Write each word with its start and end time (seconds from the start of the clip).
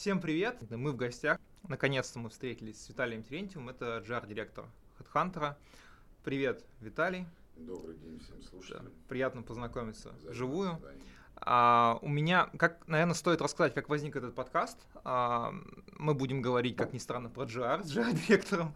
Всем 0.00 0.18
привет! 0.18 0.56
Мы 0.70 0.92
в 0.92 0.96
гостях. 0.96 1.38
Наконец-то 1.68 2.18
мы 2.18 2.30
встретились 2.30 2.82
с 2.82 2.88
Виталием 2.88 3.22
Терентьевым. 3.22 3.68
Это 3.68 4.02
GR-директор 4.08 4.64
HeadHunter. 4.98 5.56
Привет, 6.24 6.64
Виталий. 6.80 7.26
Добрый 7.58 7.98
день 7.98 8.18
всем 8.18 8.42
слушателям. 8.42 8.86
Да, 8.86 8.90
приятно 9.08 9.42
познакомиться 9.42 10.14
вживую. 10.22 10.80
А, 11.36 11.98
у 12.00 12.08
меня, 12.08 12.48
как, 12.56 12.88
наверное, 12.88 13.12
стоит 13.12 13.42
рассказать, 13.42 13.74
как 13.74 13.90
возник 13.90 14.16
этот 14.16 14.34
подкаст. 14.34 14.78
А, 15.04 15.52
мы 16.00 16.14
будем 16.14 16.42
говорить, 16.42 16.76
как 16.76 16.92
ни 16.92 16.98
странно, 16.98 17.28
про 17.28 17.44
GR 17.44 17.84
с 17.84 17.96
GR-директором. 17.96 18.74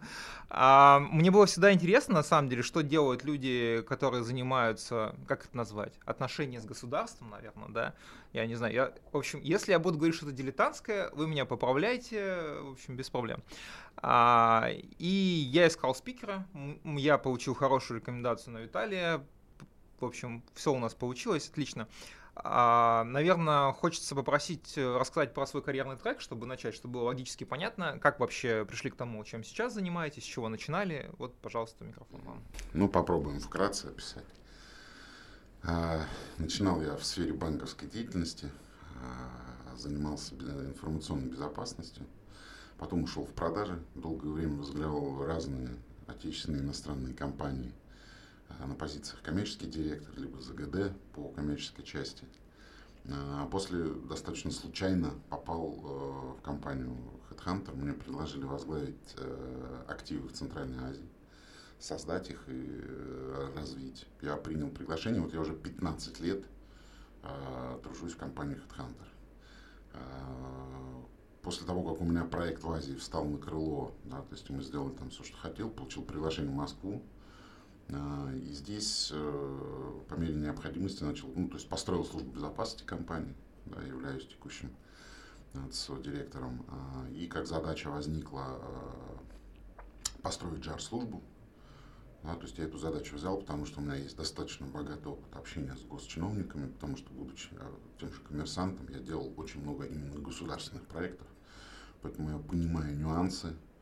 А, 0.49 0.99
мне 0.99 1.31
было 1.31 1.45
всегда 1.45 1.73
интересно, 1.73 2.15
на 2.15 2.23
самом 2.23 2.49
деле, 2.49 2.61
что 2.61 2.81
делают 2.81 3.23
люди, 3.23 3.83
которые 3.87 4.23
занимаются, 4.23 5.15
как 5.27 5.45
это 5.45 5.57
назвать, 5.57 5.93
отношения 6.05 6.61
с 6.61 6.65
государством, 6.65 7.31
наверное, 7.31 7.69
да. 7.69 7.93
Я 8.31 8.45
не 8.45 8.55
знаю. 8.55 8.73
Я, 8.73 8.93
в 9.11 9.17
общем, 9.17 9.39
если 9.41 9.71
я 9.71 9.79
буду 9.79 9.97
говорить 9.97 10.15
что-то 10.15 10.31
дилетантское, 10.31 11.09
вы 11.13 11.27
меня 11.27 11.45
поправляйте, 11.45 12.59
в 12.61 12.73
общем, 12.73 12.95
без 12.95 13.09
проблем. 13.09 13.41
А, 13.97 14.69
и 14.99 15.07
я 15.07 15.67
искал 15.67 15.95
спикера, 15.95 16.45
я 16.83 17.17
получил 17.17 17.53
хорошую 17.55 17.99
рекомендацию 17.99 18.53
на 18.53 18.57
Виталия. 18.59 19.25
В 19.99 20.05
общем, 20.05 20.43
все 20.53 20.73
у 20.73 20.77
нас 20.77 20.93
получилось, 20.93 21.47
отлично. 21.49 21.87
А, 22.37 23.05
наверное, 23.05 23.71
хочется 23.71 24.13
попросить 24.13 24.77
э, 24.77 24.97
рассказать 24.97 25.33
про 25.33 25.47
свой 25.47 25.63
карьерный 25.63 25.95
трек, 25.95 26.19
чтобы 26.19 26.45
начать, 26.45 26.75
чтобы 26.75 26.95
было 26.95 27.03
логически 27.05 27.45
понятно, 27.45 27.97
как 27.99 28.19
вообще 28.19 28.65
пришли 28.65 28.91
к 28.91 28.95
тому, 28.95 29.23
чем 29.23 29.43
сейчас 29.43 29.73
занимаетесь, 29.73 30.23
с 30.23 30.27
чего 30.27 30.49
начинали. 30.49 31.09
Вот, 31.17 31.37
пожалуйста, 31.37 31.85
микрофон 31.85 32.21
вам. 32.21 32.43
Ну, 32.73 32.89
попробуем 32.89 33.39
вкратце 33.39 33.87
описать. 33.87 34.25
А, 35.63 36.01
начинал 36.37 36.81
я 36.81 36.97
в 36.97 37.05
сфере 37.05 37.31
банковской 37.31 37.87
деятельности, 37.87 38.51
а, 39.01 39.77
занимался 39.77 40.35
информационной 40.35 41.29
безопасностью, 41.29 42.05
потом 42.77 43.03
ушел 43.03 43.25
в 43.25 43.31
продажи, 43.31 43.81
долгое 43.95 44.31
время 44.31 44.57
возглавлял 44.57 45.25
разные 45.25 45.69
отечественные 46.07 46.61
и 46.61 46.65
иностранные 46.65 47.13
компании– 47.13 47.71
на 48.59 48.75
позициях 48.75 49.21
коммерческий 49.21 49.67
директор, 49.67 50.13
либо 50.17 50.39
ЗГД 50.39 50.93
по 51.13 51.29
коммерческой 51.29 51.83
части. 51.83 52.25
А 53.07 53.45
после 53.47 53.85
достаточно 53.85 54.49
случайно 54.51 55.13
попал 55.29 55.75
э, 55.75 56.39
в 56.39 56.41
компанию 56.41 56.97
Headhunter. 57.29 57.75
Мне 57.75 57.93
предложили 57.93 58.45
возглавить 58.45 59.15
э, 59.17 59.83
активы 59.87 60.27
в 60.27 60.33
Центральной 60.33 60.83
Азии, 60.83 61.07
создать 61.79 62.31
их 62.31 62.43
и 62.47 62.83
развить. 63.55 64.07
Я 64.21 64.37
принял 64.37 64.69
приглашение, 64.69 65.21
вот 65.21 65.33
я 65.33 65.41
уже 65.41 65.53
15 65.53 66.19
лет 66.21 66.45
тружусь 67.83 68.13
в 68.13 68.17
компании 68.17 68.55
Headhunter. 68.57 69.07
После 71.41 71.67
того, 71.67 71.83
как 71.83 72.01
у 72.01 72.05
меня 72.05 72.23
проект 72.25 72.63
в 72.63 72.71
Азии 72.71 72.95
встал 72.95 73.25
на 73.25 73.37
крыло, 73.37 73.93
да, 74.03 74.21
то 74.21 74.31
есть 74.31 74.49
мы 74.49 74.63
сделали 74.63 74.93
там 74.93 75.11
все, 75.11 75.23
что 75.23 75.37
хотел, 75.37 75.69
получил 75.69 76.03
приглашение 76.03 76.51
в 76.51 76.55
Москву, 76.55 77.03
и 77.89 78.51
здесь 78.51 79.11
э, 79.13 80.01
по 80.09 80.15
мере 80.15 80.35
необходимости 80.35 81.03
начал, 81.03 81.31
ну, 81.35 81.47
то 81.47 81.55
есть 81.55 81.69
построил 81.69 82.03
службу 82.03 82.31
безопасности 82.31 82.83
компании, 82.83 83.35
да, 83.65 83.81
являюсь 83.83 84.27
текущим 84.27 84.71
директором. 86.03 86.65
А, 86.67 87.07
и 87.11 87.27
как 87.27 87.47
задача 87.47 87.89
возникла 87.89 88.59
э, 88.59 90.21
построить 90.21 90.65
JAR-службу, 90.65 91.21
да, 92.23 92.35
то 92.35 92.41
есть 92.41 92.57
я 92.57 92.65
эту 92.65 92.77
задачу 92.77 93.15
взял, 93.15 93.37
потому 93.37 93.65
что 93.65 93.79
у 93.79 93.83
меня 93.83 93.95
есть 93.95 94.17
достаточно 94.17 94.65
богатый 94.65 95.07
опыт 95.09 95.35
общения 95.35 95.75
с 95.75 95.83
госчиновниками, 95.83 96.67
потому 96.71 96.97
что, 96.97 97.13
будучи 97.13 97.49
э, 97.51 97.71
тем 97.99 98.11
же 98.11 98.19
коммерсантом, 98.21 98.89
я 98.89 98.99
делал 98.99 99.31
очень 99.37 99.61
много 99.61 99.85
именно 99.85 100.19
государственных 100.19 100.87
проектов, 100.87 101.27
поэтому 102.01 102.31
я 102.31 102.37
понимаю 102.39 102.97
нюансы, 102.97 103.47
а, 103.49 103.74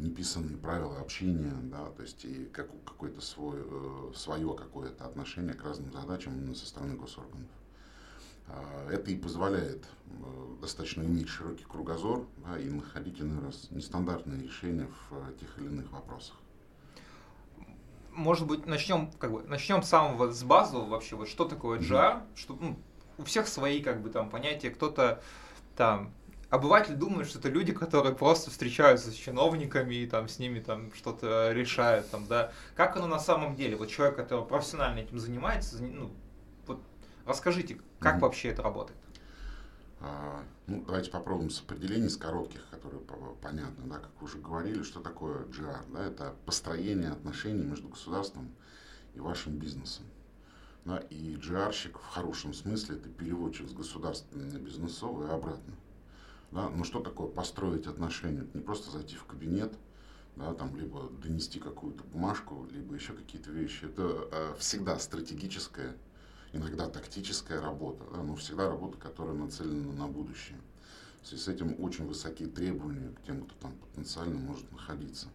неписанные 0.00 0.56
правила 0.56 0.98
общения, 0.98 1.54
да, 1.64 1.86
то 1.90 2.02
есть 2.02 2.24
и 2.24 2.46
как, 2.46 2.68
какое-то 2.84 3.20
свое, 3.20 3.64
э, 3.66 4.12
свое 4.14 4.54
какое-то 4.54 5.04
отношение 5.04 5.54
к 5.54 5.62
разным 5.62 5.92
задачам 5.92 6.34
именно 6.36 6.54
со 6.54 6.66
стороны 6.66 6.96
госорганов. 6.96 7.48
А, 8.48 8.88
это 8.90 9.10
и 9.10 9.16
позволяет 9.16 9.84
э, 10.06 10.56
достаточно 10.60 11.02
иметь 11.02 11.28
широкий 11.28 11.64
кругозор 11.64 12.26
да, 12.38 12.58
и 12.58 12.68
находить 12.68 13.20
иной 13.20 13.44
раз 13.44 13.70
нестандартные 13.70 14.42
решения 14.42 14.86
в 14.86 15.28
э, 15.28 15.38
тех 15.38 15.58
или 15.58 15.66
иных 15.66 15.90
вопросах. 15.92 16.36
Может 18.12 18.46
быть, 18.48 18.66
начнем, 18.66 19.12
как 19.12 19.32
бы, 19.32 19.42
начнем 19.44 19.82
с 19.82 19.88
самого 19.88 20.32
с 20.32 20.42
базового 20.42 20.88
вообще, 20.88 21.14
вот 21.14 21.28
что 21.28 21.44
такое 21.44 21.78
GR, 21.78 21.88
mm-hmm. 21.88 22.36
что 22.36 22.58
ну, 22.60 22.78
у 23.18 23.22
всех 23.22 23.46
свои 23.46 23.82
как 23.82 24.02
бы 24.02 24.10
там 24.10 24.30
понятия, 24.30 24.70
кто-то 24.70 25.22
там 25.76 26.12
обыватель 26.50 26.94
думает, 26.94 27.28
что 27.28 27.38
это 27.38 27.48
люди, 27.48 27.72
которые 27.72 28.14
просто 28.14 28.50
встречаются 28.50 29.10
с 29.10 29.14
чиновниками 29.14 29.94
и 29.94 30.06
там 30.06 30.28
с 30.28 30.38
ними 30.38 30.60
там 30.60 30.92
что-то 30.94 31.52
решают, 31.52 32.10
там, 32.10 32.26
да. 32.26 32.52
Как 32.74 32.96
оно 32.96 33.06
на 33.06 33.20
самом 33.20 33.54
деле? 33.56 33.76
Вот 33.76 33.88
человек, 33.88 34.16
который 34.16 34.44
профессионально 34.44 34.98
этим 34.98 35.18
занимается, 35.18 35.82
ну, 35.82 36.10
вот 36.66 36.80
расскажите, 37.24 37.80
как 38.00 38.16
mm-hmm. 38.16 38.20
вообще 38.20 38.48
это 38.48 38.62
работает? 38.62 38.98
А, 40.00 40.42
ну, 40.66 40.82
давайте 40.86 41.10
попробуем 41.10 41.50
с 41.50 41.60
определений, 41.60 42.08
с 42.08 42.16
коротких, 42.16 42.66
которые 42.70 43.02
понятны, 43.40 43.84
да, 43.84 43.98
как 43.98 44.22
уже 44.22 44.38
говорили, 44.38 44.82
что 44.82 45.00
такое 45.00 45.44
GR, 45.44 45.92
да, 45.92 46.04
это 46.04 46.34
построение 46.46 47.10
отношений 47.10 47.64
между 47.64 47.88
государством 47.88 48.50
и 49.14 49.20
вашим 49.20 49.58
бизнесом. 49.58 50.04
Да, 50.86 50.96
и 51.10 51.34
GR-щик 51.34 51.98
в 51.98 52.06
хорошем 52.06 52.54
смысле 52.54 52.96
это 52.96 53.10
переводчик 53.10 53.68
с 53.68 53.72
государственного 53.74 54.52
на 54.52 54.58
бизнесовый 54.58 55.28
и 55.28 55.30
обратно. 55.30 55.74
Да? 56.52 56.68
Но 56.68 56.84
что 56.84 57.00
такое 57.00 57.28
построить 57.28 57.86
отношения? 57.86 58.42
Это 58.42 58.58
не 58.58 58.62
просто 58.62 58.90
зайти 58.90 59.16
в 59.16 59.24
кабинет, 59.24 59.72
да, 60.36 60.54
там, 60.54 60.76
либо 60.76 61.10
донести 61.22 61.60
какую-то 61.60 62.02
бумажку, 62.04 62.66
либо 62.70 62.94
еще 62.94 63.12
какие-то 63.12 63.50
вещи. 63.50 63.84
Это 63.84 64.28
э, 64.32 64.54
всегда 64.58 64.98
стратегическая, 64.98 65.96
иногда 66.52 66.88
тактическая 66.88 67.60
работа, 67.60 68.04
да, 68.12 68.22
но 68.22 68.34
всегда 68.36 68.68
работа, 68.68 68.98
которая 68.98 69.34
нацелена 69.34 69.92
на 69.92 70.08
будущее. 70.08 70.58
В 71.22 71.26
связи 71.26 71.42
с 71.42 71.48
этим 71.48 71.76
очень 71.82 72.06
высокие 72.06 72.48
требования 72.48 73.10
к 73.10 73.22
тем, 73.26 73.42
кто 73.42 73.54
там 73.60 73.74
потенциально 73.74 74.38
может 74.38 74.70
находиться. 74.72 75.28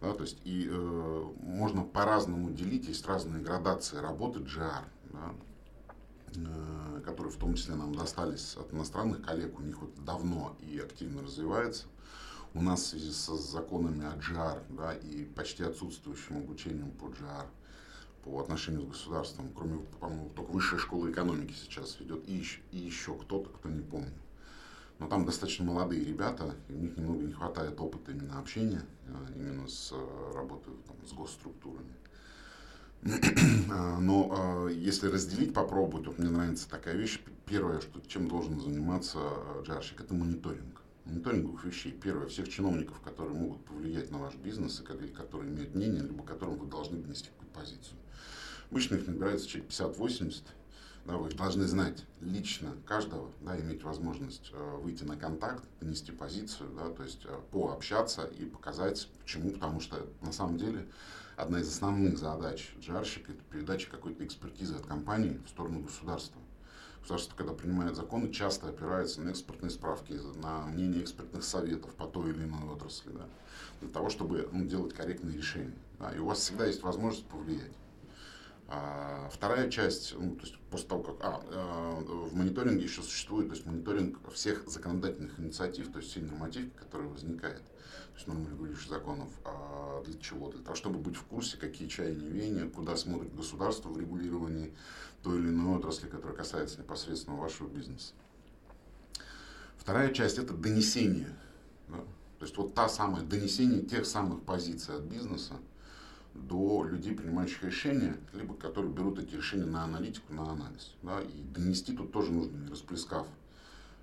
Да, 0.00 0.12
то 0.12 0.22
есть 0.22 0.38
и 0.44 0.68
э, 0.70 1.32
можно 1.40 1.82
по-разному 1.82 2.50
делить, 2.50 2.86
есть 2.86 3.04
разные 3.06 3.42
градации 3.42 3.96
работы 3.96 4.38
GR. 4.38 4.84
Да, 5.12 5.34
которые 7.04 7.32
в 7.32 7.36
том 7.36 7.54
числе 7.54 7.74
нам 7.74 7.94
достались 7.94 8.56
от 8.56 8.72
иностранных 8.72 9.22
коллег, 9.22 9.58
у 9.58 9.62
них 9.62 9.80
вот 9.80 10.04
давно 10.04 10.56
и 10.60 10.78
активно 10.78 11.22
развивается. 11.22 11.86
У 12.54 12.62
нас 12.62 12.80
в 12.80 12.86
связи 12.86 13.10
с 13.10 13.26
законами 13.36 14.04
о 14.06 14.16
GR 14.16 14.62
да, 14.70 14.94
и 14.94 15.24
почти 15.24 15.64
отсутствующим 15.64 16.38
обучением 16.38 16.90
по 16.92 17.06
GR 17.06 17.46
по 18.24 18.40
отношению 18.40 18.82
с 18.82 18.88
государством, 18.88 19.50
кроме, 19.54 19.78
по-моему, 20.00 20.30
только 20.30 20.50
высшая 20.50 20.78
школа 20.78 21.10
экономики 21.10 21.52
сейчас 21.52 21.98
ведет, 22.00 22.28
и 22.28 22.34
еще, 22.34 22.60
и 22.72 22.78
еще 22.78 23.16
кто-то, 23.16 23.48
кто 23.50 23.68
не 23.68 23.80
помнит. 23.80 24.14
Но 24.98 25.06
там 25.06 25.24
достаточно 25.24 25.64
молодые 25.64 26.04
ребята, 26.04 26.54
и 26.68 26.72
у 26.72 26.78
них 26.78 26.96
немного 26.96 27.22
не 27.22 27.32
хватает 27.32 27.80
опыта 27.80 28.10
именно 28.10 28.38
общения, 28.38 28.84
э, 29.06 29.32
именно 29.36 29.68
с 29.68 29.92
э, 29.92 30.32
работой 30.34 30.74
там, 30.86 30.96
с 31.06 31.12
госструктурами. 31.12 31.94
А, 33.70 33.98
но 33.98 34.28
а, 34.30 34.68
если 34.68 35.08
разделить, 35.08 35.52
попробовать, 35.52 36.06
вот 36.06 36.18
мне 36.18 36.30
нравится 36.30 36.68
такая 36.68 36.96
вещь. 36.96 37.20
Первое, 37.46 37.80
что, 37.80 38.00
чем 38.06 38.28
должен 38.28 38.60
заниматься 38.60 39.18
а, 39.18 39.62
джарщик, 39.62 40.00
это 40.00 40.14
мониторинг. 40.14 40.82
Мониторинговых 41.04 41.64
вещей. 41.64 41.92
Первое, 41.92 42.26
всех 42.26 42.48
чиновников, 42.48 43.00
которые 43.00 43.36
могут 43.36 43.64
повлиять 43.64 44.10
на 44.10 44.18
ваш 44.18 44.34
бизнес, 44.36 44.80
и 44.80 45.08
которые 45.08 45.50
имеют 45.50 45.74
мнение, 45.74 46.02
либо 46.02 46.24
которым 46.24 46.56
вы 46.56 46.66
должны 46.66 46.98
донести 46.98 47.28
какую-то 47.28 47.58
позицию. 47.58 47.98
Обычно 48.70 48.96
их 48.96 49.06
набирается 49.06 49.46
человек 49.46 49.70
50-80. 49.70 50.42
Да, 51.06 51.16
вы 51.16 51.30
должны 51.30 51.66
знать 51.66 52.04
лично 52.20 52.74
каждого, 52.84 53.30
да, 53.40 53.58
иметь 53.58 53.82
возможность 53.82 54.52
выйти 54.82 55.04
на 55.04 55.16
контакт, 55.16 55.64
донести 55.80 56.12
позицию, 56.12 56.68
да, 56.76 56.90
то 56.90 57.02
есть 57.02 57.26
пообщаться 57.50 58.24
и 58.26 58.44
показать, 58.44 59.08
почему, 59.18 59.50
потому 59.52 59.80
что 59.80 60.06
на 60.20 60.32
самом 60.32 60.58
деле 60.58 60.86
одна 61.38 61.60
из 61.60 61.68
основных 61.68 62.18
задач 62.18 62.72
джарщика– 62.80 63.32
это 63.32 63.42
передача 63.50 63.88
какой-то 63.88 64.26
экспертизы 64.26 64.74
от 64.74 64.86
компании 64.86 65.40
в 65.46 65.48
сторону 65.48 65.80
государства. 65.80 66.40
Государство, 67.00 67.36
когда 67.36 67.52
принимает 67.52 67.94
законы, 67.94 68.32
часто 68.32 68.68
опирается 68.68 69.22
на 69.22 69.30
экспертные 69.30 69.70
справки, 69.70 70.14
на 70.42 70.66
мнение 70.66 71.02
экспертных 71.02 71.44
советов 71.44 71.94
по 71.94 72.06
той 72.06 72.30
или 72.30 72.44
иной 72.44 72.68
отрасли, 72.68 73.12
да, 73.12 73.28
для 73.80 73.88
того, 73.88 74.10
чтобы 74.10 74.48
ну, 74.52 74.66
делать 74.66 74.94
корректные 74.94 75.36
решения. 75.36 75.78
Да, 76.00 76.12
и 76.12 76.18
у 76.18 76.26
вас 76.26 76.40
всегда 76.40 76.66
есть 76.66 76.82
возможность 76.82 77.26
повлиять. 77.26 77.72
А, 78.66 79.30
вторая 79.32 79.70
часть, 79.70 80.14
ну, 80.18 80.34
то 80.34 80.42
есть 80.42 80.58
после 80.70 80.88
того, 80.88 81.02
как 81.02 81.16
а, 81.20 81.42
а, 81.50 82.00
в 82.00 82.34
мониторинге 82.34 82.84
еще 82.84 83.00
существует 83.00 83.48
то 83.48 83.54
есть 83.54 83.64
мониторинг 83.64 84.18
всех 84.32 84.68
законодательных 84.68 85.40
инициатив, 85.40 85.90
то 85.90 86.00
есть 86.00 86.10
все 86.10 86.20
нормативки, 86.20 86.76
которые 86.76 87.08
возникают, 87.08 87.62
есть 88.18 88.26
нормы 88.26 88.50
регулирующих 88.50 88.90
законов. 88.90 89.28
А 89.44 90.02
для 90.04 90.18
чего? 90.18 90.50
Для 90.50 90.60
того, 90.60 90.74
чтобы 90.74 90.98
быть 90.98 91.16
в 91.16 91.22
курсе, 91.22 91.56
какие 91.56 91.88
чаяния 91.88 92.28
веяния, 92.28 92.68
куда 92.68 92.96
смотрит 92.96 93.34
государство 93.34 93.88
в 93.88 93.98
регулировании 93.98 94.74
той 95.22 95.38
или 95.38 95.48
иной 95.48 95.78
отрасли, 95.78 96.08
которая 96.08 96.36
касается 96.36 96.80
непосредственно 96.80 97.36
вашего 97.36 97.68
бизнеса. 97.68 98.12
Вторая 99.76 100.12
часть– 100.12 100.38
это 100.38 100.52
донесение. 100.52 101.34
Да? 101.88 101.98
То 102.38 102.44
есть 102.44 102.56
вот 102.56 102.74
та 102.74 102.88
самая 102.88 103.22
донесение 103.22 103.82
тех 103.82 104.04
самых 104.04 104.42
позиций 104.42 104.96
от 104.96 105.02
бизнеса 105.02 105.54
до 106.34 106.84
людей, 106.84 107.14
принимающих 107.14 107.62
решения, 107.64 108.16
либо 108.32 108.54
которые 108.54 108.92
берут 108.92 109.18
эти 109.18 109.34
решения 109.34 109.64
на 109.64 109.84
аналитику, 109.84 110.32
на 110.32 110.50
анализ. 110.50 110.94
Да? 111.02 111.20
И 111.20 111.42
донести 111.54 111.96
тут 111.96 112.12
тоже 112.12 112.32
нужно, 112.32 112.56
не 112.56 112.68
расплескав 112.68 113.26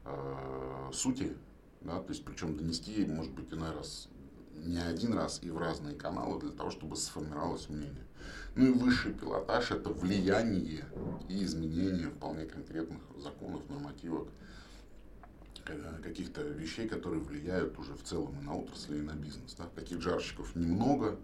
э, 0.06 0.90
сути, 0.94 1.36
да? 1.86 2.00
то 2.00 2.10
есть 2.10 2.26
причем 2.26 2.58
донести, 2.58 3.06
может 3.06 3.32
быть, 3.34 3.52
иной 3.54 3.72
раз 3.72 4.10
не 4.66 4.80
один 4.80 5.14
раз 5.14 5.40
и 5.44 5.50
в 5.50 5.58
разные 5.58 5.96
каналы 5.96 6.40
для 6.40 6.52
того, 6.52 6.72
чтобы 6.72 6.96
сформировалось 6.96 7.70
мнение. 7.70 8.06
Ну 8.56 8.68
и 8.68 8.72
высший 8.72 9.14
пилотаж– 9.14 9.72
это 9.72 9.90
влияние 9.90 10.86
и 11.30 11.44
изменение 11.44 12.10
вполне 12.10 12.46
конкретных 12.46 13.02
законов, 13.18 13.62
нормативок, 13.70 14.30
э, 15.68 16.00
каких-то 16.02 16.42
вещей, 16.42 16.88
которые 16.88 17.22
влияют 17.22 17.78
уже 17.78 17.94
в 17.94 18.04
целом 18.04 18.40
и 18.40 18.44
на 18.44 18.56
отрасль, 18.56 18.98
и 18.98 19.02
на 19.02 19.14
бизнес. 19.14 19.54
Да? 19.56 19.66
Таких 19.76 20.02
жарщиков 20.02 20.56
немного, 20.56 21.20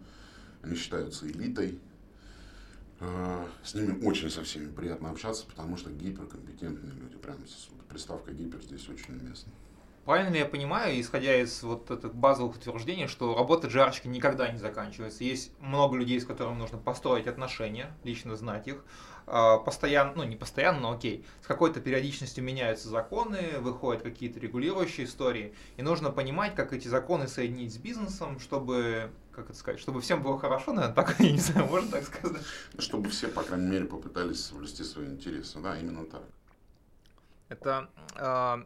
они 0.61 0.75
считаются 0.75 1.27
элитой. 1.27 1.79
Э, 2.99 3.47
с 3.63 3.73
ними 3.73 4.05
очень 4.05 4.29
со 4.29 4.43
всеми 4.43 4.69
приятно 4.69 5.09
общаться, 5.09 5.45
потому 5.47 5.77
что 5.77 5.89
гиперкомпетентные 5.89 6.93
люди. 6.93 7.17
Прям 7.17 7.37
приставка 7.89 8.33
гипер 8.33 8.61
здесь 8.61 8.87
очень 8.89 9.15
уместна. 9.15 9.51
Правильно 10.05 10.33
ли 10.33 10.39
я 10.39 10.45
понимаю, 10.45 10.99
исходя 10.99 11.39
из 11.39 11.61
вот 11.61 11.91
этих 11.91 12.15
базовых 12.15 12.55
утверждений, 12.55 13.05
что 13.05 13.35
работа 13.35 13.67
джарщика 13.67 14.07
никогда 14.07 14.51
не 14.51 14.57
заканчивается? 14.57 15.23
Есть 15.23 15.51
много 15.59 15.95
людей, 15.95 16.19
с 16.19 16.25
которыми 16.25 16.57
нужно 16.57 16.79
построить 16.79 17.27
отношения, 17.27 17.95
лично 18.03 18.35
знать 18.35 18.67
их. 18.67 18.83
А, 19.27 19.59
постоянно, 19.59 20.13
ну 20.15 20.23
не 20.23 20.35
постоянно, 20.35 20.79
но 20.79 20.91
окей, 20.93 21.23
с 21.43 21.47
какой-то 21.47 21.79
периодичностью 21.81 22.43
меняются 22.43 22.89
законы, 22.89 23.59
выходят 23.59 24.01
какие-то 24.01 24.39
регулирующие 24.39 25.05
истории, 25.05 25.53
и 25.77 25.83
нужно 25.83 26.09
понимать, 26.09 26.55
как 26.55 26.73
эти 26.73 26.87
законы 26.87 27.27
соединить 27.27 27.71
с 27.71 27.77
бизнесом, 27.77 28.39
чтобы 28.39 29.11
как 29.31 29.45
это 29.45 29.57
сказать, 29.57 29.79
чтобы 29.79 30.01
всем 30.01 30.23
было 30.23 30.39
хорошо, 30.39 30.73
наверное, 30.73 30.95
так, 30.95 31.15
я 31.19 31.31
не 31.31 31.37
знаю, 31.37 31.67
можно 31.67 31.91
так 31.91 32.03
сказать? 32.05 32.41
Чтобы 32.79 33.09
все, 33.09 33.27
по 33.27 33.43
крайней 33.43 33.67
мере, 33.67 33.85
попытались 33.85 34.43
соблюсти 34.43 34.83
свои 34.83 35.05
интересы, 35.05 35.59
да, 35.59 35.77
именно 35.79 36.05
так. 36.05 36.23
Это 37.47 37.89
э, 38.15 38.63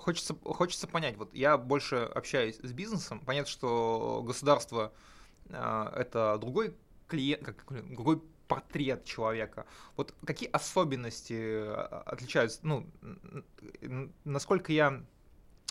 хочется, 0.00 0.34
хочется 0.44 0.86
понять, 0.86 1.16
вот 1.16 1.32
я 1.34 1.58
больше 1.58 1.96
общаюсь 1.96 2.58
с 2.62 2.72
бизнесом, 2.72 3.20
понятно, 3.20 3.50
что 3.50 4.22
государство 4.26 4.92
э, 5.48 5.92
это 5.96 6.38
другой 6.40 6.74
клиент, 7.06 7.44
как, 7.44 7.64
другой 7.90 8.22
портрет 8.48 9.04
человека. 9.04 9.66
Вот 9.96 10.14
какие 10.24 10.50
особенности 10.50 11.66
отличаются, 12.08 12.60
ну, 12.62 12.86
насколько 14.24 14.72
я 14.72 15.02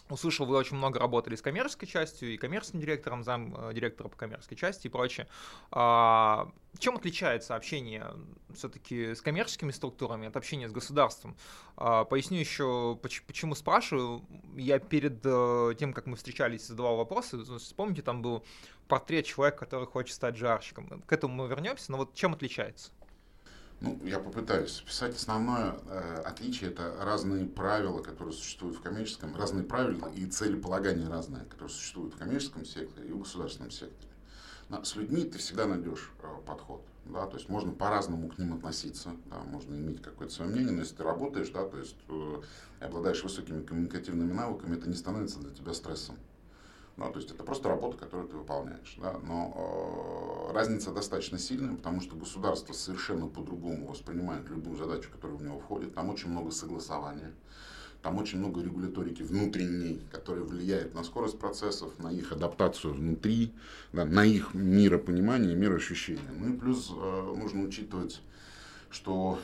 услышал, 0.10 0.46
вы 0.46 0.56
очень 0.56 0.78
много 0.78 1.00
работали 1.00 1.36
с 1.36 1.42
коммерческой 1.42 1.88
частью, 1.88 2.34
и 2.34 2.38
коммерческим 2.38 2.80
директором, 2.80 3.24
зам 3.24 3.56
э, 3.58 3.74
директора 3.74 4.08
по 4.10 4.18
коммерческой 4.18 4.56
части 4.56 4.88
и 4.88 4.90
прочее. 4.90 5.28
А, 5.72 6.50
чем 6.80 6.96
отличается 6.96 7.56
общение 7.56 8.06
все-таки 8.54 9.16
с 9.16 9.22
коммерческими 9.22 9.72
структурами 9.72 10.28
от 10.28 10.38
общения 10.38 10.70
с 10.70 10.72
государством? 10.72 11.36
А, 11.76 12.06
поясню 12.06 12.40
еще, 12.40 12.98
почему 13.02 13.56
спрашиваю. 13.56 14.24
Я 14.56 14.80
перед 14.80 15.20
э, 15.24 15.74
тем, 15.78 15.94
как 15.94 16.06
мы 16.06 16.16
встречались, 16.16 16.68
задавал 16.68 16.98
вопросы. 16.98 17.38
Вспомните, 17.58 18.02
там 18.02 18.22
был 18.22 18.44
портрет 18.88 19.26
человека, 19.26 19.60
который 19.60 19.88
хочет 19.88 20.16
стать 20.16 20.38
жарщиком. 20.38 21.02
К 21.06 21.12
этому 21.14 21.34
мы 21.34 21.48
вернемся, 21.48 21.92
но 21.92 21.98
вот 21.98 22.14
чем 22.14 22.34
отличается? 22.34 22.92
Ну, 23.80 24.00
я 24.04 24.20
попытаюсь 24.20 24.82
писать. 24.82 25.16
Основное 25.16 25.76
э, 25.88 26.22
отличие 26.26 26.72
это 26.72 26.96
разные 27.00 27.46
правила, 27.46 28.02
которые 28.02 28.34
существуют 28.34 28.78
в 28.78 28.82
коммерческом, 28.82 29.36
разные 29.36 29.64
правила 29.64 30.12
и 30.16 30.26
целеполагания 30.26 31.08
разные, 31.08 31.46
которые 31.46 31.70
существуют 31.70 32.16
в 32.16 32.18
коммерческом 32.18 32.66
секторе 32.66 33.10
и 33.10 33.12
в 33.12 33.20
государственном 33.20 33.70
секторе. 33.70 34.10
Но 34.70 34.84
с 34.84 34.96
людьми 34.96 35.24
ты 35.26 35.38
всегда 35.38 35.68
найдешь 35.68 36.12
э, 36.24 36.28
подход. 36.46 36.82
Да, 37.06 37.26
то 37.26 37.38
есть 37.38 37.48
можно 37.48 37.72
по-разному 37.72 38.28
к 38.28 38.38
ним 38.38 38.54
относиться, 38.54 39.12
да, 39.28 39.40
можно 39.40 39.76
иметь 39.76 40.02
какое-то 40.02 40.34
свое 40.34 40.52
мнение, 40.52 40.74
но 40.74 40.82
если 40.82 40.96
ты 40.96 41.04
работаешь, 41.04 41.50
да, 41.50 41.66
то 41.66 41.78
есть 41.78 41.96
э, 42.10 42.42
обладаешь 42.82 43.24
высокими 43.24 43.64
коммуникативными 43.64 44.34
навыками, 44.34 44.76
это 44.76 44.90
не 44.90 44.96
становится 44.96 45.40
для 45.40 45.52
тебя 45.52 45.74
стрессом. 45.74 46.18
Да, 46.98 47.10
то 47.12 47.20
есть 47.20 47.30
это 47.32 47.44
просто 47.44 47.70
работа, 47.70 47.96
которую 47.96 48.28
ты 48.28 48.36
выполняешь. 48.36 48.98
Да, 49.00 49.20
но 49.24 50.50
э, 50.50 50.54
разница 50.54 50.92
достаточно 50.92 51.38
сильная, 51.38 51.76
потому 51.76 52.02
что 52.02 52.16
государство 52.16 52.74
совершенно 52.74 53.28
по-другому 53.28 53.88
воспринимает 53.88 54.50
любую 54.50 54.76
задачу, 54.78 55.12
которая 55.12 55.38
в 55.38 55.44
него 55.44 55.60
входит. 55.60 55.94
Там 55.94 56.10
очень 56.10 56.30
много 56.30 56.50
согласования, 56.50 57.32
там 58.02 58.18
очень 58.18 58.40
много 58.40 58.64
регуляторики 58.64 59.22
внутренней, 59.22 60.02
которая 60.12 60.44
влияет 60.44 60.96
на 60.96 61.04
скорость 61.04 61.38
процессов, 61.38 61.92
на 62.00 62.12
их 62.12 62.32
адаптацию 62.32 62.96
внутри, 62.96 63.54
да, 63.94 64.04
на 64.04 64.26
их 64.26 64.56
миропонимание, 64.56 65.56
мироощущение. 65.56 66.32
Ну 66.36 66.56
и 66.56 66.58
плюс 66.58 66.92
э, 66.92 67.34
нужно 67.38 67.62
учитывать, 67.62 68.22
что 68.90 69.38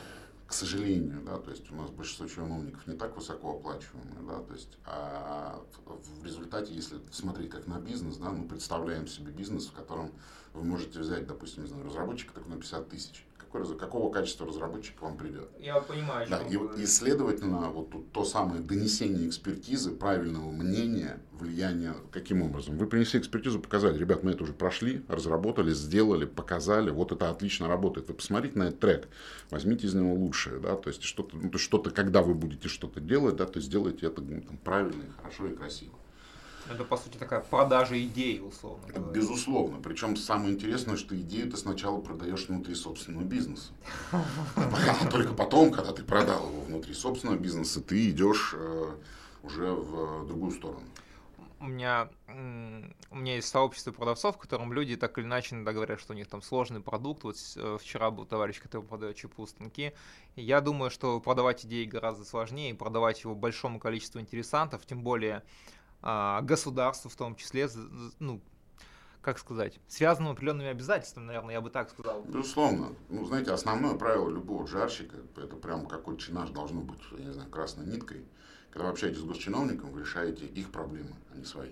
к 0.46 0.52
сожалению, 0.52 1.22
да, 1.24 1.38
то 1.38 1.50
есть 1.50 1.70
у 1.70 1.74
нас 1.74 1.90
большинство 1.90 2.26
чиновников 2.26 2.86
не 2.86 2.96
так 2.96 3.16
высоко 3.16 3.52
оплачиваемые, 3.56 4.26
да, 4.28 4.40
то 4.40 4.52
есть, 4.52 4.78
а 4.84 5.64
в 5.86 6.24
результате, 6.24 6.74
если 6.74 6.98
смотреть 7.10 7.50
как 7.50 7.66
на 7.66 7.78
бизнес, 7.78 8.16
да, 8.16 8.30
мы 8.30 8.46
представляем 8.46 9.06
себе 9.06 9.32
бизнес, 9.32 9.66
в 9.66 9.72
котором 9.72 10.12
вы 10.54 10.62
можете 10.62 11.00
взять, 11.00 11.26
допустим, 11.26 11.64
не 11.64 11.68
знаю, 11.68 11.84
разработчика 11.84 12.32
так 12.32 12.46
на 12.46 12.56
50 12.56 12.88
тысяч, 12.88 13.26
какой, 13.36 13.76
какого 13.76 14.12
качества 14.12 14.46
разработчик 14.46 15.02
вам 15.02 15.16
придет. 15.16 15.48
Я 15.58 15.80
понимаю. 15.80 16.28
Да, 16.30 16.42
и, 16.42 16.56
и, 16.80 16.86
следовательно, 16.86 17.70
вот 17.70 17.90
тут 17.90 18.12
то 18.12 18.24
самое 18.24 18.60
донесение 18.60 19.28
экспертизы, 19.28 19.90
правильного 19.90 20.50
мнения, 20.52 21.20
влияния, 21.32 21.94
каким 22.12 22.42
образом? 22.42 22.78
Вы 22.78 22.86
принесли 22.86 23.18
экспертизу, 23.18 23.58
показали, 23.60 23.98
ребят, 23.98 24.22
мы 24.22 24.30
это 24.30 24.44
уже 24.44 24.52
прошли, 24.52 25.04
разработали, 25.08 25.72
сделали, 25.72 26.24
показали, 26.24 26.90
вот 26.90 27.10
это 27.10 27.30
отлично 27.30 27.66
работает. 27.66 28.08
Вы 28.08 28.14
посмотрите 28.14 28.56
на 28.56 28.64
этот 28.64 28.78
трек, 28.78 29.08
возьмите 29.50 29.88
из 29.88 29.94
него 29.94 30.14
лучшее, 30.14 30.60
да, 30.60 30.76
то 30.76 30.88
есть 30.88 31.02
что-то, 31.02 31.36
ну, 31.36 31.58
что-то, 31.58 31.90
когда 31.90 32.22
вы 32.22 32.34
будете 32.34 32.68
что-то 32.68 33.00
делать, 33.00 33.36
да, 33.36 33.46
то 33.46 33.58
есть 33.58 33.66
сделайте 33.66 34.06
это 34.06 34.22
ну, 34.22 34.40
там, 34.40 34.56
правильно, 34.58 35.04
хорошо 35.16 35.48
и 35.48 35.56
красиво. 35.56 35.94
Это, 36.70 36.84
по 36.84 36.96
сути, 36.96 37.16
такая 37.18 37.40
продажа 37.40 38.02
идеи, 38.04 38.38
условно 38.38 38.86
говоря. 38.88 39.12
Безусловно. 39.12 39.80
Причем 39.82 40.16
самое 40.16 40.54
интересное, 40.54 40.96
что 40.96 41.16
идею 41.16 41.50
ты 41.50 41.56
сначала 41.56 42.00
продаешь 42.00 42.48
внутри 42.48 42.74
собственного 42.74 43.24
бизнеса. 43.24 43.72
Только 45.10 45.34
потом, 45.34 45.70
когда 45.70 45.92
ты 45.92 46.02
продал 46.02 46.48
его 46.48 46.62
внутри 46.62 46.94
собственного 46.94 47.36
бизнеса, 47.36 47.80
ты 47.80 48.10
идешь 48.10 48.54
э, 48.56 48.94
уже 49.42 49.72
в 49.72 50.26
другую 50.26 50.52
сторону. 50.52 50.82
У 51.60 51.66
меня, 51.66 52.10
у 52.28 53.16
меня 53.16 53.36
есть 53.36 53.48
сообщество 53.48 53.90
продавцов, 53.90 54.36
в 54.36 54.38
котором 54.38 54.72
люди 54.72 54.96
так 54.96 55.16
или 55.16 55.24
иначе 55.24 55.54
иногда 55.54 55.72
говорят, 55.72 55.98
что 55.98 56.12
у 56.12 56.16
них 56.16 56.28
там 56.28 56.42
сложный 56.42 56.80
продукт. 56.80 57.24
Вот 57.24 57.36
э, 57.56 57.78
вчера 57.80 58.10
был 58.10 58.26
товарищ, 58.26 58.60
который 58.60 58.82
продает 58.82 59.16
ЧПУ 59.16 59.46
станки. 59.46 59.92
Я 60.36 60.60
думаю, 60.60 60.90
что 60.90 61.20
продавать 61.20 61.64
идеи 61.64 61.84
гораздо 61.84 62.24
сложнее, 62.24 62.74
продавать 62.74 63.22
его 63.24 63.34
большому 63.34 63.78
количеству 63.78 64.20
интересантов, 64.20 64.84
тем 64.84 65.02
более 65.02 65.42
а, 66.06 66.42
государству 66.42 67.08
в 67.08 67.16
том 67.16 67.34
числе, 67.34 67.66
ну, 68.18 68.42
как 69.22 69.38
сказать, 69.38 69.80
связанным 69.88 70.32
определенными 70.32 70.68
обязательствами, 70.68 71.24
наверное, 71.24 71.54
я 71.54 71.62
бы 71.62 71.70
так 71.70 71.88
сказал. 71.88 72.22
Безусловно. 72.24 72.90
Ну, 73.08 73.24
знаете, 73.24 73.52
основное 73.52 73.94
правило 73.94 74.28
любого 74.28 74.66
жарщика, 74.66 75.16
это 75.36 75.56
прям 75.56 75.86
какой-то 75.86 76.20
чинаж 76.20 76.50
должно 76.50 76.82
быть, 76.82 77.00
я 77.12 77.24
не 77.24 77.32
знаю, 77.32 77.48
красной 77.48 77.86
ниткой. 77.86 78.26
Когда 78.70 78.84
вы 78.84 78.92
общаетесь 78.92 79.20
с 79.20 79.24
госчиновником, 79.24 79.92
вы 79.92 80.00
решаете 80.00 80.44
их 80.44 80.70
проблемы, 80.70 81.16
а 81.32 81.38
не 81.38 81.44
свои. 81.46 81.70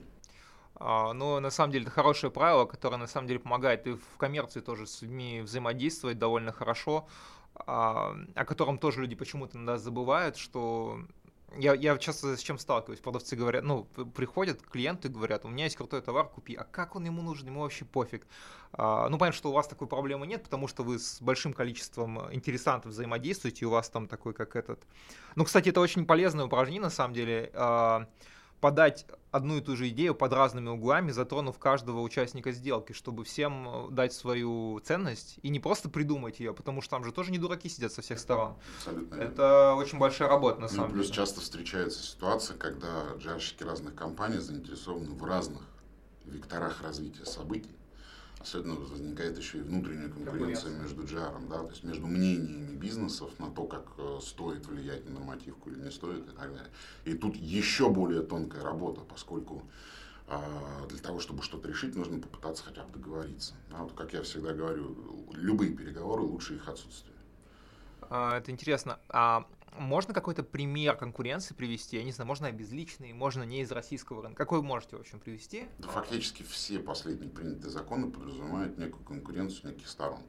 А, 0.76 1.12
ну, 1.12 1.38
на 1.38 1.50
самом 1.50 1.72
деле, 1.72 1.84
это 1.84 1.92
хорошее 1.92 2.32
правило, 2.32 2.64
которое 2.64 2.96
на 2.96 3.08
самом 3.08 3.28
деле 3.28 3.38
помогает 3.38 3.86
и 3.86 3.92
в 3.92 4.16
коммерции 4.16 4.60
тоже 4.60 4.86
с 4.86 5.02
людьми 5.02 5.42
взаимодействовать 5.42 6.18
довольно 6.18 6.52
хорошо, 6.52 7.06
а, 7.54 8.16
о 8.34 8.44
котором 8.46 8.78
тоже 8.78 9.02
люди 9.02 9.14
почему-то 9.14 9.58
иногда 9.58 9.76
забывают, 9.76 10.38
что 10.38 11.00
я, 11.58 11.74
я 11.74 11.98
часто 11.98 12.36
с 12.36 12.40
чем 12.40 12.58
сталкиваюсь. 12.58 13.00
Продавцы 13.00 13.36
говорят, 13.36 13.64
ну, 13.64 13.84
приходят 13.84 14.62
клиенты 14.62 15.08
говорят, 15.08 15.44
у 15.44 15.48
меня 15.48 15.64
есть 15.64 15.76
крутой 15.76 16.02
товар, 16.02 16.28
купи. 16.28 16.54
А 16.54 16.64
как 16.64 16.96
он 16.96 17.04
ему 17.04 17.22
нужен? 17.22 17.48
Ему 17.48 17.60
вообще 17.60 17.84
пофиг. 17.84 18.26
А, 18.72 19.08
ну, 19.08 19.18
понятно, 19.18 19.36
что 19.36 19.50
у 19.50 19.52
вас 19.52 19.68
такой 19.68 19.86
проблемы 19.86 20.26
нет, 20.26 20.42
потому 20.42 20.68
что 20.68 20.82
вы 20.82 20.98
с 20.98 21.20
большим 21.20 21.52
количеством 21.52 22.32
интересантов 22.32 22.92
взаимодействуете, 22.92 23.64
и 23.64 23.64
у 23.66 23.70
вас 23.70 23.90
там 23.90 24.08
такой, 24.08 24.32
как 24.32 24.56
этот... 24.56 24.82
Ну, 25.34 25.44
кстати, 25.44 25.68
это 25.68 25.80
очень 25.80 26.06
полезное 26.06 26.46
упражнение, 26.46 26.82
на 26.82 26.90
самом 26.90 27.14
деле. 27.14 27.50
А, 27.54 28.06
подать 28.62 29.06
одну 29.32 29.56
и 29.56 29.60
ту 29.60 29.76
же 29.76 29.88
идею 29.88 30.14
под 30.14 30.32
разными 30.32 30.68
углами, 30.68 31.10
затронув 31.10 31.58
каждого 31.58 32.00
участника 32.00 32.52
сделки, 32.52 32.92
чтобы 32.92 33.24
всем 33.24 33.88
э, 33.88 33.90
дать 33.90 34.12
свою 34.12 34.78
ценность 34.84 35.40
и 35.42 35.48
не 35.48 35.58
просто 35.58 35.88
придумать 35.90 36.38
ее, 36.38 36.54
потому 36.54 36.80
что 36.80 36.92
там 36.92 37.04
же 37.04 37.10
тоже 37.10 37.32
не 37.32 37.38
дураки 37.38 37.68
сидят 37.68 37.92
со 37.92 38.02
всех 38.02 38.20
сторон. 38.20 38.54
Абсолютно. 38.78 39.16
Это 39.16 39.74
очень 39.74 39.98
большая 39.98 40.28
работа 40.28 40.60
на 40.60 40.68
ну, 40.68 40.72
самом 40.72 40.92
плюс 40.92 41.06
деле. 41.06 41.16
часто 41.16 41.40
встречается 41.40 42.04
ситуация, 42.04 42.56
когда 42.56 43.16
джарщики 43.18 43.64
разных 43.64 43.96
компаний 43.96 44.38
заинтересованы 44.38 45.10
в 45.10 45.24
разных 45.24 45.62
векторах 46.24 46.82
развития 46.82 47.26
событий. 47.26 47.74
Особенно 48.42 48.74
возникает 48.74 49.38
еще 49.38 49.58
и 49.58 49.60
внутренняя 49.60 50.08
конкуренция 50.08 50.72
между 50.78 51.02
GR, 51.02 51.48
да, 51.48 51.62
то 51.62 51.70
есть 51.70 51.84
между 51.84 52.06
мнениями 52.08 52.74
бизнесов 52.74 53.30
на 53.38 53.50
то, 53.50 53.64
как 53.66 53.86
э, 53.98 54.18
стоит 54.20 54.66
влиять 54.66 55.04
на 55.06 55.20
нормативку 55.20 55.70
или 55.70 55.78
не 55.78 55.90
стоит 55.90 56.28
и 56.28 56.32
так 56.32 56.52
далее. 56.52 56.70
И 57.04 57.14
тут 57.14 57.36
еще 57.36 57.88
более 57.88 58.22
тонкая 58.22 58.64
работа, 58.64 59.02
поскольку 59.02 59.62
а, 60.26 60.86
для 60.88 60.98
того, 60.98 61.20
чтобы 61.20 61.42
что-то 61.42 61.68
решить, 61.68 61.94
нужно 61.94 62.18
попытаться 62.18 62.64
хотя 62.64 62.84
бы 62.84 62.98
договориться. 62.98 63.54
А 63.70 63.82
вот, 63.82 63.92
как 63.92 64.12
я 64.12 64.22
всегда 64.22 64.52
говорю, 64.52 64.96
любые 65.32 65.72
переговоры 65.72 66.22
лучше 66.22 66.54
их 66.54 66.68
отсутствия. 66.68 67.12
А, 68.08 68.38
это 68.38 68.50
интересно. 68.50 68.98
А 69.08 69.46
можно 69.78 70.14
какой-то 70.14 70.42
пример 70.42 70.96
конкуренции 70.96 71.54
привести? 71.54 71.96
Я 71.96 72.04
не 72.04 72.12
знаю, 72.12 72.28
можно 72.28 72.48
обезличенный, 72.48 73.12
можно 73.12 73.42
не 73.42 73.62
из 73.62 73.70
российского 73.72 74.22
рынка. 74.22 74.38
Какой 74.38 74.62
можете, 74.62 74.96
в 74.96 75.00
общем, 75.00 75.20
привести? 75.20 75.66
Да, 75.78 75.88
фактически 75.88 76.42
все 76.42 76.78
последние 76.78 77.30
принятые 77.30 77.70
законы 77.70 78.10
подразумевают 78.10 78.78
некую 78.78 79.04
конкуренцию 79.04 79.72
неких 79.72 79.88
сторон 79.88 80.20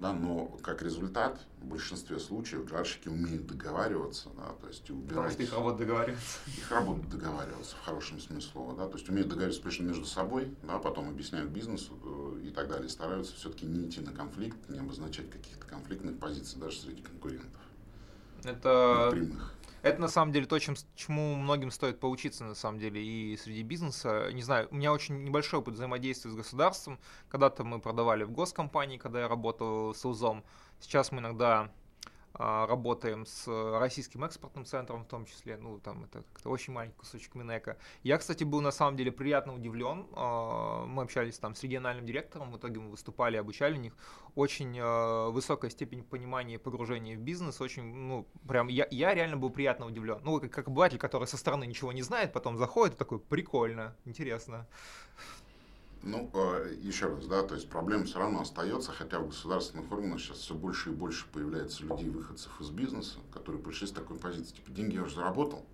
да, 0.00 0.14
но 0.14 0.46
как 0.62 0.82
результат 0.82 1.38
в 1.60 1.66
большинстве 1.66 2.18
случаев 2.18 2.66
джарщики 2.68 3.08
умеют 3.08 3.46
договариваться, 3.46 4.30
да, 4.36 4.54
то 4.60 4.66
есть 4.68 4.88
убирать... 4.90 5.08
Потому 5.08 5.30
что 5.30 5.42
их 5.42 5.52
работа 5.52 5.78
договариваться. 5.78 6.38
Их 6.46 6.70
работа 6.70 7.06
договариваться 7.06 7.76
в 7.76 7.80
хорошем 7.80 8.18
смысле 8.18 8.50
слова, 8.50 8.74
да, 8.74 8.86
то 8.86 8.96
есть 8.96 9.08
умеют 9.08 9.28
договариваться 9.28 9.62
прежде 9.62 9.84
между 9.84 10.06
собой, 10.06 10.54
да, 10.62 10.78
потом 10.78 11.08
объясняют 11.08 11.50
бизнесу 11.50 11.98
э, 12.02 12.46
и 12.46 12.50
так 12.50 12.68
далее, 12.68 12.88
стараются 12.88 13.34
все-таки 13.36 13.66
не 13.66 13.88
идти 13.88 14.00
на 14.00 14.12
конфликт, 14.12 14.56
не 14.70 14.78
обозначать 14.78 15.30
каких-то 15.30 15.66
конфликтных 15.66 16.18
позиций 16.18 16.58
даже 16.58 16.78
среди 16.80 17.02
конкурентов. 17.02 17.60
Это... 18.44 19.14
Это 19.82 19.98
на 19.98 20.08
самом 20.08 20.32
деле 20.32 20.44
то, 20.44 20.58
чем, 20.58 20.74
чему 20.94 21.34
многим 21.36 21.70
стоит 21.70 22.00
поучиться 22.00 22.44
на 22.44 22.54
самом 22.54 22.78
деле 22.78 23.02
и 23.02 23.34
среди 23.38 23.62
бизнеса. 23.62 24.28
Не 24.30 24.42
знаю, 24.42 24.68
у 24.70 24.74
меня 24.74 24.92
очень 24.92 25.24
небольшой 25.24 25.60
опыт 25.60 25.74
взаимодействия 25.74 26.30
с 26.30 26.34
государством. 26.34 26.98
Когда-то 27.30 27.64
мы 27.64 27.80
продавали 27.80 28.24
в 28.24 28.30
госкомпании, 28.30 28.98
когда 28.98 29.20
я 29.20 29.28
работал 29.28 29.94
с 29.94 30.04
УЗом. 30.04 30.44
Сейчас 30.80 31.12
мы 31.12 31.20
иногда 31.20 31.70
работаем 32.34 33.26
с 33.26 33.46
российским 33.78 34.24
экспортным 34.24 34.64
центром 34.64 35.04
в 35.04 35.08
том 35.08 35.24
числе, 35.24 35.56
ну 35.56 35.78
там 35.78 36.04
это 36.04 36.22
как-то 36.32 36.50
очень 36.50 36.72
маленький 36.72 36.96
кусочек 36.96 37.34
Минека. 37.34 37.76
Я, 38.02 38.18
кстати, 38.18 38.44
был 38.44 38.60
на 38.60 38.70
самом 38.70 38.96
деле 38.96 39.10
приятно 39.10 39.54
удивлен, 39.54 40.06
а, 40.12 40.86
мы 40.86 41.02
общались 41.02 41.38
там 41.38 41.54
с 41.54 41.62
региональным 41.62 42.06
директором, 42.06 42.52
в 42.52 42.58
итоге 42.58 42.80
мы 42.80 42.90
выступали, 42.90 43.36
обучали 43.36 43.76
них, 43.76 43.94
очень 44.34 44.76
а, 44.80 45.30
высокая 45.30 45.70
степень 45.70 46.04
понимания 46.04 46.54
и 46.54 46.58
погружения 46.58 47.16
в 47.16 47.20
бизнес, 47.20 47.60
очень, 47.60 47.82
ну 47.82 48.26
прям 48.46 48.68
я, 48.68 48.86
я 48.90 49.14
реально 49.14 49.36
был 49.36 49.50
приятно 49.50 49.86
удивлен. 49.86 50.20
Ну 50.22 50.40
как, 50.40 50.50
как 50.52 50.68
обыватель, 50.68 50.98
который 50.98 51.26
со 51.26 51.36
стороны 51.36 51.64
ничего 51.64 51.92
не 51.92 52.02
знает, 52.02 52.32
потом 52.32 52.56
заходит 52.58 52.94
и 52.94 52.98
такой, 52.98 53.18
прикольно, 53.18 53.96
интересно. 54.04 54.66
Ну, 56.02 56.30
э, 56.32 56.76
еще 56.80 57.08
раз, 57.08 57.26
да, 57.26 57.42
то 57.42 57.54
есть 57.54 57.68
проблема 57.68 58.04
все 58.04 58.18
равно 58.18 58.40
остается, 58.40 58.90
хотя 58.90 59.18
в 59.20 59.26
государственных 59.26 59.92
органах 59.92 60.18
сейчас 60.18 60.38
все 60.38 60.54
больше 60.54 60.90
и 60.90 60.92
больше 60.92 61.26
появляется 61.30 61.82
людей, 61.82 62.08
выходцев 62.08 62.58
из 62.58 62.70
бизнеса, 62.70 63.18
которые 63.32 63.62
пришли 63.62 63.86
с 63.86 63.92
такой 63.92 64.18
позиции, 64.18 64.54
типа, 64.54 64.70
деньги 64.70 64.94
я 64.94 65.02
уже 65.02 65.16
заработал, 65.16 65.66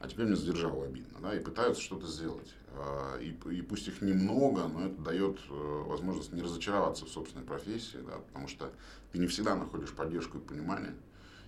а 0.00 0.08
теперь 0.08 0.24
мне 0.24 0.36
задержало 0.36 0.86
обидно, 0.86 1.18
да, 1.20 1.36
и 1.36 1.38
пытаются 1.38 1.82
что-то 1.82 2.06
сделать. 2.06 2.54
А, 2.70 3.18
и, 3.18 3.36
и 3.54 3.60
пусть 3.60 3.88
их 3.88 4.00
немного, 4.00 4.68
но 4.68 4.86
это 4.86 5.02
дает 5.02 5.38
э, 5.50 5.82
возможность 5.86 6.32
не 6.32 6.40
разочароваться 6.40 7.04
в 7.04 7.10
собственной 7.10 7.44
профессии, 7.44 7.98
да, 7.98 8.18
потому 8.28 8.48
что 8.48 8.72
ты 9.12 9.18
не 9.18 9.26
всегда 9.26 9.54
находишь 9.54 9.92
поддержку 9.92 10.38
и 10.38 10.40
понимание, 10.40 10.94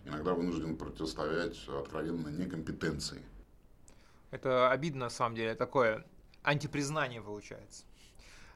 иногда 0.04 0.34
вынужден 0.34 0.76
противостоять 0.76 1.56
откровенно 1.68 2.28
некомпетенции. 2.28 3.22
Это 4.30 4.70
обидно, 4.70 5.06
на 5.06 5.10
самом 5.10 5.36
деле, 5.36 5.54
такое 5.54 6.04
антипризнание 6.42 7.22
получается. 7.22 7.84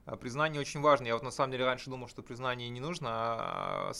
А, 0.08 0.16
признание 0.16 0.60
очень 0.60 0.80
важно. 0.80 1.06
Я 1.06 1.14
вот 1.14 1.22
на 1.22 1.30
самом 1.30 1.52
деле 1.52 1.66
раньше 1.66 1.90
думал, 1.90 2.08
что 2.08 2.22
признание 2.22 2.70
не 2.70 2.80
нужно, 2.80 3.08
а, 3.10 3.92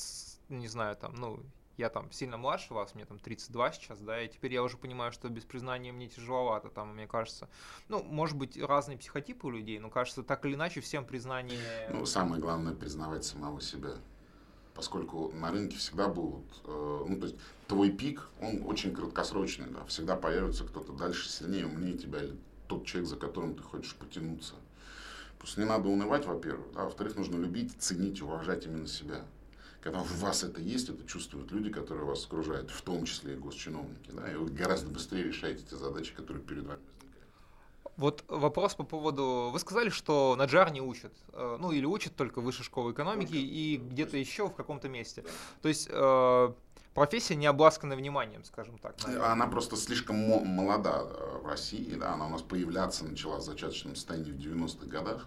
не 0.49 0.67
знаю, 0.67 0.97
там, 0.97 1.15
ну, 1.15 1.41
я 1.77 1.91
там 1.91 2.11
сильно 2.13 2.39
младше 2.39 2.73
вас, 2.73 2.95
мне 2.95 3.05
там 3.05 3.19
32 3.19 3.73
сейчас, 3.73 4.01
да, 4.01 4.23
и 4.23 4.29
теперь 4.29 4.55
я 4.55 4.63
уже 4.63 4.79
понимаю, 4.79 5.13
что 5.13 5.29
без 5.29 5.45
признания 5.45 5.93
мне 5.93 6.09
тяжеловато, 6.09 6.71
там, 6.71 6.95
мне 6.95 7.07
кажется, 7.07 7.49
ну, 7.89 8.03
может 8.03 8.39
быть, 8.39 8.57
разные 8.57 8.97
психотипы 8.97 9.47
у 9.47 9.51
людей, 9.51 9.79
но 9.79 9.91
кажется, 9.91 10.23
так 10.23 10.47
или 10.47 10.55
иначе, 10.55 10.81
всем 10.81 11.05
признание... 11.05 11.91
Ну, 11.93 12.07
самое 12.07 12.41
главное, 12.41 12.75
признавать 12.75 13.25
самого 13.25 13.61
себя, 13.61 13.93
поскольку 14.75 15.31
на 15.35 15.51
рынке 15.51 15.77
всегда 15.77 16.09
будут, 16.09 16.47
э, 16.65 17.05
ну, 17.07 17.21
то 17.21 17.27
есть, 17.27 17.37
твой 17.69 17.91
пик, 17.91 18.29
он 18.41 18.63
очень 18.67 18.95
краткосрочный, 18.95 19.67
да, 19.67 19.85
всегда 19.85 20.17
появится 20.17 20.65
кто-то 20.65 20.93
дальше, 20.95 21.29
сильнее, 21.29 21.67
умнее 21.67 21.99
тебя, 21.99 22.23
или 22.23 22.37
тот 22.67 22.87
человек, 22.87 23.11
за 23.11 23.17
которым 23.17 23.55
ты 23.55 23.63
хочешь 23.63 23.95
потянуться. 23.95 24.55
Просто 25.39 25.61
не 25.61 25.67
надо 25.67 25.89
унывать, 25.89 26.27
во-первых. 26.27 26.67
А 26.75 26.85
во-вторых, 26.85 27.17
нужно 27.17 27.37
любить, 27.37 27.73
ценить, 27.79 28.21
уважать 28.21 28.67
именно 28.67 28.87
себя. 28.87 29.25
Когда 29.81 30.01
у 30.01 30.05
вас 30.05 30.43
это 30.43 30.61
есть, 30.61 30.89
это 30.89 31.07
чувствуют 31.07 31.53
люди, 31.53 31.71
которые 31.71 32.05
вас 32.05 32.25
окружают, 32.25 32.71
в 32.71 32.83
том 32.83 33.05
числе 33.05 33.35
и 33.35 33.37
госчиновники. 33.37 34.11
Да, 34.11 34.31
и 34.31 34.35
вы 34.35 34.51
гораздо 34.51 34.91
быстрее 34.91 35.25
решаете 35.25 35.63
те 35.71 35.77
задачи, 35.77 36.15
которые 36.15 36.43
перед 36.43 36.65
вами. 36.65 36.81
Вот 37.99 38.25
вопрос 38.29 38.77
по 38.77 38.85
поводу... 38.85 39.51
Вы 39.53 39.59
сказали, 39.59 39.91
что 39.91 40.37
на 40.37 40.45
джар 40.45 40.71
не 40.71 40.81
учат. 40.81 41.13
Э, 41.33 41.57
ну, 41.61 41.73
или 41.73 41.85
учат 41.85 42.15
только 42.15 42.41
высшей 42.41 42.65
школы 42.65 42.93
экономики 42.93 43.35
и 43.35 43.77
где-то 43.77 44.17
еще 44.17 44.49
в 44.49 44.55
каком-то 44.55 44.89
месте. 44.89 45.25
То 45.63 45.69
есть 45.69 45.89
э, 45.91 46.53
профессия 46.95 47.35
не 47.35 47.47
обласкана 47.47 47.97
вниманием, 47.97 48.45
скажем 48.45 48.79
так. 48.79 48.95
Наверное. 49.05 49.33
Она 49.33 49.49
просто 49.49 49.77
слишком 49.77 50.17
молода 50.17 51.03
э, 51.03 51.39
в 51.43 51.47
России, 51.47 51.93
да, 51.95 52.15
она 52.15 52.27
у 52.27 52.31
нас 52.31 52.43
появляться 52.43 53.05
начала 53.05 53.39
в 53.39 53.43
зачаточном 53.43 53.97
состоянии 53.97 54.31
в 54.31 54.39
90-х 54.39 54.87
годах, 54.87 55.27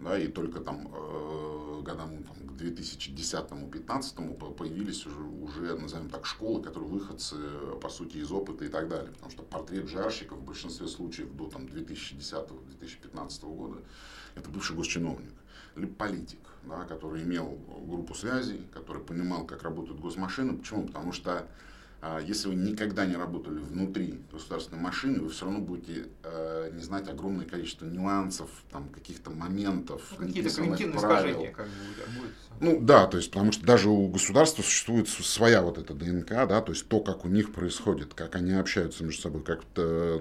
да, 0.00 0.18
и 0.18 0.28
только 0.28 0.60
там 0.60 0.88
э, 0.92 1.82
годам 1.82 2.22
там, 2.22 2.36
к 2.48 2.60
2010-2015 2.60 4.54
появились 4.54 5.06
уже, 5.06 5.20
уже, 5.20 5.76
назовем 5.76 6.08
так, 6.08 6.26
школы, 6.26 6.62
которые 6.62 6.88
выходцы, 6.88 7.36
по 7.80 7.88
сути, 7.88 8.18
из 8.18 8.30
опыта 8.30 8.64
и 8.64 8.68
так 8.68 8.88
далее, 8.88 9.12
потому 9.12 9.30
что 9.30 9.42
портрет 9.42 9.88
жарщика 9.88 10.34
в 10.34 10.42
большинстве 10.42 10.86
случаев 10.88 11.32
до 11.34 11.48
там 11.48 11.64
2010-2015 11.66 13.56
года 13.56 13.82
это 14.34 14.48
бывший 14.50 14.76
госчиновник 14.76 15.32
либо 15.78 15.94
политик, 15.94 16.38
да, 16.64 16.84
который 16.84 17.22
имел 17.22 17.58
группу 17.86 18.14
связей, 18.14 18.66
который 18.72 19.02
понимал, 19.02 19.46
как 19.46 19.62
работают 19.62 20.00
госмашины. 20.00 20.56
Почему? 20.56 20.86
Потому 20.86 21.12
что 21.12 21.46
если 22.24 22.48
вы 22.48 22.54
никогда 22.54 23.06
не 23.06 23.16
работали 23.16 23.58
внутри 23.58 24.20
государственной 24.30 24.80
машины, 24.80 25.20
вы 25.20 25.30
все 25.30 25.46
равно 25.46 25.60
будете 25.60 26.06
э, 26.22 26.70
не 26.72 26.82
знать 26.82 27.08
огромное 27.08 27.44
количество 27.44 27.86
нюансов, 27.86 28.50
там, 28.70 28.88
каких-то 28.88 29.30
моментов, 29.30 30.02
ну, 30.18 30.26
какие-то 30.26 30.54
когнитивные 30.54 30.96
искажения 30.96 31.52
как 31.52 31.66
бы. 31.66 31.72
Ну 32.60 32.80
да, 32.80 33.06
то 33.06 33.16
есть, 33.16 33.30
потому 33.30 33.50
что 33.50 33.66
даже 33.66 33.88
у 33.88 34.06
государства 34.08 34.62
существует 34.62 35.08
своя 35.08 35.62
вот 35.62 35.78
эта 35.78 35.92
ДНК, 35.94 36.28
да, 36.28 36.60
то 36.60 36.72
есть 36.72 36.88
то, 36.88 37.00
как 37.00 37.24
у 37.24 37.28
них 37.28 37.52
происходит, 37.52 38.14
как 38.14 38.36
они 38.36 38.52
общаются 38.52 39.04
между 39.04 39.22
собой, 39.22 39.42
как 39.42 39.64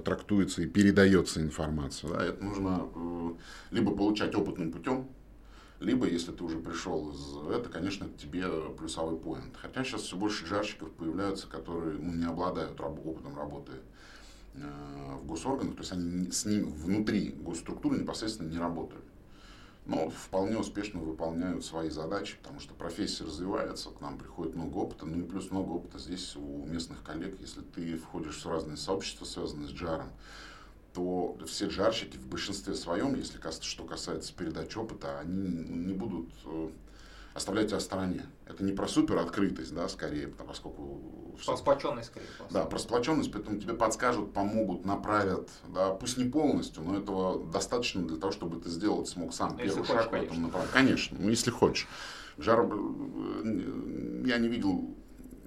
трактуется 0.04 0.64
и 0.64 0.66
передается 0.66 1.42
информация. 1.42 2.12
Да, 2.12 2.26
это 2.26 2.44
нужно 2.44 2.88
э, 2.96 3.32
либо 3.72 3.96
получать 3.96 4.34
опытным 4.34 4.72
путем, 4.72 5.08
либо, 5.80 6.08
если 6.08 6.32
ты 6.32 6.44
уже 6.44 6.58
пришел 6.58 7.12
из 7.12 7.52
это, 7.56 7.70
конечно, 7.70 8.08
тебе 8.18 8.48
плюсовой 8.78 9.18
поинт. 9.18 9.56
Хотя 9.62 9.84
сейчас 9.84 10.02
все 10.02 10.16
больше 10.16 10.46
жарщиков 10.46 10.92
появляются, 10.92 11.48
которые 11.48 11.98
ну, 12.00 12.14
не 12.14 12.26
обладают 12.26 12.80
раб- 12.80 13.06
опытом 13.06 13.38
работы 13.38 13.74
э, 14.56 14.60
в 15.22 15.28
госорганах, 15.28 15.76
то 15.76 15.82
есть 15.82 15.92
они 15.92 16.32
с 16.32 16.46
ним 16.46 16.72
внутри 16.72 17.30
госструктуры 17.30 18.00
непосредственно 18.00 18.50
не 18.50 18.58
работают. 18.58 19.04
Но 19.86 20.10
вполне 20.10 20.58
успешно 20.58 21.00
выполняют 21.00 21.64
свои 21.64 21.90
задачи, 21.90 22.36
потому 22.42 22.60
что 22.60 22.74
профессия 22.74 23.24
развивается, 23.24 23.90
к 23.90 24.02
нам 24.02 24.18
приходит 24.18 24.54
много 24.54 24.78
опыта, 24.78 25.06
ну 25.06 25.20
и 25.20 25.24
плюс 25.24 25.50
много 25.50 25.70
опыта 25.70 25.98
здесь 25.98 26.36
у 26.36 26.66
местных 26.66 27.04
коллег, 27.04 27.38
если 27.40 27.62
ты 27.62 27.96
входишь 27.96 28.44
в 28.44 28.50
разные 28.50 28.76
сообщества, 28.76 29.24
связанные 29.24 29.70
с 29.70 29.72
джаром, 29.72 30.10
то 30.98 31.38
все 31.46 31.68
джарщики 31.68 32.18
в 32.18 32.26
большинстве 32.26 32.74
своем, 32.74 33.14
если 33.14 33.40
что 33.62 33.84
касается 33.84 34.34
передачи 34.34 34.80
опыта, 34.80 35.20
они 35.20 35.48
не 35.48 35.94
будут 35.94 36.28
э, 36.46 36.70
оставлять 37.36 37.68
тебя 37.68 37.78
в 37.78 37.84
стороне. 37.84 38.26
Это 38.48 38.64
не 38.64 38.72
про 38.72 38.88
супер 38.88 39.18
открытость, 39.18 39.76
да, 39.76 39.88
скорее, 39.90 40.28
поскольку... 40.28 41.36
Про 41.46 41.56
сплоченность, 41.56 42.10
скорее. 42.10 42.28
Да, 42.50 42.66
про 42.66 42.80
сплоченность, 42.80 43.32
поэтому 43.32 43.60
тебе 43.60 43.76
подскажут, 43.76 44.34
помогут, 44.34 44.86
направят, 44.86 45.50
да, 45.68 45.92
пусть 45.92 46.18
не 46.18 46.26
полностью, 46.26 46.82
но 46.82 46.98
этого 46.98 47.46
достаточно 47.46 48.02
для 48.02 48.18
того, 48.18 48.32
чтобы 48.32 48.60
ты 48.60 48.72
сделать 48.72 49.08
смог 49.08 49.36
сам 49.36 49.52
ну, 49.52 49.58
первый 49.58 49.86
шаг 49.86 50.10
хочешь, 50.10 50.10
в 50.10 50.14
этом 50.16 50.42
направлении. 50.42 50.74
Конечно, 50.74 51.18
ну 51.22 51.30
если 51.30 51.52
хочешь. 51.52 51.88
Жар, 52.40 52.62
э, 52.62 54.24
я 54.26 54.40
не 54.40 54.48
видел 54.48 54.96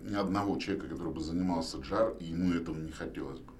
ни 0.03 0.15
одного 0.15 0.59
человека, 0.59 0.87
который 0.87 1.13
бы 1.13 1.21
занимался 1.21 1.79
джар, 1.79 2.15
и 2.21 2.27
ему 2.27 2.55
этого 2.55 2.77
не 2.77 2.93
хотелось 2.93 3.41
бы. 3.41 3.53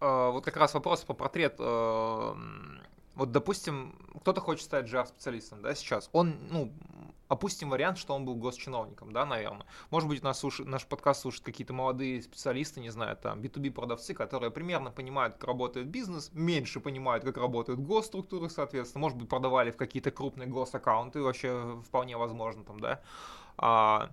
Э, 0.00 0.30
вот 0.30 0.44
как 0.44 0.56
раз 0.56 0.74
вопрос 0.74 1.04
по 1.04 1.14
портрет. 1.14 1.56
Э, 1.58 2.34
вот, 3.14 3.32
допустим, 3.32 3.94
кто-то 4.20 4.40
хочет 4.40 4.64
стать 4.64 4.86
JAR-специалистом, 4.86 5.60
да, 5.62 5.74
сейчас. 5.74 6.08
Он, 6.12 6.36
ну, 6.50 6.72
опустим 7.26 7.70
вариант, 7.70 7.98
что 7.98 8.14
он 8.14 8.24
был 8.24 8.36
госчиновником, 8.36 9.12
да, 9.12 9.26
наверное. 9.26 9.66
Может 9.90 10.08
быть, 10.08 10.22
нас 10.22 10.38
слушает, 10.38 10.68
наш 10.68 10.86
подкаст 10.86 11.22
слушают 11.22 11.44
какие-то 11.44 11.72
молодые 11.72 12.22
специалисты, 12.22 12.80
не 12.80 12.90
знаю, 12.90 13.16
там, 13.16 13.40
B2B 13.40 13.72
продавцы, 13.72 14.14
которые 14.14 14.50
примерно 14.50 14.90
понимают, 14.90 15.34
как 15.34 15.44
работает 15.44 15.88
бизнес, 15.88 16.30
меньше 16.32 16.80
понимают, 16.80 17.24
как 17.24 17.36
работают 17.36 17.80
госструктуры, 17.80 18.48
соответственно, 18.48 19.02
может 19.02 19.18
быть, 19.18 19.28
продавали 19.28 19.70
в 19.70 19.76
какие-то 19.76 20.10
крупные 20.10 20.48
госаккаунты, 20.48 21.20
вообще 21.20 21.82
вполне 21.86 22.16
возможно, 22.16 22.64
там, 22.64 22.80
да. 22.80 23.00
А, 23.56 24.10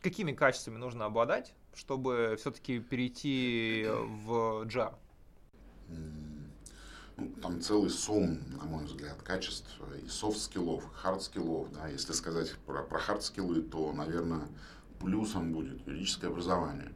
какими 0.00 0.32
качествами 0.32 0.76
нужно 0.76 1.04
обладать, 1.06 1.52
чтобы 1.74 2.36
все-таки 2.38 2.80
перейти 2.80 3.86
в 3.88 4.64
JAR? 4.66 4.94
Ну, 7.16 7.28
там 7.42 7.60
целый 7.60 7.90
сонм, 7.90 8.38
на 8.56 8.64
мой 8.64 8.84
взгляд, 8.84 9.20
качеств 9.22 9.78
и 10.02 10.08
софт-скиллов, 10.08 10.84
хард-скиллов. 10.94 11.70
Да. 11.72 11.88
Если 11.88 12.12
сказать 12.12 12.54
про, 12.66 12.82
про 12.82 12.98
хард-скиллы, 12.98 13.62
то, 13.62 13.92
наверное, 13.92 14.48
плюсом 15.00 15.52
будет 15.52 15.86
юридическое 15.86 16.30
образование, 16.30 16.92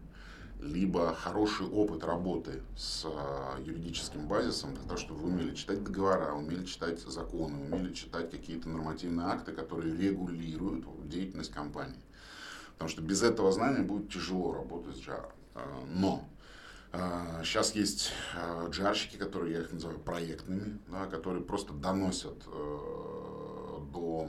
либо 0.60 1.14
хороший 1.14 1.66
опыт 1.66 2.04
работы 2.04 2.62
с 2.76 3.04
а, 3.04 3.60
юридическим 3.60 4.26
базисом, 4.26 4.74
для 4.74 4.84
того, 4.84 4.96
чтобы 4.96 5.20
вы 5.20 5.28
умели 5.28 5.54
читать 5.54 5.82
договора, 5.84 6.32
умели 6.32 6.64
читать 6.64 7.00
законы, 7.00 7.58
умели 7.58 7.92
читать 7.92 8.30
какие-то 8.30 8.68
нормативные 8.68 9.26
акты, 9.26 9.52
которые 9.52 9.94
регулируют 9.94 10.86
деятельность 11.08 11.52
компании. 11.52 12.00
Потому 12.74 12.88
что 12.88 13.02
без 13.02 13.22
этого 13.22 13.50
знания 13.52 13.82
будет 13.82 14.12
тяжело 14.12 14.52
работать 14.52 14.96
с 14.96 15.00
GR. 15.00 15.30
А, 15.54 15.84
но 15.88 16.28
Сейчас 17.42 17.72
а, 17.74 17.78
есть 17.78 18.12
джарщики, 18.70 19.16
которые 19.16 19.54
я 19.54 19.60
их 19.62 19.72
называю 19.72 19.98
проектными, 19.98 20.78
да, 20.86 21.06
которые 21.06 21.42
просто 21.42 21.72
доносят 21.72 22.36
э, 22.46 23.78
до 23.92 24.28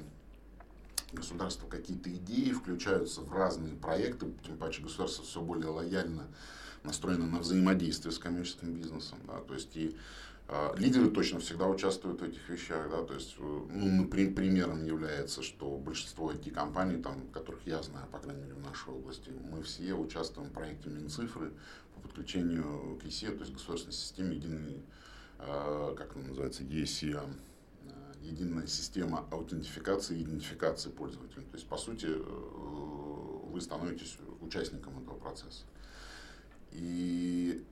государства 1.13 1.67
какие-то 1.67 2.09
идеи, 2.09 2.51
включаются 2.51 3.21
в 3.21 3.31
разные 3.31 3.75
проекты, 3.75 4.33
тем 4.43 4.57
паче 4.57 4.81
государство 4.81 5.23
все 5.23 5.41
более 5.41 5.69
лояльно 5.69 6.27
настроено 6.83 7.25
на 7.25 7.39
взаимодействие 7.39 8.11
с 8.11 8.19
коммерческим 8.19 8.73
бизнесом. 8.73 9.19
Да, 9.27 9.39
то 9.39 9.53
есть 9.53 9.75
и 9.75 9.95
лидеры 10.77 11.09
точно 11.09 11.39
всегда 11.39 11.67
участвуют 11.67 12.21
в 12.21 12.23
этих 12.23 12.47
вещах. 12.49 12.89
Да, 12.89 13.03
то 13.03 13.13
есть, 13.15 13.35
э, 13.39 13.61
ну, 13.69 14.07
примером 14.07 14.85
является, 14.85 15.41
что 15.41 15.77
большинство 15.77 16.31
IT-компаний, 16.31 17.01
там, 17.01 17.27
которых 17.29 17.65
я 17.65 17.81
знаю, 17.81 18.07
по 18.11 18.19
крайней 18.19 18.43
мере, 18.43 18.53
в 18.53 18.61
нашей 18.61 18.93
области, 18.93 19.31
мы 19.51 19.63
все 19.63 19.93
участвуем 19.93 20.49
в 20.49 20.53
проекте 20.53 20.89
Минцифры, 20.89 21.51
подключению 22.03 22.99
к 23.01 23.05
ЕСЕ, 23.05 23.31
то 23.31 23.39
есть 23.39 23.53
государственной 23.53 23.93
системе 23.93 24.35
единой, 24.35 24.83
э, 25.39 25.95
как 25.97 26.15
она 26.15 26.27
называется, 26.27 26.63
ЕСИА, 26.63 27.23
э, 27.23 27.89
единая 28.21 28.67
система 28.67 29.25
аутентификации 29.31 30.19
и 30.19 30.23
идентификации 30.23 30.91
пользователя. 30.91 31.41
То 31.41 31.57
есть, 31.57 31.67
по 31.67 31.77
сути, 31.77 32.07
э, 32.07 33.51
вы 33.51 33.59
становитесь 33.61 34.17
участником 34.41 34.99
этого 35.01 35.17
процесса. 35.17 35.63
И 36.71 37.63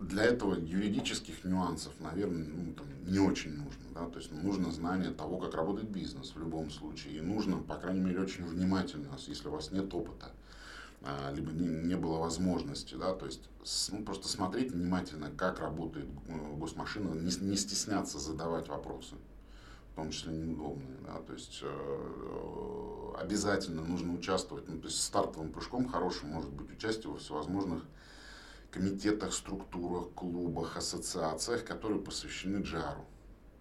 для 0.00 0.24
этого 0.24 0.54
юридических 0.54 1.44
нюансов, 1.44 1.92
наверное, 2.00 2.46
ну, 2.46 2.74
там, 2.74 2.86
не 3.06 3.18
очень 3.18 3.52
нужно. 3.52 3.84
Да? 3.94 4.06
То 4.10 4.18
есть 4.18 4.30
нужно 4.32 4.70
знание 4.70 5.10
того, 5.10 5.38
как 5.38 5.54
работает 5.54 5.88
бизнес 5.88 6.34
в 6.34 6.38
любом 6.38 6.70
случае. 6.70 7.16
И 7.16 7.20
нужно, 7.20 7.58
по 7.58 7.76
крайней 7.76 8.00
мере, 8.00 8.20
очень 8.20 8.44
внимательно, 8.44 9.08
если 9.26 9.48
у 9.48 9.52
вас 9.52 9.70
нет 9.70 9.92
опыта, 9.94 10.32
а, 11.02 11.32
либо 11.32 11.52
не, 11.52 11.68
не 11.68 11.96
было 11.96 12.18
возможности, 12.18 12.94
да, 12.94 13.14
то 13.14 13.26
есть 13.26 13.48
ну, 13.92 14.02
просто 14.02 14.28
смотреть 14.28 14.72
внимательно, 14.72 15.30
как 15.30 15.60
работает 15.60 16.08
э, 16.26 16.56
госмашина, 16.56 17.12
не, 17.12 17.30
не 17.44 17.56
стесняться 17.56 18.18
задавать 18.18 18.68
вопросы, 18.68 19.14
в 19.92 19.96
том 19.96 20.10
числе 20.10 20.32
неудобные, 20.32 20.96
да, 21.06 21.20
то 21.20 21.32
есть 21.34 21.60
э, 21.62 23.12
обязательно 23.20 23.82
нужно 23.82 24.14
участвовать, 24.14 24.68
ну, 24.68 24.80
то 24.80 24.88
есть 24.88 25.00
стартовым 25.02 25.52
прыжком 25.52 25.86
хорошим 25.88 26.30
может 26.30 26.50
быть 26.50 26.72
участие 26.72 27.12
во 27.12 27.18
всевозможных 27.18 27.84
комитетах, 28.70 29.32
структурах, 29.32 30.10
клубах, 30.14 30.76
ассоциациях, 30.76 31.64
которые 31.64 32.00
посвящены 32.00 32.62
джару. 32.62 33.04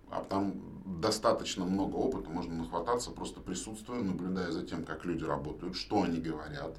А 0.09 0.23
там 0.23 0.61
достаточно 0.85 1.65
много 1.65 1.95
опыта, 1.95 2.29
можно 2.29 2.55
нахвататься, 2.55 3.11
просто 3.11 3.41
присутствуя, 3.41 4.01
наблюдая 4.01 4.51
за 4.51 4.65
тем, 4.65 4.85
как 4.85 5.05
люди 5.05 5.23
работают, 5.23 5.75
что 5.75 6.03
они 6.03 6.19
говорят, 6.19 6.77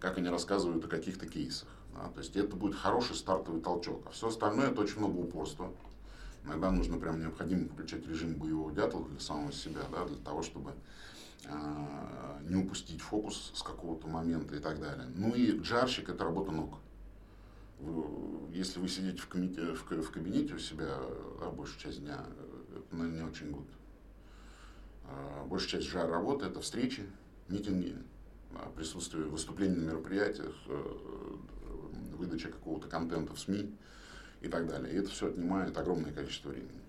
как 0.00 0.18
они 0.18 0.28
рассказывают 0.28 0.84
о 0.84 0.88
каких-то 0.88 1.26
кейсах. 1.26 1.68
Да? 1.94 2.08
То 2.08 2.20
есть 2.20 2.36
это 2.36 2.56
будет 2.56 2.74
хороший 2.74 3.16
стартовый 3.16 3.60
толчок. 3.60 4.02
А 4.06 4.10
все 4.10 4.28
остальное 4.28 4.70
это 4.70 4.80
очень 4.80 4.98
много 4.98 5.18
упорства. 5.18 5.70
Иногда 6.44 6.70
нужно 6.70 6.98
прям 6.98 7.20
необходимо 7.20 7.68
включать 7.68 8.06
режим 8.06 8.34
боевого 8.34 8.72
дятла 8.72 9.04
для 9.08 9.20
самого 9.20 9.52
себя, 9.52 9.80
да, 9.90 10.04
для 10.04 10.18
того, 10.18 10.42
чтобы 10.42 10.72
э, 11.44 11.50
не 12.48 12.56
упустить 12.56 13.00
фокус 13.00 13.52
с 13.54 13.62
какого-то 13.62 14.08
момента 14.08 14.54
и 14.54 14.58
так 14.58 14.78
далее. 14.78 15.06
Ну 15.14 15.34
и 15.34 15.58
джарщик 15.58 16.10
это 16.10 16.24
работа 16.24 16.50
ног. 16.50 16.74
Вы, 17.84 18.56
если 18.56 18.80
вы 18.80 18.88
сидите 18.88 19.20
в, 19.20 19.28
комите, 19.28 19.60
в, 19.74 19.84
в 19.84 20.10
кабинете 20.10 20.54
у 20.54 20.58
себя 20.58 20.98
да, 21.38 21.50
большую 21.50 21.78
часть 21.80 22.00
дня, 22.00 22.24
это, 22.74 22.96
наверное, 22.96 23.22
не 23.22 23.30
очень 23.30 23.50
гуд. 23.50 23.68
А, 25.04 25.44
большая 25.44 25.80
часть 25.80 25.88
жар 25.88 26.10
работы 26.10 26.46
это 26.46 26.60
встречи, 26.60 27.06
митинги, 27.48 27.96
присутствие, 28.74 29.24
выступления 29.24 29.76
на 29.76 29.90
мероприятиях, 29.90 30.54
э, 30.66 31.36
выдача 32.16 32.48
какого-то 32.48 32.88
контента 32.88 33.34
в 33.34 33.40
СМИ 33.40 33.74
и 34.40 34.48
так 34.48 34.66
далее. 34.66 34.94
И 34.94 34.96
это 34.96 35.10
все 35.10 35.28
отнимает 35.28 35.76
огромное 35.76 36.12
количество 36.12 36.50
времени. 36.50 36.83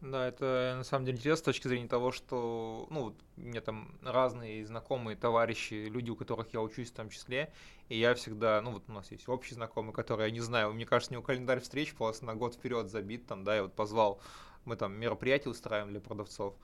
Да, 0.00 0.28
это 0.28 0.74
на 0.76 0.84
самом 0.84 1.06
деле 1.06 1.18
интересно 1.18 1.42
с 1.42 1.44
точки 1.44 1.66
зрения 1.66 1.88
того, 1.88 2.12
что, 2.12 2.86
ну, 2.88 3.16
у 3.36 3.40
меня 3.40 3.60
там 3.60 3.98
разные 4.02 4.64
знакомые, 4.64 5.16
товарищи, 5.16 5.88
люди, 5.88 6.10
у 6.10 6.16
которых 6.16 6.52
я 6.52 6.60
учусь 6.60 6.90
в 6.90 6.94
том 6.94 7.10
числе, 7.10 7.52
и 7.88 7.98
я 7.98 8.14
всегда, 8.14 8.60
ну, 8.62 8.70
вот 8.70 8.84
у 8.86 8.92
нас 8.92 9.10
есть 9.10 9.28
общий 9.28 9.54
знакомый, 9.54 9.92
который, 9.92 10.26
я 10.26 10.30
не 10.30 10.40
знаю, 10.40 10.72
мне 10.72 10.86
кажется, 10.86 11.12
у 11.12 11.14
него 11.14 11.24
календарь 11.24 11.60
встреч 11.60 11.94
просто 11.94 12.26
на 12.26 12.36
год 12.36 12.54
вперед 12.54 12.88
забит, 12.88 13.26
там, 13.26 13.42
да, 13.42 13.56
я 13.56 13.62
вот 13.64 13.74
позвал, 13.74 14.20
мы 14.64 14.76
там 14.76 14.92
мероприятия 14.92 15.48
устраиваем 15.48 15.90
для 15.90 16.00
продавцов, 16.00 16.54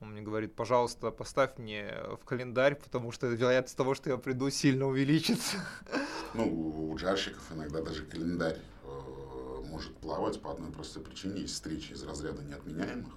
он 0.00 0.10
мне 0.10 0.20
говорит, 0.22 0.52
пожалуйста, 0.56 1.12
поставь 1.12 1.58
мне 1.58 1.94
в 2.20 2.24
календарь, 2.24 2.74
потому 2.74 3.12
что 3.12 3.28
вероятность 3.28 3.76
того, 3.76 3.94
что 3.94 4.10
я 4.10 4.16
приду, 4.16 4.50
сильно 4.50 4.86
увеличится. 4.88 5.58
Ну, 6.34 6.90
у 6.90 6.96
джарщиков 6.96 7.44
иногда 7.52 7.80
даже 7.80 8.04
календарь 8.06 8.58
может 9.72 9.96
плавать 9.96 10.40
по 10.40 10.52
одной 10.52 10.70
простой 10.70 11.02
причине. 11.02 11.40
Есть 11.40 11.54
встречи 11.54 11.92
из 11.92 12.02
разряда 12.02 12.42
неотменяемых, 12.42 13.12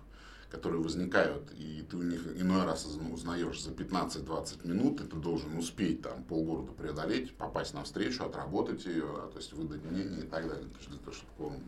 которые 0.49 0.81
возникают, 0.81 1.51
и 1.51 1.85
ты 1.89 1.97
у 1.97 2.01
них 2.01 2.25
иной 2.39 2.63
раз 2.63 2.85
узнаешь 2.85 3.61
за 3.61 3.71
15-20 3.71 4.65
минут, 4.65 5.01
и 5.01 5.03
ты 5.03 5.15
должен 5.17 5.57
успеть 5.57 6.01
там 6.01 6.23
полгорода 6.23 6.71
преодолеть, 6.71 7.35
попасть 7.35 7.73
на 7.73 7.83
встречу, 7.83 8.23
отработать 8.23 8.85
ее, 8.85 9.29
то 9.31 9.37
есть 9.37 9.51
выдать 9.53 9.83
мнение 9.83 10.23
и 10.23 10.27
так 10.27 10.47
далее. 10.47 10.67
Для 10.87 10.97
того, 10.97 11.11
чтобы 11.11 11.59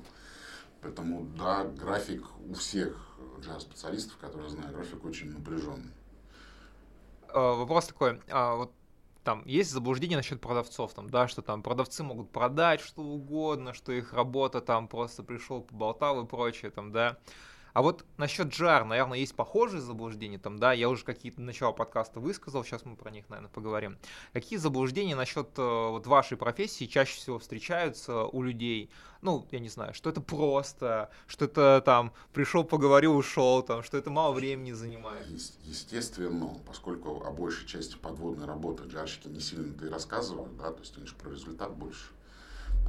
Поэтому, 0.82 1.26
да, 1.38 1.66
график 1.66 2.24
у 2.48 2.54
всех 2.54 2.96
джаз-специалистов, 3.42 4.18
которые 4.18 4.50
знаю, 4.50 4.74
график 4.74 5.04
очень 5.04 5.32
напряженный. 5.32 5.92
А, 7.30 7.56
вопрос 7.56 7.88
такой, 7.88 8.22
а 8.30 8.56
вот 8.56 8.72
там 9.28 9.44
есть 9.46 9.72
заблуждение 9.72 10.16
насчет 10.16 10.40
продавцов, 10.40 10.94
там, 10.94 11.10
да, 11.10 11.28
что 11.28 11.42
там 11.42 11.62
продавцы 11.62 12.02
могут 12.02 12.32
продать 12.32 12.80
что 12.80 13.02
угодно, 13.02 13.74
что 13.74 13.92
их 13.92 14.14
работа 14.14 14.62
там 14.62 14.88
просто 14.88 15.22
пришел, 15.22 15.62
поболтал 15.62 16.24
и 16.24 16.26
прочее, 16.26 16.72
там, 16.72 16.94
да. 16.94 17.18
А 17.78 17.84
вот 17.84 18.06
насчет 18.18 18.48
JAR, 18.48 18.86
наверное, 18.86 19.20
есть 19.20 19.36
похожие 19.36 19.82
заблуждения, 19.82 20.40
там, 20.40 20.58
да, 20.58 20.74
я 20.74 20.90
уже 20.90 21.04
какие-то 21.04 21.42
начало 21.42 21.74
подкаста 21.74 22.20
высказал, 22.20 22.64
сейчас 22.64 22.86
мы 22.86 22.96
про 22.96 23.12
них, 23.12 23.30
наверное, 23.30 23.52
поговорим. 23.52 24.00
Какие 24.34 24.58
заблуждения 24.58 25.16
насчет 25.16 25.50
э, 25.60 25.62
вот 25.62 26.08
вашей 26.08 26.38
профессии 26.38 26.86
чаще 26.86 27.16
всего 27.18 27.38
встречаются 27.38 28.24
у 28.24 28.42
людей? 28.42 28.90
Ну, 29.22 29.48
я 29.52 29.60
не 29.60 29.70
знаю, 29.70 29.94
что 29.94 30.10
это 30.10 30.22
просто, 30.22 31.12
что 31.28 31.46
это 31.46 31.84
там 31.86 32.14
пришел, 32.34 32.64
поговорил, 32.64 33.16
ушел, 33.16 33.62
там, 33.62 33.84
что 33.84 33.96
это 33.96 34.10
мало 34.10 34.34
времени 34.34 34.72
занимает. 34.72 35.28
Естественно, 35.28 36.58
поскольку 36.66 37.24
о 37.28 37.30
большей 37.30 37.68
части 37.68 37.96
подводной 37.96 38.48
работы 38.48 38.86
джарщики 38.86 39.28
не 39.28 39.40
сильно-то 39.40 39.86
и 39.86 39.90
рассказывают, 39.90 40.58
да, 40.58 40.72
то 40.72 40.80
есть 40.80 40.98
они 40.98 41.06
же 41.06 41.14
про 41.14 41.30
результат 41.30 41.76
больше, 41.76 42.08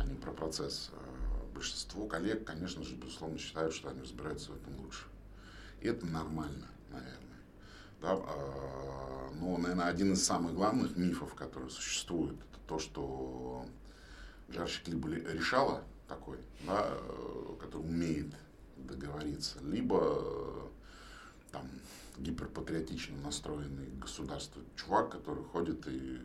а 0.00 0.04
не 0.04 0.14
про 0.14 0.32
процесс 0.32 0.90
э, 0.94 1.17
большинство 1.58 2.06
коллег, 2.06 2.44
конечно 2.44 2.84
же, 2.84 2.94
безусловно, 2.94 3.36
считают, 3.36 3.74
что 3.74 3.88
они 3.88 4.00
разбираются 4.00 4.52
в 4.52 4.56
этом 4.56 4.76
лучше. 4.78 5.06
И 5.80 5.88
это 5.88 6.06
нормально, 6.06 6.68
наверное. 6.90 7.18
Да, 8.00 8.12
а, 8.12 9.30
но, 9.34 9.58
наверное, 9.58 9.86
один 9.86 10.12
из 10.12 10.24
самых 10.24 10.54
главных 10.54 10.96
мифов, 10.96 11.34
который 11.34 11.68
существует, 11.68 12.36
это 12.36 12.60
то, 12.68 12.78
что 12.78 13.66
жарщик 14.48 14.86
либо 14.86 15.08
решала 15.10 15.82
такой, 16.06 16.38
да, 16.64 16.96
который 17.60 17.82
умеет 17.82 18.32
договориться, 18.76 19.58
либо 19.64 20.70
там 21.50 21.68
гиперпатриотично 22.18 23.16
настроенный 23.18 23.90
государство 24.00 24.62
чувак, 24.76 25.10
который 25.10 25.42
ходит 25.42 25.88
и 25.88 26.20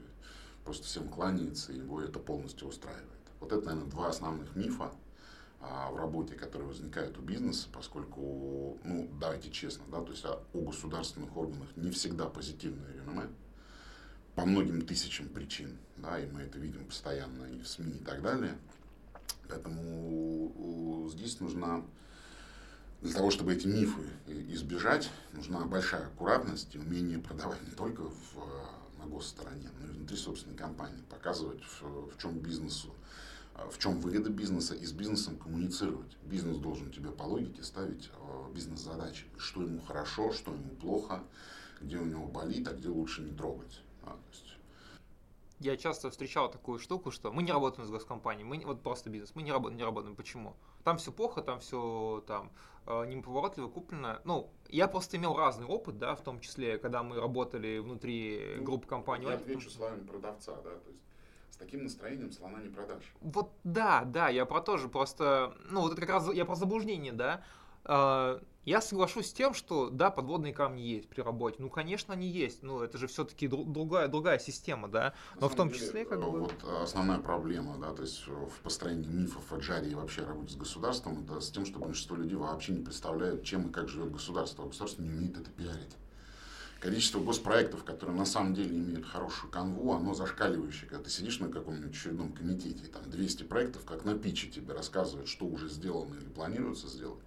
просто 0.64 0.86
всем 0.86 1.10
кланяется, 1.10 1.74
и 1.74 1.78
его 1.78 2.02
это 2.02 2.20
полностью 2.20 2.68
устраивает. 2.68 3.10
Вот 3.40 3.52
это, 3.52 3.66
наверное, 3.66 3.90
два 3.90 4.10
основных 4.10 4.56
мифа, 4.56 4.94
в 5.64 5.96
работе, 5.96 6.36
которые 6.36 6.68
возникают 6.68 7.18
у 7.18 7.22
бизнеса, 7.22 7.68
поскольку, 7.72 8.80
ну, 8.84 9.10
давайте 9.20 9.50
честно, 9.50 9.86
да, 9.90 10.02
то 10.02 10.12
есть 10.12 10.26
а, 10.26 10.44
у 10.54 10.62
государственных 10.66 11.36
органов 11.38 11.68
не 11.78 11.90
всегда 11.92 12.26
позитивное 12.26 12.92
реноме 12.94 13.30
по 14.36 14.46
многим 14.46 14.82
тысячам 14.86 15.30
причин, 15.30 15.78
да, 15.98 16.20
и 16.20 16.30
мы 16.30 16.42
это 16.42 16.60
видим 16.60 16.86
постоянно 16.86 17.46
и 17.46 17.62
в 17.62 17.68
СМИ 17.68 17.92
и 17.92 18.04
так 18.04 18.22
далее. 18.22 18.58
Поэтому 19.48 21.08
здесь 21.14 21.40
нужна, 21.40 21.84
для 23.02 23.14
того, 23.14 23.32
чтобы 23.32 23.54
эти 23.54 23.68
мифы 23.68 24.02
избежать, 24.28 25.10
нужна 25.34 25.66
большая 25.66 26.08
аккуратность 26.08 26.76
и 26.76 26.80
умение 26.80 27.20
продавать 27.20 27.62
не 27.62 27.72
только 27.72 28.02
в, 28.02 29.00
на 29.00 29.06
госстороне, 29.06 29.70
но 29.80 29.88
и 29.88 29.92
внутри 29.92 30.18
собственной 30.18 30.58
компании, 30.58 31.04
показывать, 31.10 31.62
в, 31.64 32.12
в 32.12 32.18
чем 32.22 32.40
бизнесу 32.40 32.90
а, 32.90 32.94
в 33.56 33.78
чем 33.78 34.00
выгода 34.00 34.30
бизнеса 34.30 34.76
и 34.76 34.86
с 34.86 34.92
бизнесом 34.92 35.38
коммуницировать. 35.38 36.18
Бизнес 36.24 36.58
должен 36.58 36.92
тебе 36.92 37.12
по 37.12 37.24
логике 37.24 37.64
ставить 37.64 38.10
а, 38.20 38.52
бизнес-задачи, 38.52 39.26
что 39.38 39.62
ему 39.62 39.80
хорошо, 39.82 40.32
что 40.32 40.52
ему 40.52 40.70
плохо, 40.76 41.24
где 41.82 41.98
у 41.98 42.06
него 42.06 42.26
болит, 42.26 42.68
а 42.68 42.74
где 42.74 42.90
лучше 42.90 43.22
не 43.22 43.32
трогать. 43.32 43.82
А, 44.04 44.18
есть... 44.30 44.58
Я 45.60 45.78
часто 45.78 46.10
встречал 46.10 46.52
такую 46.52 46.80
штуку, 46.80 47.12
что 47.12 47.32
мы 47.32 47.44
не 47.44 47.52
работаем 47.52 47.88
с 47.88 47.92
госкомпанией, 47.92 48.44
мы 48.46 48.60
вот 48.66 48.82
просто 48.82 49.10
бизнес, 49.10 49.34
мы 49.36 49.44
не 49.44 49.52
работаем, 49.52 49.78
не 49.78 49.84
работаем. 49.84 50.16
Почему? 50.16 50.56
Там 50.84 50.98
все 50.98 51.12
плохо, 51.12 51.42
там 51.42 51.60
все 51.60 52.24
там 52.28 52.52
неповоротливо 52.86 53.70
куплено. 53.70 54.20
Ну, 54.26 54.50
я 54.68 54.90
просто 54.90 55.16
имел 55.16 55.38
разный 55.38 55.66
опыт, 55.66 56.00
да, 56.00 56.16
в 56.16 56.22
том 56.22 56.42
числе, 56.42 56.78
когда 56.78 57.02
мы 57.02 57.16
работали 57.16 57.78
внутри 57.78 58.56
ну, 58.58 58.64
группы 58.64 58.88
компаний. 58.88 59.28
Я 59.28 59.36
отвечу 59.36 59.70
словами 59.70 60.06
продавца, 60.06 60.56
да, 60.56 60.72
то 60.72 60.90
есть 60.90 61.04
с 61.54 61.56
таким 61.56 61.84
настроением 61.84 62.32
слона 62.32 62.60
не 62.62 62.70
продашь. 62.70 63.14
Вот 63.22 63.52
да, 63.64 64.06
да, 64.06 64.28
я 64.30 64.46
про 64.46 64.60
тоже 64.60 64.90
просто, 64.90 65.56
ну 65.70 65.82
вот 65.82 65.92
это 65.92 66.02
как 66.02 66.10
раз 66.10 66.34
я 66.34 66.46
про 66.46 66.56
заблуждение, 66.56 67.14
да. 67.14 67.44
А, 67.86 68.42
я 68.66 68.82
соглашусь 68.82 69.28
с 69.28 69.34
тем, 69.34 69.54
что 69.54 69.92
да, 69.92 70.10
подводные 70.10 70.52
камни 70.52 70.82
есть 70.82 71.08
при 71.08 71.22
работе. 71.22 71.58
Ну, 71.60 71.70
конечно, 71.70 72.16
они 72.16 72.28
есть. 72.28 72.64
Ну, 72.64 72.82
это 72.82 72.98
же 72.98 73.06
все-таки 73.06 73.48
другая, 73.48 74.08
другая 74.08 74.40
система, 74.40 74.88
да. 74.88 75.14
Но 75.40 75.48
в 75.48 75.56
том 75.56 75.68
деле, 75.68 75.80
числе, 75.80 76.06
как 76.06 76.22
бы. 76.22 76.40
Вот 76.40 76.56
основная 76.82 77.20
проблема, 77.20 77.78
да, 77.78 77.94
то 77.94 78.02
есть 78.02 78.26
в 78.26 78.62
построении 78.64 79.08
мифов 79.08 79.54
о 79.54 79.58
джаре 79.58 79.92
и 79.92 79.96
вообще 79.96 80.24
работе 80.24 80.54
с 80.54 80.56
государством, 80.56 81.24
это 81.24 81.40
с 81.40 81.52
тем, 81.52 81.68
что 81.68 81.78
большинство 81.78 82.16
людей 82.16 82.36
вообще 82.36 82.72
не 82.72 82.84
представляют, 82.84 83.44
чем 83.44 83.68
и 83.68 83.72
как 83.72 83.90
живет 83.90 84.12
государство. 84.12 84.66
А 84.66 84.68
государство 84.68 85.04
не 85.04 85.10
умеет 85.10 85.38
это 85.38 85.52
пиарить 85.52 85.96
количество 86.84 87.22
госпроектов, 87.22 87.86
которые 87.86 88.18
на 88.18 88.26
самом 88.26 88.54
деле 88.54 88.78
имеют 88.78 89.06
хорошую 89.06 89.50
канву, 89.50 89.94
оно 89.94 90.14
зашкаливающее. 90.14 90.90
Когда 90.90 91.06
ты 91.06 91.10
сидишь 91.10 91.40
на 91.40 91.48
каком-нибудь 91.48 91.92
очередном 91.92 92.34
комитете, 92.34 92.84
и 92.84 92.88
там 92.88 93.10
200 93.10 93.44
проектов, 93.44 93.86
как 93.86 94.04
на 94.04 94.18
питче 94.18 94.50
тебе 94.50 94.74
рассказывают, 94.74 95.30
что 95.30 95.46
уже 95.46 95.70
сделано 95.70 96.16
или 96.16 96.28
планируется 96.28 96.90
сделать, 96.90 97.22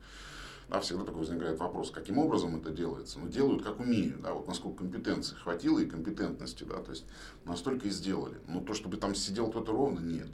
да, 0.69 0.81
всегда 0.81 1.05
такой 1.05 1.21
возникает 1.21 1.59
вопрос, 1.59 1.91
каким 1.91 2.19
образом 2.19 2.55
это 2.57 2.69
делается. 2.71 3.19
Ну, 3.19 3.29
делают 3.29 3.63
как 3.63 3.81
умеют, 3.81 4.21
да, 4.21 4.35
вот 4.35 4.47
насколько 4.47 4.79
компетенции 4.79 5.35
хватило 5.37 5.79
и 5.79 5.87
компетентности, 5.87 6.65
да, 6.65 6.83
то 6.83 6.91
есть 6.91 7.07
настолько 7.47 7.89
и 7.89 7.91
сделали. 7.91 8.37
Но 8.49 8.61
то, 8.61 8.75
чтобы 8.75 8.99
там 8.99 9.15
сидел 9.15 9.49
кто-то 9.49 9.73
ровно, 9.73 10.01
нет. 10.01 10.29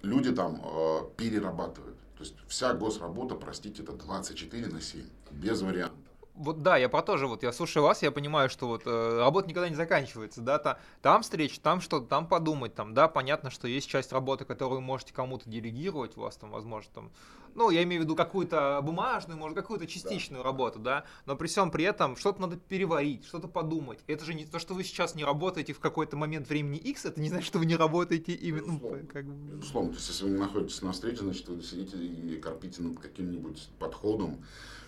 Люди 0.00 0.32
там 0.32 0.62
э, 0.64 1.00
перерабатывают. 1.18 1.98
То 2.16 2.24
есть 2.24 2.34
вся 2.46 2.72
госработа, 2.72 3.34
простите, 3.34 3.82
это 3.82 3.92
24 3.92 4.68
на 4.68 4.80
7, 4.80 5.04
без 5.32 5.60
вариантов 5.60 6.07
вот 6.38 6.62
да, 6.62 6.76
я 6.76 6.88
про 6.88 7.02
то 7.02 7.16
же, 7.16 7.26
вот 7.26 7.42
я 7.42 7.52
слушаю 7.52 7.82
вас, 7.82 8.02
я 8.02 8.10
понимаю, 8.10 8.48
что 8.48 8.68
вот 8.68 8.82
э, 8.86 9.18
работа 9.18 9.48
никогда 9.48 9.68
не 9.68 9.74
заканчивается, 9.74 10.40
да, 10.40 10.58
та, 10.58 10.78
там 11.02 11.22
встреча, 11.22 11.60
там 11.60 11.80
что-то, 11.80 12.06
там 12.06 12.26
подумать, 12.26 12.74
там, 12.74 12.94
да, 12.94 13.08
понятно, 13.08 13.50
что 13.50 13.66
есть 13.66 13.88
часть 13.88 14.12
работы, 14.12 14.44
которую 14.44 14.80
вы 14.80 14.84
можете 14.84 15.12
кому-то 15.12 15.48
делегировать, 15.50 16.16
у 16.16 16.20
вас 16.20 16.36
там, 16.36 16.50
возможно, 16.50 16.90
там, 16.94 17.10
ну, 17.58 17.70
я 17.70 17.82
имею 17.82 18.02
в 18.02 18.04
виду 18.04 18.14
какую-то 18.14 18.80
бумажную, 18.82 19.36
может, 19.36 19.56
какую-то 19.56 19.86
частичную 19.86 20.42
да. 20.42 20.48
работу, 20.48 20.78
да, 20.78 21.04
но 21.26 21.36
при 21.36 21.48
всем 21.48 21.70
при 21.70 21.84
этом 21.84 22.16
что-то 22.16 22.40
надо 22.40 22.56
переварить, 22.56 23.26
что-то 23.26 23.48
подумать. 23.48 23.98
Это 24.06 24.24
же 24.24 24.32
не 24.32 24.46
то, 24.46 24.58
что 24.58 24.74
вы 24.74 24.84
сейчас 24.84 25.14
не 25.16 25.24
работаете 25.24 25.72
в 25.72 25.80
какой-то 25.80 26.16
момент 26.16 26.48
времени 26.48 26.78
X, 26.78 27.04
это 27.04 27.20
не 27.20 27.28
значит, 27.28 27.46
что 27.46 27.58
вы 27.58 27.66
не 27.66 27.76
работаете 27.76 28.32
именно, 28.32 28.78
Безусловно. 28.78 29.06
как 29.12 29.24
бы. 29.26 29.56
Безусловно, 29.56 29.90
то 29.90 29.96
есть 29.96 30.08
если 30.08 30.24
вы 30.24 30.38
находитесь 30.38 30.82
на 30.82 30.92
встрече, 30.92 31.18
значит, 31.18 31.48
вы 31.48 31.62
сидите 31.62 31.98
и 31.98 32.40
корпите 32.40 32.82
над 32.82 32.98
каким-нибудь 32.98 33.68
подходом, 33.78 34.44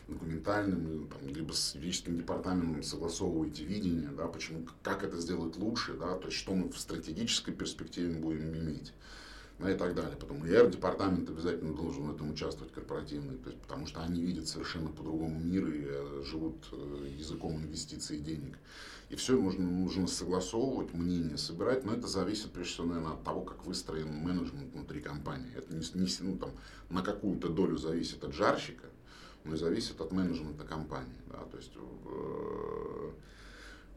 документальным, 0.07 1.09
там, 1.09 1.29
либо 1.29 1.53
с 1.53 1.75
юридическим 1.75 2.19
департаментом 2.19 2.83
согласовываете 2.83 3.65
видение, 3.65 4.11
да, 4.11 4.27
почему, 4.27 4.67
как 4.83 5.05
это 5.05 5.17
сделать 5.19 5.57
лучше, 5.57 5.95
да, 5.95 6.17
то 6.17 6.27
есть 6.27 6.39
что 6.39 6.55
мы 6.55 6.71
в 6.71 6.79
стратегической 6.79 7.55
перспективе 7.55 8.15
будем 8.15 8.55
иметь 8.55 8.93
ну, 9.61 9.69
и 9.69 9.75
так 9.75 9.95
далее. 9.95 10.17
Потом 10.19 10.45
ИР-департамент 10.47 11.29
обязательно 11.29 11.75
должен 11.75 12.05
в 12.05 12.15
этом 12.15 12.31
участвовать, 12.31 12.73
корпоративный, 12.73 13.37
то 13.37 13.51
есть, 13.51 13.61
потому 13.61 13.87
что 13.87 14.01
они 14.01 14.23
видят 14.23 14.49
совершенно 14.49 14.89
по-другому 14.89 15.39
мир 15.39 15.67
и 15.67 15.85
э, 15.87 16.23
живут 16.25 16.67
э, 16.73 17.09
языком 17.19 17.57
инвестиций 17.57 18.17
и 18.17 18.21
денег. 18.21 18.59
И 19.11 19.17
все 19.17 19.39
нужно, 19.39 19.65
нужно 19.65 20.07
согласовывать, 20.07 20.95
мнение 20.95 21.37
собирать, 21.37 21.85
но 21.85 21.93
это 21.93 22.07
зависит, 22.07 22.53
прежде 22.53 22.73
всего, 22.73 22.87
наверное, 22.87 23.13
от 23.13 23.23
того, 23.23 23.43
как 23.43 23.67
выстроен 23.67 24.09
менеджмент 24.09 24.73
внутри 24.73 25.03
компании. 25.03 25.53
Это 25.55 25.75
не, 25.75 25.85
не 26.01 26.09
ну, 26.21 26.39
там, 26.39 26.51
на 26.89 27.03
какую-то 27.03 27.51
долю 27.51 27.77
зависит 27.77 28.25
от 28.25 28.33
жарщика, 28.33 28.87
но 29.45 29.55
и 29.55 29.59
зависит 29.59 30.01
от 30.01 30.11
менеджмента 30.13 30.65
компании. 30.65 31.21
Да? 31.29 31.39
То 31.51 31.57
есть 31.59 31.73
в, 31.77 33.13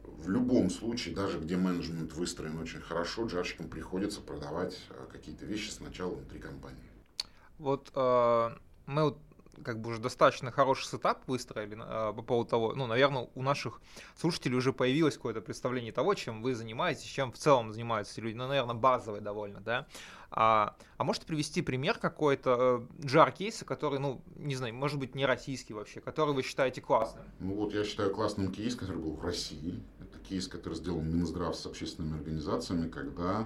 в 0.03 0.29
любом 0.29 0.69
случае, 0.69 1.15
даже 1.15 1.39
где 1.39 1.57
менеджмент 1.57 2.13
выстроен 2.13 2.57
очень 2.59 2.81
хорошо, 2.81 3.25
джарщикам 3.25 3.67
приходится 3.67 4.21
продавать 4.21 4.79
э, 4.89 5.05
какие-то 5.11 5.45
вещи 5.45 5.69
сначала 5.69 6.15
внутри 6.15 6.39
компании. 6.39 6.79
Вот 7.57 7.91
э, 7.95 8.49
мы 8.85 9.03
вот 9.03 9.17
как 9.63 9.79
бы 9.79 9.91
уже 9.91 9.99
достаточно 9.99 10.51
хороший 10.51 10.85
setup 10.87 11.27
выстроили 11.27 11.77
э, 11.77 12.13
по 12.13 12.21
поводу 12.21 12.49
того, 12.49 12.73
ну, 12.75 12.87
наверное, 12.87 13.29
у 13.35 13.41
наших 13.41 13.81
слушателей 14.17 14.57
уже 14.57 14.73
появилось 14.73 15.15
какое-то 15.15 15.41
представление 15.41 15.91
того, 15.91 16.13
чем 16.15 16.41
вы 16.41 16.55
занимаетесь, 16.55 17.03
чем 17.03 17.31
в 17.31 17.37
целом 17.37 17.71
занимаются 17.71 18.19
люди, 18.21 18.35
ну, 18.35 18.47
наверное, 18.47 18.75
базовое 18.75 19.21
довольно, 19.21 19.61
да. 19.61 19.87
А, 20.35 20.75
а 20.97 21.03
можете 21.03 21.27
привести 21.27 21.61
пример 21.61 21.99
какой-то 21.99 22.87
э, 23.01 23.05
GR-кейса, 23.05 23.65
который, 23.65 23.99
ну, 23.99 24.21
не 24.35 24.55
знаю, 24.55 24.73
может 24.73 24.99
быть, 24.99 25.13
не 25.13 25.27
российский 25.27 25.75
вообще, 25.75 26.01
который 26.01 26.33
вы 26.33 26.41
считаете 26.41 26.81
классным? 26.81 27.23
Ну, 27.39 27.53
вот 27.53 27.73
я 27.73 27.83
считаю 27.83 28.11
классным 28.11 28.51
кейс, 28.51 28.75
который 28.75 28.97
был 28.97 29.13
в 29.13 29.23
России. 29.23 29.79
Это 29.99 30.17
кейс, 30.27 30.47
который 30.47 30.73
сделал 30.73 31.01
Минздрав 31.01 31.55
с 31.55 31.67
общественными 31.67 32.17
организациями, 32.17 32.89
когда 32.89 33.45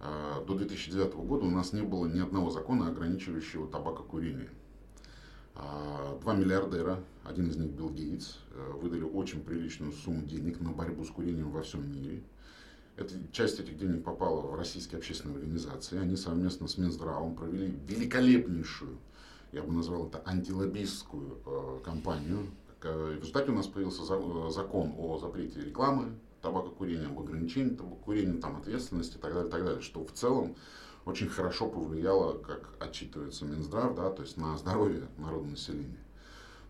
э, 0.00 0.44
до 0.46 0.54
2009 0.54 1.14
года 1.14 1.44
у 1.44 1.50
нас 1.50 1.74
не 1.74 1.82
было 1.82 2.06
ни 2.06 2.20
одного 2.20 2.48
закона, 2.48 2.88
ограничивающего 2.88 3.68
табакокурение. 3.68 4.48
А, 5.54 6.18
два 6.22 6.34
миллиардера, 6.34 7.04
один 7.24 7.50
из 7.50 7.56
них 7.56 7.72
Билл 7.72 7.90
Гейтс, 7.90 8.38
э, 8.52 8.72
выдали 8.80 9.02
очень 9.02 9.42
приличную 9.42 9.92
сумму 9.92 10.22
денег 10.22 10.60
на 10.60 10.70
борьбу 10.70 11.04
с 11.04 11.10
курением 11.10 11.50
во 11.50 11.60
всем 11.60 11.90
мире. 11.92 12.22
Эта, 12.98 13.14
часть 13.30 13.60
этих 13.60 13.78
денег 13.78 14.02
попала 14.02 14.40
в 14.40 14.56
российские 14.56 14.98
общественные 14.98 15.36
организации. 15.36 15.98
Они 15.98 16.16
совместно 16.16 16.66
с 16.66 16.78
Минздравом 16.78 17.36
провели 17.36 17.78
великолепнейшую, 17.86 18.98
я 19.52 19.62
бы 19.62 19.72
назвал 19.72 20.08
это 20.08 20.20
антилоббистскую 20.26 21.38
э, 21.46 21.78
кампанию. 21.84 22.48
В 22.82 23.18
результате 23.18 23.50
у 23.50 23.54
нас 23.54 23.66
появился 23.66 24.02
э, 24.02 24.50
закон 24.50 24.94
о 24.98 25.18
запрете 25.18 25.60
рекламы 25.60 26.12
табакокурения, 26.42 27.06
об 27.06 27.18
ограничении 27.20 27.74
табакокурения, 27.74 28.40
там, 28.40 28.56
ответственности 28.56 29.16
и 29.16 29.20
так 29.20 29.32
далее, 29.32 29.50
так 29.50 29.64
далее, 29.64 29.80
что 29.80 30.04
в 30.04 30.12
целом 30.12 30.56
очень 31.04 31.28
хорошо 31.28 31.68
повлияло, 31.68 32.36
как 32.38 32.76
отчитывается 32.80 33.44
Минздрав, 33.44 33.94
да, 33.94 34.10
то 34.10 34.22
есть 34.22 34.36
на 34.36 34.56
здоровье 34.58 35.08
народного 35.16 35.52
населения. 35.52 35.98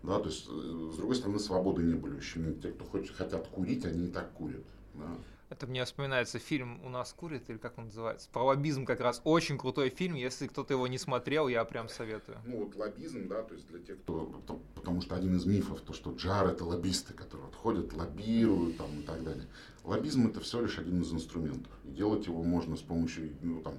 Да, 0.03 0.19
то 0.19 0.27
есть, 0.27 0.47
э, 0.47 0.91
с 0.93 0.95
другой 0.95 1.15
стороны, 1.15 1.39
свободы 1.39 1.81
не 1.81 1.95
были 1.95 2.15
ущемлены. 2.15 2.55
Те, 2.61 2.69
кто 2.69 2.85
хочет, 2.85 3.15
хотят 3.15 3.47
курить, 3.47 3.83
они 3.85 4.05
и 4.05 4.11
так 4.11 4.31
курят. 4.33 4.63
Да. 4.93 5.17
Это 5.49 5.65
мне 5.65 5.83
вспоминается 5.83 6.37
фильм 6.37 6.79
«У 6.85 6.89
нас 6.89 7.11
курит», 7.11 7.49
или 7.49 7.57
как 7.57 7.79
он 7.79 7.85
называется? 7.85 8.29
Про 8.31 8.43
лоббизм 8.43 8.85
как 8.85 8.99
раз. 8.99 9.19
Очень 9.23 9.57
крутой 9.57 9.89
фильм. 9.89 10.13
Если 10.13 10.45
кто-то 10.45 10.75
его 10.75 10.87
не 10.87 10.99
смотрел, 10.99 11.47
я 11.47 11.65
прям 11.65 11.89
советую. 11.89 12.37
Ну 12.45 12.65
вот 12.65 12.75
лоббизм, 12.75 13.27
да, 13.27 13.41
то 13.41 13.55
есть 13.55 13.67
для 13.67 13.79
тех, 13.79 13.99
кто... 14.01 14.31
Потому 14.75 15.01
что 15.01 15.15
один 15.15 15.35
из 15.35 15.45
мифов, 15.45 15.81
то, 15.81 15.93
что 15.93 16.11
джар 16.11 16.47
это 16.47 16.63
лоббисты, 16.65 17.13
которые 17.13 17.47
отходят, 17.47 17.93
лоббируют 17.93 18.77
там 18.77 18.99
и 18.99 19.03
так 19.03 19.23
далее. 19.23 19.47
Лоббизм 19.83 20.27
это 20.27 20.39
всего 20.39 20.61
лишь 20.61 20.77
один 20.77 21.01
из 21.01 21.11
инструментов. 21.11 21.71
И 21.83 21.89
делать 21.89 22.27
его 22.27 22.43
можно 22.43 22.75
с 22.75 22.81
помощью, 22.81 23.31
ну 23.41 23.61
там, 23.61 23.73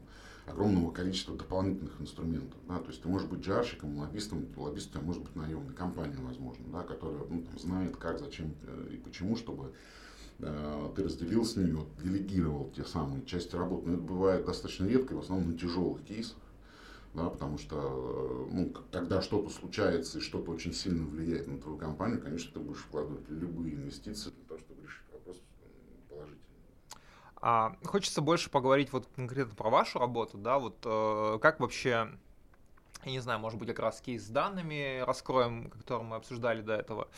огромного 0.47 0.91
количества 0.91 1.37
дополнительных 1.37 2.01
инструментов. 2.01 2.59
Да? 2.67 2.81
То 2.81 2.89
есть 2.89 3.01
ты 3.01 3.09
можешь 3.09 3.29
быть 3.29 3.41
джарщиком, 3.41 3.97
лоббистом, 3.97 4.49
лоббист 4.57 4.89
у 4.89 4.93
тебя 4.95 5.03
может 5.03 5.23
быть 5.23 5.37
наемной 5.37 5.75
компания, 5.75 6.19
возможно, 6.19 6.65
да, 6.73 6.83
которая 6.83 7.25
ну, 7.29 7.43
там, 7.43 7.59
знает, 7.61 7.97
как, 7.97 8.19
зачем 8.19 8.55
э, 8.65 8.89
и 8.95 8.97
почему, 8.97 9.37
чтобы 9.37 9.73
ты 10.97 11.05
разделил 11.05 11.45
с 11.45 11.57
ними, 11.57 11.73
вот, 11.73 11.89
делегировал 12.03 12.71
те 12.75 12.85
самые 12.85 13.25
части 13.27 13.55
работы. 13.57 13.89
Но 13.89 13.95
это 13.95 14.03
бывает 14.03 14.45
достаточно 14.45 14.87
редко, 14.87 15.15
в 15.15 15.21
основном 15.21 15.53
на 15.53 15.59
тяжелых 15.59 16.03
кейсах. 16.05 16.37
Да, 17.13 17.29
потому 17.29 17.59
что 17.59 17.77
э, 17.77 18.55
ну, 18.55 18.73
когда 18.93 19.21
что-то 19.21 19.51
случается 19.51 20.19
и 20.19 20.21
что-то 20.21 20.53
очень 20.53 20.73
сильно 20.73 21.05
влияет 21.05 21.49
на 21.49 21.59
твою 21.59 21.77
компанию, 21.77 22.23
конечно, 22.23 22.53
ты 22.53 22.61
будешь 22.61 22.79
вкладывать 22.79 23.29
любые 23.29 23.75
инвестиции 23.75 24.31
для 24.31 24.45
того, 24.45 24.61
чтобы 24.61 24.83
решить 24.83 25.03
вопрос 25.13 25.43
положительно. 26.09 26.39
А, 27.43 27.77
хочется 27.83 28.21
больше 28.21 28.49
поговорить 28.49 28.93
вот 28.93 29.09
конкретно 29.17 29.57
про 29.57 29.71
вашу 29.71 29.99
работу, 29.99 30.39
да, 30.39 30.61
вот 30.61 30.77
э, 30.85 31.39
как 31.43 31.59
вообще 31.59 32.11
я 33.05 33.13
не 33.13 33.21
знаю, 33.21 33.41
может 33.41 33.59
быть, 33.59 33.69
как 33.69 33.79
раз 33.79 34.01
кейс 34.01 34.27
с 34.27 34.29
данными 34.29 35.01
раскроем, 35.01 35.71
который 35.71 36.03
мы 36.03 36.17
обсуждали 36.17 36.61
до 36.61 36.75
этого. 36.75 37.09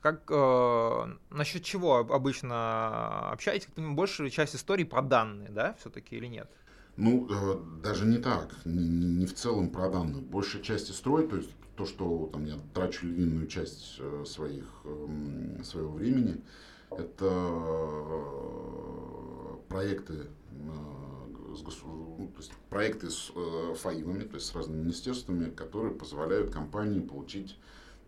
Как 0.00 0.30
э, 0.30 1.14
насчет 1.30 1.64
чего 1.64 1.96
обычно 1.96 3.30
общаетесь? 3.30 3.68
Большая 3.76 4.30
часть 4.30 4.54
истории 4.54 4.84
про 4.84 5.02
данные, 5.02 5.48
да, 5.50 5.74
все-таки 5.80 6.16
или 6.16 6.26
нет? 6.26 6.48
Ну, 6.96 7.26
э, 7.30 7.58
даже 7.82 8.06
не 8.06 8.18
так, 8.18 8.54
не, 8.64 8.88
не 8.88 9.26
в 9.26 9.34
целом 9.34 9.70
про 9.70 9.88
данные. 9.88 10.22
Большая 10.22 10.62
часть 10.62 10.94
строй, 10.94 11.26
то 11.26 11.36
есть 11.36 11.50
то, 11.76 11.84
что 11.86 12.28
там 12.32 12.44
я 12.44 12.58
трачу 12.74 13.06
львиную 13.06 13.46
часть 13.48 13.96
э, 13.98 14.24
своих, 14.26 14.64
э, 14.84 15.62
своего 15.64 15.92
времени, 15.92 16.42
это 16.90 17.26
э, 17.26 18.28
проекты 19.68 20.14
э, 20.14 20.26
с 21.56 21.62
ну, 21.84 22.30
то 22.34 22.38
есть 22.38 22.52
проекты 22.70 23.10
с 23.10 23.30
э, 23.34 23.74
ФАИВами, 23.74 24.24
то 24.24 24.34
есть 24.36 24.46
с 24.46 24.54
разными 24.54 24.82
министерствами, 24.82 25.50
которые 25.50 25.94
позволяют 25.94 26.50
компании 26.52 27.00
получить 27.00 27.56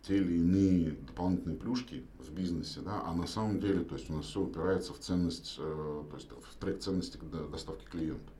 те 0.02 0.16
или 0.16 0.34
иные 0.34 0.92
дополнительные 0.92 1.56
плюшки 1.56 2.04
в 2.18 2.32
бизнесе, 2.32 2.80
да, 2.80 3.02
а 3.04 3.14
на 3.14 3.26
самом 3.26 3.60
деле, 3.60 3.84
то 3.84 3.96
есть 3.96 4.08
у 4.10 4.14
нас 4.14 4.26
все 4.26 4.40
упирается 4.40 4.92
в 4.92 4.98
ценность, 4.98 5.56
э, 5.58 6.04
то 6.10 6.16
есть 6.16 6.28
в 6.30 6.56
трек 6.58 6.80
ценности 6.80 7.18
доставки 7.50 7.84
клиента. 7.84 8.32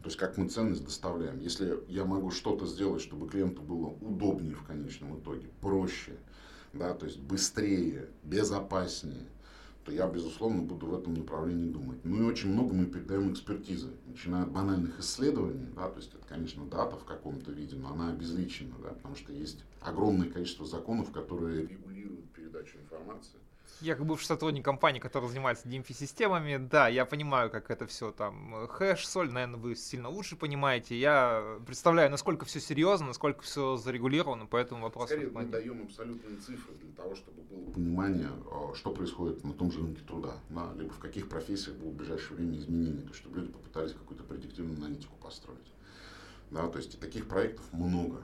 То 0.00 0.06
есть 0.06 0.16
как 0.16 0.36
мы 0.36 0.48
ценность 0.48 0.84
доставляем. 0.84 1.40
Если 1.40 1.78
я 1.88 2.04
могу 2.04 2.30
что-то 2.30 2.66
сделать, 2.66 3.02
чтобы 3.02 3.28
клиенту 3.28 3.62
было 3.62 3.88
удобнее 4.00 4.54
в 4.54 4.62
конечном 4.62 5.18
итоге, 5.18 5.48
проще, 5.60 6.16
да, 6.72 6.94
то 6.94 7.06
есть 7.06 7.18
быстрее, 7.18 8.08
безопаснее, 8.22 9.26
то 9.84 9.92
я, 9.92 10.06
безусловно, 10.06 10.62
буду 10.62 10.86
в 10.86 10.98
этом 10.98 11.14
направлении 11.14 11.70
думать. 11.70 11.98
Ну 12.04 12.22
и 12.22 12.26
очень 12.26 12.52
много 12.52 12.74
мы 12.74 12.86
передаем 12.86 13.32
экспертизы, 13.32 13.90
начиная 14.06 14.42
от 14.42 14.50
банальных 14.50 14.98
исследований, 15.00 15.68
да, 15.74 15.88
то 15.88 15.96
есть 15.98 16.12
это, 16.14 16.26
конечно, 16.26 16.64
дата 16.66 16.96
в 16.96 17.04
каком-то 17.04 17.50
виде, 17.52 17.76
но 17.76 17.92
она 17.92 18.10
обезличена, 18.10 18.74
да, 18.82 18.90
потому 18.90 19.16
что 19.16 19.32
есть 19.32 19.64
огромное 19.80 20.28
количество 20.28 20.66
законов, 20.66 21.10
которые 21.10 21.66
регулируют 21.66 22.30
передачу 22.32 22.78
информации. 22.78 23.38
Я 23.80 23.94
как 23.94 24.06
бывший 24.06 24.26
сотрудник 24.26 24.64
компании, 24.64 24.98
которая 24.98 25.30
занимается 25.30 25.68
DMP-системами, 25.68 26.56
да, 26.56 26.88
я 26.88 27.04
понимаю, 27.04 27.48
как 27.48 27.70
это 27.70 27.86
все 27.86 28.10
там, 28.10 28.66
хэш, 28.68 29.06
соль, 29.06 29.30
наверное, 29.30 29.58
вы 29.58 29.76
сильно 29.76 30.08
лучше 30.08 30.34
понимаете. 30.34 30.98
Я 30.98 31.58
представляю, 31.64 32.10
насколько 32.10 32.44
все 32.44 32.60
серьезно, 32.60 33.08
насколько 33.08 33.42
все 33.42 33.76
зарегулировано, 33.76 34.46
поэтому 34.46 34.82
вопрос... 34.82 35.10
Скорее, 35.10 35.30
мы 35.30 35.44
даем 35.44 35.82
абсолютные 35.82 36.36
цифры 36.38 36.74
для 36.74 36.92
того, 36.92 37.14
чтобы 37.14 37.42
было 37.42 37.70
понимание, 37.70 38.30
а, 38.50 38.74
что 38.74 38.90
происходит 38.90 39.44
на 39.44 39.52
том 39.52 39.70
же 39.70 39.78
рынке 39.78 40.02
труда, 40.02 40.34
да, 40.48 40.72
либо 40.76 40.92
в 40.92 40.98
каких 40.98 41.28
профессиях 41.28 41.76
будут 41.76 41.94
в 41.94 41.96
ближайшее 41.98 42.36
время 42.36 42.58
изменения, 42.58 43.02
то, 43.02 43.14
чтобы 43.14 43.38
люди 43.38 43.52
попытались 43.52 43.92
какую-то 43.92 44.24
предиктивную 44.24 44.76
аналитику 44.76 45.14
построить. 45.22 45.72
Да, 46.50 46.66
то 46.68 46.78
есть 46.78 46.98
таких 46.98 47.28
проектов 47.28 47.64
много 47.72 48.22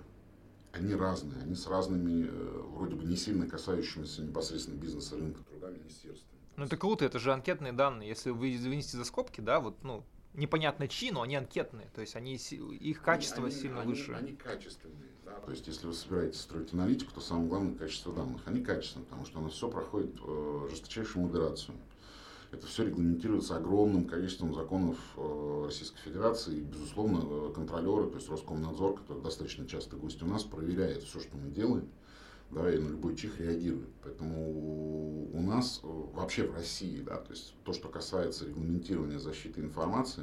они 0.75 0.95
разные, 0.95 1.41
они 1.43 1.55
с 1.55 1.67
разными, 1.67 2.27
э, 2.27 2.63
вроде 2.75 2.97
бы 2.97 3.05
не 3.05 3.17
сильно 3.17 3.47
касающимися 3.47 4.23
непосредственно 4.23 4.77
бизнеса 4.77 5.17
рынка 5.17 5.43
труда 5.45 5.71
министерствами. 5.71 6.41
Ну 6.57 6.65
это 6.65 6.77
круто, 6.77 7.05
это 7.05 7.19
же 7.19 7.33
анкетные 7.33 7.73
данные. 7.73 8.09
Если 8.09 8.31
вы 8.31 8.57
вынести 8.57 8.97
за 8.97 9.05
скобки, 9.05 9.41
да, 9.41 9.61
вот, 9.61 9.83
ну, 9.83 10.05
непонятно 10.35 10.89
чьи, 10.89 11.11
но 11.11 11.23
они 11.23 11.37
анкетные, 11.37 11.89
то 11.95 12.01
есть 12.01 12.17
они, 12.17 12.35
их 12.35 13.03
качество 13.03 13.47
они, 13.47 13.55
сильно 13.55 13.81
они, 13.81 13.93
выше. 13.93 14.13
Они, 14.13 14.29
они 14.29 14.37
качественные, 14.37 15.11
да, 15.25 15.33
то 15.39 15.51
есть 15.51 15.67
если 15.67 15.87
вы 15.87 15.95
собираетесь 15.95 16.41
строить 16.41 16.73
аналитику, 16.73 17.13
то 17.13 17.21
самое 17.21 17.49
главное 17.49 17.75
качество 17.75 18.13
данных. 18.13 18.43
Они 18.47 18.61
качественные, 18.61 19.07
потому 19.07 19.25
что 19.27 19.41
у 19.41 19.43
нас 19.43 19.53
все 19.53 19.69
проходит 19.69 20.15
э, 20.27 20.69
жесточайшую 20.71 21.27
модерацию. 21.27 21.77
Это 22.55 22.69
все 22.69 22.85
регламентируется 22.85 23.57
огромным 23.57 24.05
количеством 24.05 24.55
законов 24.55 24.97
э, 25.17 25.63
Российской 25.67 25.99
Федерации. 25.99 26.59
И, 26.59 26.61
безусловно, 26.61 27.21
э, 27.25 27.53
контролеры, 27.53 28.09
то 28.09 28.17
есть 28.17 28.29
Роскомнадзор, 28.31 29.01
который 29.01 29.23
достаточно 29.23 29.67
часто 29.67 29.97
гость 29.97 30.23
у 30.23 30.27
нас, 30.27 30.45
проверяет 30.45 31.03
все, 31.03 31.19
что 31.19 31.37
мы 31.37 31.51
делаем, 31.51 31.89
да, 32.53 32.73
и 32.73 32.79
на 32.79 32.91
любой 32.91 33.17
чих 33.17 33.41
реагирует. 33.41 33.89
Поэтому 34.05 35.33
у 35.33 35.43
нас 35.43 35.81
э, 35.83 35.87
вообще 36.15 36.47
в 36.47 36.55
России, 36.55 37.03
да, 37.03 37.17
то 37.17 37.33
есть 37.33 37.55
то, 37.65 37.73
что 37.73 37.89
касается 37.89 38.47
регламентирования 38.47 39.19
защиты 39.19 39.61
информации, 39.61 40.23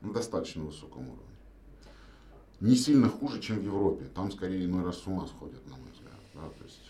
на 0.00 0.12
достаточно 0.12 0.64
высоком 0.64 1.08
уровне. 1.08 1.36
Не 2.58 2.74
сильно 2.74 3.08
хуже, 3.08 3.40
чем 3.40 3.60
в 3.60 3.62
Европе. 3.62 4.06
Там 4.12 4.32
скорее 4.32 4.64
иной 4.64 4.84
раз 4.84 4.98
с 4.98 5.06
ума 5.06 5.24
сходят, 5.28 5.64
на 5.68 5.76
мой 5.76 5.90
взгляд. 5.92 6.18
Да, 6.34 6.48
то 6.58 6.64
есть 6.64 6.80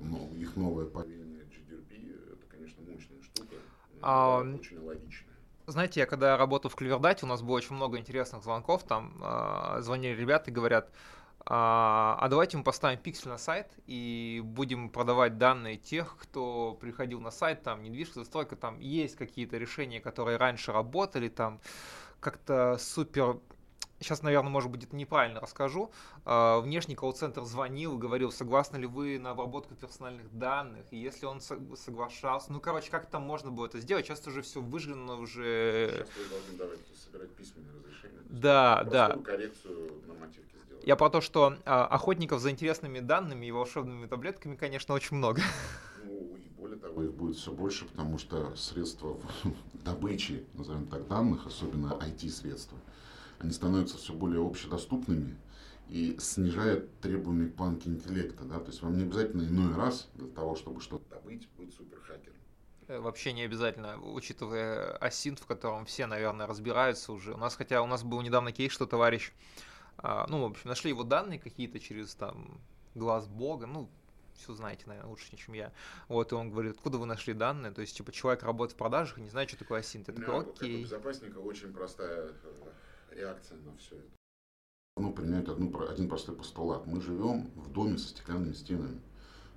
ну, 0.00 0.30
их 0.34 0.56
новое 0.56 0.86
повеление 0.86 1.42
GDP, 1.42 2.16
это, 2.32 2.46
конечно, 2.48 2.82
мощная 2.90 3.20
штука. 3.22 3.56
А, 4.02 4.40
очень 4.40 4.78
логично. 4.78 5.26
Знаете, 5.66 6.00
я 6.00 6.06
когда 6.06 6.36
работал 6.36 6.70
в 6.70 6.76
Клевердате, 6.76 7.26
у 7.26 7.28
нас 7.28 7.42
было 7.42 7.56
очень 7.56 7.74
много 7.74 7.98
интересных 7.98 8.42
звонков, 8.42 8.84
там 8.84 9.12
э, 9.22 9.82
звонили 9.82 10.18
ребята 10.18 10.50
и 10.50 10.54
говорят, 10.54 10.90
а, 11.44 12.16
а 12.20 12.28
давайте 12.28 12.56
мы 12.56 12.64
поставим 12.64 12.98
пиксель 12.98 13.28
на 13.28 13.38
сайт 13.38 13.68
и 13.86 14.40
будем 14.44 14.88
продавать 14.90 15.38
данные 15.38 15.76
тех, 15.76 16.16
кто 16.18 16.76
приходил 16.80 17.20
на 17.20 17.30
сайт, 17.30 17.62
там 17.62 17.82
недвижимость, 17.82 18.16
застройка, 18.16 18.56
там 18.56 18.80
есть 18.80 19.16
какие-то 19.16 19.58
решения, 19.58 20.00
которые 20.00 20.38
раньше 20.38 20.72
работали, 20.72 21.28
там 21.28 21.60
как-то 22.20 22.76
супер 22.78 23.38
сейчас, 24.00 24.22
наверное, 24.22 24.50
может 24.50 24.70
быть, 24.70 24.84
это 24.84 24.96
неправильно 24.96 25.40
расскажу. 25.40 25.90
А, 26.24 26.60
внешний 26.60 26.94
колл-центр 26.94 27.42
звонил 27.44 27.96
и 27.96 27.98
говорил, 27.98 28.30
согласны 28.32 28.76
ли 28.76 28.86
вы 28.86 29.18
на 29.18 29.30
обработку 29.30 29.74
персональных 29.74 30.36
данных, 30.36 30.86
и 30.90 30.96
если 30.96 31.26
он 31.26 31.40
соглашался, 31.40 32.52
ну, 32.52 32.60
короче, 32.60 32.90
как 32.90 33.06
там 33.06 33.22
можно 33.22 33.50
было 33.50 33.66
это 33.66 33.80
сделать? 33.80 34.06
Сейчас 34.06 34.26
уже 34.26 34.42
все 34.42 34.60
выжжено 34.60 35.18
уже... 35.18 35.90
Сейчас 35.90 36.08
вы 36.16 36.30
должны 36.30 36.58
давать, 36.58 36.78
собирать 36.94 37.30
письменное 37.30 37.74
разрешение. 37.74 38.20
Да, 38.28 38.84
да. 38.84 39.16
коррекцию 39.24 40.02
нормативки 40.06 40.56
сделать. 40.64 40.86
Я 40.86 40.96
про 40.96 41.10
то, 41.10 41.20
что 41.20 41.56
а, 41.64 41.86
охотников 41.86 42.40
за 42.40 42.50
интересными 42.50 43.00
данными 43.00 43.46
и 43.46 43.50
волшебными 43.50 44.06
таблетками, 44.06 44.56
конечно, 44.56 44.94
очень 44.94 45.16
много. 45.16 45.42
Ну, 46.04 46.36
и 46.36 46.48
более 46.56 46.78
того, 46.78 47.02
их 47.02 47.12
будет 47.12 47.36
все 47.36 47.52
больше, 47.52 47.86
потому 47.86 48.18
что 48.18 48.54
средства 48.56 49.16
добычи, 49.84 50.46
назовем 50.54 50.86
так, 50.86 51.06
данных, 51.08 51.46
особенно 51.46 51.98
IT-средства, 52.00 52.78
они 53.38 53.52
становятся 53.52 53.96
все 53.96 54.12
более 54.12 54.44
общедоступными 54.44 55.36
и 55.88 56.16
снижают 56.18 56.90
требования 57.00 57.48
к 57.48 57.54
планке 57.54 57.90
интеллекта. 57.90 58.44
Да? 58.44 58.58
То 58.58 58.66
есть 58.66 58.82
вам 58.82 58.96
не 58.96 59.04
обязательно 59.04 59.42
иной 59.42 59.74
раз 59.74 60.08
для 60.14 60.28
того, 60.28 60.54
чтобы 60.54 60.80
что-то 60.80 61.08
добыть, 61.08 61.48
быть 61.56 61.74
суперхакером. 61.74 62.36
Э, 62.88 62.98
вообще 63.00 63.32
не 63.32 63.42
обязательно, 63.42 63.98
учитывая 64.00 64.96
асинт, 64.96 65.38
в 65.38 65.46
котором 65.46 65.84
все, 65.84 66.06
наверное, 66.06 66.46
разбираются 66.46 67.12
уже. 67.12 67.34
У 67.34 67.36
нас, 67.36 67.54
хотя 67.54 67.82
у 67.82 67.86
нас 67.86 68.02
был 68.02 68.20
недавно 68.22 68.52
кейс, 68.52 68.72
что 68.72 68.86
товарищ, 68.86 69.32
а, 69.98 70.26
ну, 70.28 70.42
в 70.42 70.50
общем, 70.50 70.68
нашли 70.68 70.90
его 70.90 71.04
данные 71.04 71.38
какие-то 71.38 71.80
через 71.80 72.14
там 72.14 72.60
глаз 72.94 73.26
бога, 73.26 73.66
ну, 73.66 73.88
все 74.34 74.54
знаете, 74.54 74.84
наверное, 74.86 75.10
лучше, 75.10 75.36
чем 75.36 75.54
я. 75.54 75.72
Вот, 76.08 76.32
и 76.32 76.34
он 76.34 76.50
говорит, 76.50 76.76
откуда 76.76 76.98
вы 76.98 77.06
нашли 77.06 77.34
данные? 77.34 77.72
То 77.72 77.80
есть, 77.80 77.96
типа, 77.96 78.12
человек 78.12 78.42
работает 78.42 78.74
в 78.74 78.78
продажах 78.78 79.18
и 79.18 79.20
не 79.20 79.30
знает, 79.30 79.48
что 79.48 79.58
такое 79.58 79.80
асинт. 79.80 80.08
Я 80.08 80.14
такой, 80.14 80.40
окей. 80.40 80.82
безопасника 80.82 81.38
очень 81.38 81.72
простая 81.72 82.28
э, 82.28 82.32
реакция 83.12 83.58
на 83.58 83.76
все 83.76 83.96
это. 83.96 84.08
Ну, 84.96 85.12
принять 85.12 85.48
одну, 85.48 85.72
один 85.88 86.08
простой 86.08 86.34
постулат. 86.34 86.86
Мы 86.86 87.00
живем 87.00 87.50
в 87.54 87.70
доме 87.70 87.98
со 87.98 88.08
стеклянными 88.08 88.52
стенами. 88.52 89.00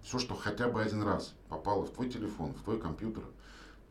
Все, 0.03 0.19
что 0.19 0.35
хотя 0.35 0.67
бы 0.67 0.81
один 0.81 1.03
раз 1.03 1.35
попало 1.49 1.85
в 1.85 1.91
твой 1.91 2.09
телефон, 2.09 2.53
в 2.53 2.63
твой 2.63 2.79
компьютер, 2.79 3.23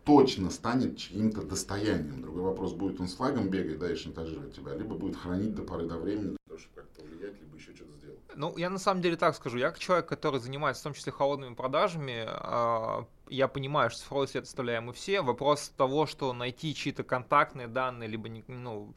точно 0.04 0.50
станет 0.50 0.96
чьим-то 0.96 1.42
достоянием. 1.42 2.22
Другой 2.22 2.42
вопрос, 2.42 2.72
будет 2.72 3.00
он 3.00 3.08
с 3.08 3.14
флагом 3.14 3.48
бегать, 3.48 3.78
да, 3.78 3.90
и 3.90 3.94
шантажировать 3.94 4.54
тебя, 4.54 4.74
либо 4.74 4.94
будет 4.94 5.16
хранить 5.16 5.54
до 5.54 5.62
поры 5.62 5.86
до 5.86 5.98
времени, 5.98 6.36
чтобы 6.46 6.74
как-то 6.74 7.04
влиять, 7.04 7.40
либо 7.40 7.56
еще 7.56 7.74
что-то 7.74 7.96
сделать. 7.98 8.18
Ну, 8.34 8.56
я 8.56 8.70
на 8.70 8.78
самом 8.78 9.02
деле 9.02 9.16
так 9.16 9.36
скажу. 9.36 9.58
Я 9.58 9.70
как 9.70 9.78
человек, 9.78 10.06
который 10.06 10.40
занимается 10.40 10.80
в 10.80 10.84
том 10.84 10.94
числе 10.94 11.12
холодными 11.12 11.54
продажами, 11.54 12.24
а, 12.26 13.06
я 13.28 13.48
понимаю, 13.48 13.90
что 13.90 14.00
цифровой 14.00 14.28
след 14.28 14.44
оставляем 14.44 14.84
мы 14.84 14.92
все. 14.92 15.20
Вопрос 15.22 15.72
того, 15.76 16.06
что 16.06 16.32
найти 16.32 16.74
чьи-то 16.74 17.04
контактные 17.04 17.68
данные, 17.68 18.08
либо, 18.08 18.28
ну, 18.48 18.94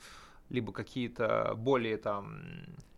либо 0.53 0.71
какие-то 0.71 1.55
более 1.57 1.97
там 1.97 2.43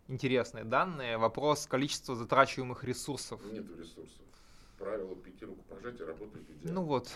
интересные 0.08 0.66
данные. 0.66 1.18
Вопрос 1.18 1.66
количества 1.66 2.16
затрачиваемых 2.16 2.84
ресурсов. 2.84 3.42
Нет 3.52 3.66
ресурсов. 3.78 4.22
Правило 4.78 5.16
пяти 5.16 5.46
рукопожатий 5.46 6.06
работает 6.06 6.46
идеально. 6.50 6.74
Ну 6.74 6.84
вот. 6.84 7.10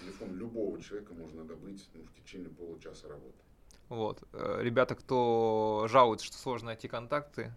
Телефон 0.00 0.34
любого 0.36 0.80
человека 0.80 1.12
можно 1.12 1.44
добыть 1.44 1.88
ну, 1.92 2.02
в 2.04 2.22
течение 2.22 2.48
получаса 2.48 3.08
работы. 3.08 3.34
Вот. 3.88 4.22
Э, 4.32 4.60
ребята, 4.62 4.94
кто 4.94 5.86
жалуется, 5.90 6.26
что 6.26 6.36
сложно 6.36 6.66
найти 6.66 6.86
контакты, 6.86 7.52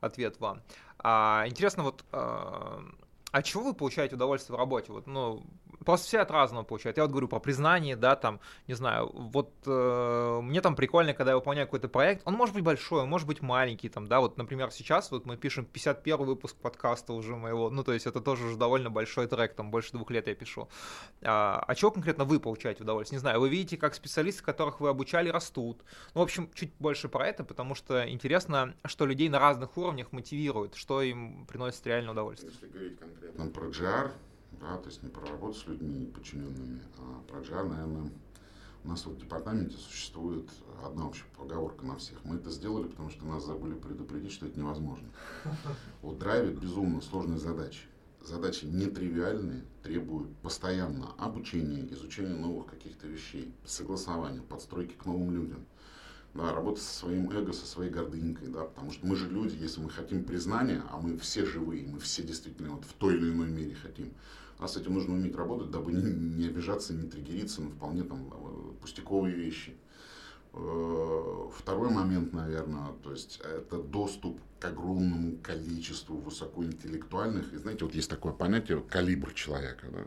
ответ 0.00 0.40
вам. 0.40 0.62
А, 0.98 1.44
интересно, 1.46 1.82
вот 1.82 2.04
а, 2.12 2.82
а 3.30 3.42
чего 3.42 3.64
вы 3.64 3.74
получаете 3.74 4.14
удовольствие 4.14 4.56
в 4.56 4.58
работе? 4.58 4.92
Вот, 4.92 5.06
ну, 5.06 5.44
просто 5.86 6.06
все 6.08 6.18
от 6.18 6.30
разного 6.30 6.64
получают. 6.64 6.98
Я 6.98 7.04
вот 7.04 7.12
говорю 7.12 7.28
про 7.28 7.38
признание, 7.38 7.96
да, 7.96 8.16
там, 8.16 8.40
не 8.66 8.74
знаю, 8.74 9.10
вот 9.14 9.52
э, 9.64 10.40
мне 10.42 10.60
там 10.60 10.74
прикольно, 10.74 11.14
когда 11.14 11.30
я 11.30 11.36
выполняю 11.36 11.66
какой-то 11.66 11.88
проект, 11.88 12.22
он 12.26 12.34
может 12.34 12.54
быть 12.54 12.64
большой, 12.64 13.02
он 13.02 13.08
может 13.08 13.26
быть 13.26 13.40
маленький, 13.40 13.88
там, 13.88 14.06
да, 14.06 14.20
вот, 14.20 14.36
например, 14.36 14.70
сейчас 14.72 15.10
вот 15.10 15.24
мы 15.24 15.36
пишем 15.36 15.64
51 15.64 16.18
выпуск 16.18 16.56
подкаста 16.56 17.12
уже 17.12 17.36
моего, 17.36 17.70
ну, 17.70 17.84
то 17.84 17.92
есть 17.92 18.06
это 18.06 18.20
тоже 18.20 18.46
уже 18.46 18.56
довольно 18.56 18.90
большой 18.90 19.28
трек, 19.28 19.54
там, 19.54 19.70
больше 19.70 19.92
двух 19.92 20.10
лет 20.10 20.26
я 20.26 20.34
пишу. 20.34 20.68
А, 21.22 21.64
а 21.66 21.74
чего 21.74 21.92
конкретно 21.92 22.24
вы 22.24 22.40
получаете 22.40 22.82
удовольствие? 22.82 23.18
Не 23.18 23.20
знаю, 23.20 23.40
вы 23.40 23.48
видите, 23.48 23.76
как 23.76 23.94
специалисты, 23.94 24.42
которых 24.42 24.80
вы 24.80 24.88
обучали, 24.88 25.28
растут. 25.28 25.82
Ну, 26.14 26.20
в 26.20 26.24
общем, 26.24 26.50
чуть 26.52 26.72
больше 26.80 27.08
про 27.08 27.28
это, 27.28 27.44
потому 27.44 27.76
что 27.76 28.10
интересно, 28.10 28.74
что 28.84 29.06
людей 29.06 29.28
на 29.28 29.38
разных 29.38 29.76
уровнях 29.76 30.10
мотивирует, 30.10 30.74
что 30.74 31.00
им 31.00 31.46
приносит 31.46 31.86
реальное 31.86 32.10
удовольствие. 32.10 32.52
Если 32.52 32.66
говорить 32.66 32.98
конкретно 32.98 33.46
про 33.46 33.66
GR, 33.68 34.10
да, 34.52 34.76
то 34.78 34.88
есть 34.88 35.02
не 35.02 35.08
про 35.08 35.26
работу 35.26 35.58
с 35.58 35.66
людьми 35.66 36.06
подчиненными, 36.06 36.80
а 36.98 37.22
про 37.28 37.40
GR, 37.40 37.68
наверное, 37.68 38.10
у 38.86 38.88
нас 38.88 39.04
вот 39.04 39.16
в 39.16 39.20
департаменте 39.20 39.76
существует 39.76 40.48
одна 40.84 41.08
общая 41.08 41.24
поговорка 41.36 41.84
на 41.84 41.96
всех. 41.96 42.24
Мы 42.24 42.36
это 42.36 42.50
сделали, 42.50 42.86
потому 42.86 43.10
что 43.10 43.26
нас 43.26 43.44
забыли 43.44 43.74
предупредить, 43.74 44.32
что 44.32 44.46
это 44.46 44.58
невозможно. 44.58 45.08
Вот 46.02 46.18
драйвит 46.18 46.60
безумно 46.60 47.00
сложные 47.00 47.38
задачи. 47.38 47.80
Задачи 48.20 48.64
нетривиальные, 48.64 49.64
требуют 49.82 50.36
постоянно 50.38 51.12
обучения, 51.18 51.86
изучения 51.92 52.34
новых 52.36 52.66
каких-то 52.66 53.08
вещей, 53.08 53.52
согласования, 53.64 54.40
подстройки 54.40 54.94
к 54.94 55.04
новым 55.04 55.32
людям. 55.32 55.66
Да, 56.36 56.52
работа 56.52 56.80
со 56.80 56.92
своим 56.92 57.30
эго, 57.30 57.52
со 57.52 57.64
своей 57.64 57.90
гордынькой, 57.90 58.48
да, 58.48 58.64
потому 58.64 58.92
что 58.92 59.06
мы 59.06 59.16
же 59.16 59.28
люди, 59.28 59.56
если 59.58 59.80
мы 59.80 59.88
хотим 59.88 60.22
признания, 60.22 60.82
а 60.90 60.98
мы 60.98 61.16
все 61.16 61.46
живые, 61.46 61.86
мы 61.86 61.98
все 61.98 62.22
действительно 62.22 62.72
вот 62.72 62.84
в 62.84 62.92
той 62.92 63.14
или 63.16 63.30
иной 63.30 63.48
мере 63.48 63.74
хотим, 63.74 64.12
а 64.58 64.68
с 64.68 64.76
этим 64.76 64.94
нужно 64.94 65.14
уметь 65.14 65.34
работать, 65.34 65.70
дабы 65.70 65.92
не, 65.92 66.10
не 66.10 66.46
обижаться, 66.46 66.92
не 66.92 67.08
триггериться 67.08 67.62
на 67.62 67.70
вполне 67.70 68.02
там 68.02 68.28
э, 68.30 68.80
пустяковые 68.82 69.34
вещи. 69.34 69.76
Э, 70.52 71.48
второй 71.56 71.90
момент, 71.90 72.34
наверное, 72.34 72.92
то 73.02 73.12
есть 73.12 73.40
это 73.42 73.82
доступ 73.82 74.38
к 74.58 74.64
огромному 74.66 75.38
количеству 75.38 76.18
высокоинтеллектуальных. 76.18 77.52
И 77.54 77.56
знаете, 77.56 77.84
вот 77.84 77.94
есть 77.94 78.10
такое 78.10 78.32
понятие 78.32 78.82
калибр 78.82 79.32
человека, 79.32 79.86
да? 79.90 80.04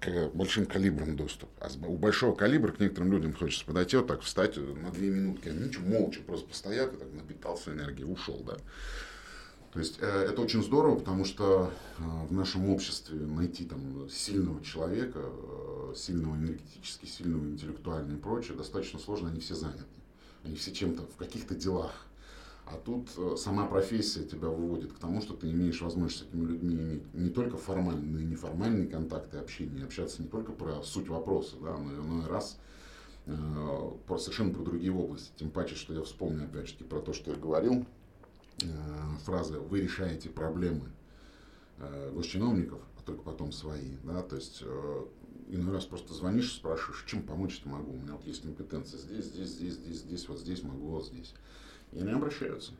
К 0.00 0.30
большим 0.32 0.66
калибрам 0.66 1.14
доступ. 1.14 1.50
А 1.60 1.68
у 1.86 1.96
большого 1.96 2.34
калибра 2.34 2.72
к 2.72 2.80
некоторым 2.80 3.12
людям 3.12 3.34
хочется 3.34 3.66
подойти, 3.66 3.96
вот 3.96 4.06
так 4.06 4.22
встать 4.22 4.56
на 4.56 4.90
две 4.90 5.10
минутки, 5.10 5.48
ничего, 5.48 5.86
молча 5.86 6.20
просто 6.22 6.48
постоят 6.48 6.94
и 6.94 6.96
так 6.96 7.12
напитался 7.12 7.72
энергией, 7.72 8.10
ушел, 8.10 8.42
да. 8.46 8.56
То 9.72 9.78
есть 9.78 9.98
э, 10.00 10.06
это 10.06 10.42
очень 10.42 10.64
здорово, 10.64 10.98
потому 10.98 11.24
что 11.24 11.72
э, 11.98 12.02
в 12.02 12.32
нашем 12.32 12.70
обществе 12.70 13.20
найти 13.20 13.64
там 13.64 14.08
сильного 14.10 14.64
человека, 14.64 15.20
э, 15.22 15.94
сильного 15.96 16.34
энергетически, 16.34 17.06
сильного 17.06 17.44
интеллектуально 17.44 18.14
и 18.14 18.16
прочее 18.16 18.56
достаточно 18.56 18.98
сложно, 18.98 19.28
они 19.28 19.40
все 19.40 19.54
заняты. 19.54 19.84
Они 20.42 20.56
все 20.56 20.72
чем-то 20.72 21.02
в 21.02 21.16
каких-то 21.16 21.54
делах. 21.54 21.92
А 22.72 22.76
тут 22.76 23.10
сама 23.38 23.66
профессия 23.66 24.24
тебя 24.24 24.48
выводит 24.48 24.92
к 24.92 24.98
тому, 24.98 25.20
что 25.20 25.34
ты 25.34 25.50
имеешь 25.50 25.80
возможность 25.82 26.24
с 26.24 26.28
этими 26.28 26.46
людьми 26.46 26.74
иметь 26.74 27.14
не 27.14 27.30
только 27.30 27.56
формальные, 27.56 28.10
но 28.10 28.18
и 28.20 28.24
неформальные 28.24 28.86
контакты, 28.86 29.38
общение, 29.38 29.84
общаться 29.84 30.22
не 30.22 30.28
только 30.28 30.52
про 30.52 30.82
суть 30.82 31.08
вопроса, 31.08 31.56
да, 31.60 31.76
но 31.76 31.92
иной 31.92 32.26
раз 32.28 32.58
э, 33.26 33.32
про 34.06 34.18
совершенно 34.18 34.54
про 34.54 34.62
другие 34.62 34.92
области. 34.92 35.32
Тем 35.36 35.50
паче, 35.50 35.74
что 35.74 35.94
я 35.94 36.02
вспомню 36.02 36.44
опять 36.44 36.68
же 36.68 36.74
про 36.84 37.00
то, 37.00 37.12
что 37.12 37.32
я 37.32 37.36
говорил, 37.36 37.84
Э, 38.62 39.16
фраза 39.24 39.58
«вы 39.58 39.80
решаете 39.80 40.28
проблемы 40.28 40.90
э, 41.78 42.12
госчиновников, 42.14 42.80
а 42.98 43.02
только 43.02 43.22
потом 43.22 43.52
свои». 43.52 43.96
Да? 44.04 44.22
То 44.22 44.36
есть 44.36 44.62
э, 44.62 45.04
иной 45.48 45.72
раз 45.72 45.84
просто 45.84 46.12
звонишь, 46.14 46.52
спрашиваешь, 46.52 47.04
чем 47.06 47.22
помочь-то 47.22 47.68
могу, 47.68 47.92
у 47.92 47.96
меня 47.96 48.12
вот 48.12 48.26
есть 48.26 48.42
компетенция 48.42 48.98
здесь, 48.98 49.26
здесь, 49.26 49.48
здесь, 49.48 49.74
здесь, 49.74 49.98
здесь, 49.98 50.28
вот 50.28 50.38
здесь 50.38 50.62
могу, 50.62 50.88
вот 50.88 51.06
здесь. 51.06 51.34
И 51.92 52.00
они 52.00 52.12
обращаются. 52.12 52.72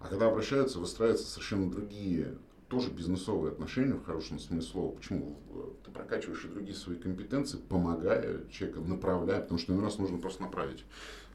А 0.00 0.08
когда 0.08 0.26
обращаются, 0.28 0.78
выстраиваются 0.78 1.26
совершенно 1.26 1.70
другие, 1.70 2.38
тоже 2.68 2.90
бизнесовые 2.90 3.52
отношения 3.52 3.94
в 3.94 4.04
хорошем 4.04 4.38
смысле 4.38 4.62
слова. 4.62 4.94
Почему? 4.94 5.36
Ты 5.84 5.90
прокачиваешь 5.90 6.44
и 6.44 6.48
другие 6.48 6.76
свои 6.76 6.96
компетенции, 6.96 7.58
помогая 7.58 8.46
человеку, 8.50 8.80
направляя, 8.82 9.40
потому 9.40 9.58
что 9.58 9.72
иной 9.72 9.84
раз 9.84 9.98
нужно 9.98 10.18
просто 10.18 10.42
направить. 10.42 10.84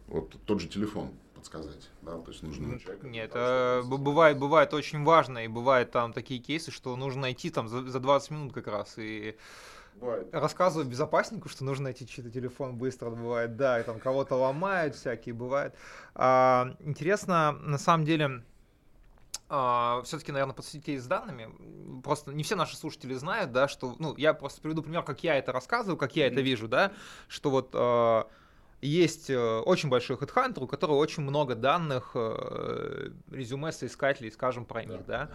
Вот 0.07 0.35
тот 0.45 0.61
же 0.61 0.67
телефон 0.67 1.11
подсказать, 1.35 1.89
да, 2.01 2.17
то 2.17 2.31
есть 2.31 2.41
нужно 2.41 2.67
ну, 2.67 3.09
Нет, 3.09 3.31
э, 3.33 3.81
бывает, 3.83 4.39
бывает 4.39 4.73
очень 4.73 5.03
важно, 5.03 5.45
и 5.45 5.47
бывает 5.47 5.91
там 5.91 6.13
такие 6.13 6.39
кейсы, 6.39 6.71
что 6.71 6.95
нужно 6.95 7.21
найти 7.21 7.49
там 7.49 7.67
за, 7.67 7.83
за 7.83 7.99
20 7.99 8.31
минут 8.31 8.53
как 8.53 8.67
раз, 8.67 8.95
и 8.97 9.35
Бывает. 9.95 10.27
Рассказываю 10.33 10.87
безопаснику, 10.87 11.49
что 11.49 11.63
нужно 11.63 11.85
найти 11.85 12.07
чей-то 12.07 12.29
телефон 12.29 12.77
быстро, 12.77 13.09
бывает, 13.09 13.55
да, 13.55 13.79
и 13.79 13.83
там 13.83 13.99
кого-то 13.99 14.35
ломают 14.35 14.95
всякие, 14.95 15.33
бывает. 15.33 15.73
А, 16.13 16.75
интересно, 16.79 17.53
на 17.53 17.77
самом 17.77 18.05
деле, 18.05 18.43
Uh, 19.47 20.01
все-таки, 20.05 20.31
наверное, 20.31 20.55
подсветить 20.55 21.03
с 21.03 21.05
данными. 21.05 22.01
Просто 22.01 22.33
не 22.33 22.41
все 22.41 22.55
наши 22.55 22.75
слушатели 22.75 23.13
знают, 23.13 23.51
да, 23.51 23.67
что, 23.67 23.95
ну, 23.99 24.15
я 24.17 24.33
просто 24.33 24.59
приведу 24.59 24.81
пример, 24.81 25.03
как 25.03 25.23
я 25.23 25.37
это 25.37 25.51
рассказываю, 25.51 25.97
как 25.97 26.15
я 26.15 26.25
mm-hmm. 26.25 26.31
это 26.31 26.41
вижу, 26.41 26.67
да, 26.67 26.93
что 27.27 27.51
вот 27.51 27.75
uh, 27.75 28.25
есть 28.81 29.29
э, 29.29 29.59
очень 29.59 29.89
большой 29.89 30.17
HeadHunter, 30.17 30.63
у 30.63 30.67
которого 30.67 30.95
очень 30.95 31.23
много 31.23 31.55
данных, 31.55 32.11
э, 32.15 33.09
резюме 33.31 33.71
соискателей, 33.71 34.31
скажем, 34.31 34.65
про 34.65 34.83
них, 34.83 35.05
да. 35.05 35.29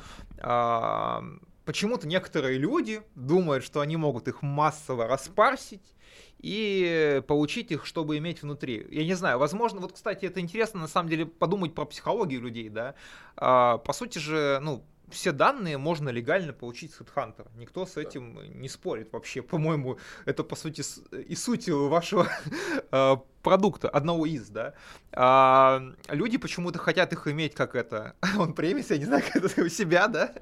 Почему-то 1.70 2.08
некоторые 2.08 2.58
люди 2.58 3.00
думают, 3.14 3.62
что 3.62 3.78
они 3.78 3.96
могут 3.96 4.26
их 4.26 4.42
массово 4.42 5.06
распарсить 5.06 5.94
и 6.40 7.22
получить 7.28 7.70
их, 7.70 7.86
чтобы 7.86 8.18
иметь 8.18 8.42
внутри. 8.42 8.84
Я 8.90 9.04
не 9.04 9.14
знаю, 9.14 9.38
возможно, 9.38 9.78
вот, 9.78 9.92
кстати, 9.92 10.24
это 10.24 10.40
интересно, 10.40 10.80
на 10.80 10.88
самом 10.88 11.08
деле, 11.08 11.26
подумать 11.26 11.72
про 11.72 11.84
психологию 11.84 12.40
людей, 12.40 12.70
да. 12.70 12.96
А, 13.36 13.78
по 13.78 13.92
сути 13.92 14.18
же, 14.18 14.58
ну, 14.60 14.84
все 15.10 15.32
данные 15.32 15.78
можно 15.78 16.08
легально 16.08 16.52
получить 16.52 16.94
с 16.94 17.00
HeadHunter. 17.00 17.46
Никто 17.56 17.86
с 17.86 17.96
этим 17.96 18.38
не 18.60 18.68
спорит 18.68 19.12
вообще. 19.12 19.42
По-моему, 19.50 19.98
это 20.24 20.44
по 20.44 20.56
сути 20.56 20.82
и 21.16 21.34
суть 21.34 21.68
вашего 21.68 22.28
э, 22.92 23.16
продукта, 23.42 23.88
одного 23.88 24.26
из, 24.26 24.48
да. 24.48 24.74
А, 25.12 25.82
люди 26.08 26.38
почему-то 26.38 26.78
хотят 26.78 27.12
их 27.12 27.26
иметь 27.26 27.54
как 27.54 27.74
это, 27.74 28.14
он 28.38 28.54
премис, 28.54 28.90
я 28.90 28.98
не 28.98 29.04
знаю, 29.04 29.22
как 29.22 29.44
это 29.44 29.62
у 29.62 29.68
себя, 29.68 30.08
да. 30.08 30.34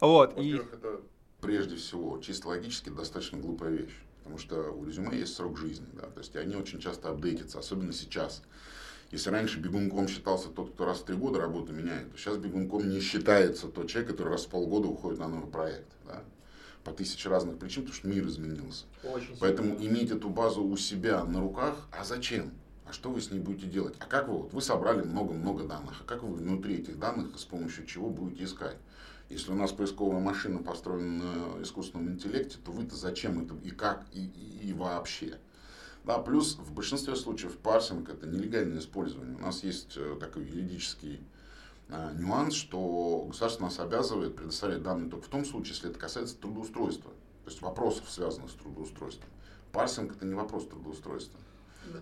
Вот. 0.00 0.38
И... 0.38 0.56
это 0.56 1.00
прежде 1.40 1.76
всего 1.76 2.18
чисто 2.18 2.48
логически 2.48 2.90
достаточно 2.90 3.38
глупая 3.38 3.70
вещь. 3.70 3.96
Потому 4.18 4.38
что 4.38 4.70
у 4.70 4.84
резюме 4.84 5.18
есть 5.18 5.34
срок 5.34 5.58
жизни, 5.58 5.88
да, 5.94 6.02
то 6.02 6.20
есть 6.20 6.36
они 6.36 6.54
очень 6.54 6.78
часто 6.78 7.08
апдейтятся, 7.08 7.58
особенно 7.58 7.92
сейчас. 7.92 8.42
Если 9.10 9.30
раньше 9.30 9.58
бегунком 9.58 10.06
считался 10.06 10.48
тот, 10.48 10.72
кто 10.72 10.84
раз 10.84 10.98
в 10.98 11.04
три 11.04 11.16
года 11.16 11.40
работу 11.40 11.72
меняет, 11.72 12.12
то 12.12 12.18
сейчас 12.18 12.36
бегунком 12.36 12.88
не 12.88 13.00
считается 13.00 13.66
тот 13.66 13.88
человек, 13.88 14.12
который 14.12 14.28
раз 14.28 14.44
в 14.44 14.48
полгода 14.48 14.86
уходит 14.86 15.18
на 15.18 15.26
новый 15.26 15.50
проект. 15.50 15.88
Да? 16.06 16.22
По 16.84 16.92
тысяче 16.92 17.28
разных 17.28 17.58
причин, 17.58 17.82
потому 17.82 17.96
что 17.96 18.08
мир 18.08 18.24
изменился. 18.26 18.84
Очень 19.02 19.36
Поэтому 19.40 19.76
сильно. 19.76 19.92
иметь 19.92 20.10
эту 20.12 20.30
базу 20.30 20.62
у 20.62 20.76
себя 20.76 21.24
на 21.24 21.40
руках, 21.40 21.88
а 21.90 22.04
зачем? 22.04 22.52
А 22.86 22.92
что 22.92 23.10
вы 23.10 23.20
с 23.20 23.30
ней 23.32 23.40
будете 23.40 23.66
делать? 23.66 23.94
А 23.98 24.06
как 24.06 24.28
вы, 24.28 24.38
вот, 24.38 24.52
вы 24.52 24.62
собрали 24.62 25.02
много-много 25.02 25.64
данных, 25.64 26.02
а 26.02 26.04
как 26.04 26.22
вы 26.22 26.34
внутри 26.34 26.76
этих 26.76 26.98
данных 26.98 27.38
с 27.38 27.44
помощью 27.44 27.86
чего 27.86 28.10
будете 28.10 28.44
искать? 28.44 28.76
Если 29.28 29.50
у 29.52 29.54
нас 29.54 29.72
поисковая 29.72 30.20
машина 30.20 30.58
построена 30.58 31.56
на 31.56 31.62
искусственном 31.62 32.10
интеллекте, 32.10 32.58
то 32.64 32.72
вы-то 32.72 32.96
зачем 32.96 33.44
это 33.44 33.54
и 33.62 33.70
как 33.70 34.04
и, 34.12 34.24
и, 34.24 34.68
и 34.68 34.72
вообще? 34.72 35.38
Да, 36.04 36.18
плюс 36.18 36.56
в 36.56 36.72
большинстве 36.72 37.14
случаев 37.14 37.56
парсинг 37.58 38.08
это 38.08 38.26
нелегальное 38.26 38.78
использование. 38.78 39.36
У 39.36 39.40
нас 39.40 39.62
есть 39.62 39.96
э, 39.96 40.16
такой 40.18 40.44
юридический 40.44 41.20
э, 41.88 42.12
нюанс, 42.16 42.54
что 42.54 43.26
государство 43.28 43.64
нас 43.64 43.78
обязывает 43.78 44.34
предоставлять 44.34 44.82
данные 44.82 45.10
только 45.10 45.26
в 45.26 45.30
том 45.30 45.44
случае, 45.44 45.74
если 45.74 45.90
это 45.90 45.98
касается 45.98 46.36
трудоустройства, 46.36 47.10
то 47.44 47.50
есть 47.50 47.60
вопросов, 47.60 48.10
связанных 48.10 48.50
с 48.50 48.54
трудоустройством. 48.54 49.28
Парсинг 49.72 50.16
это 50.16 50.24
не 50.24 50.34
вопрос 50.34 50.66
трудоустройства. 50.66 51.38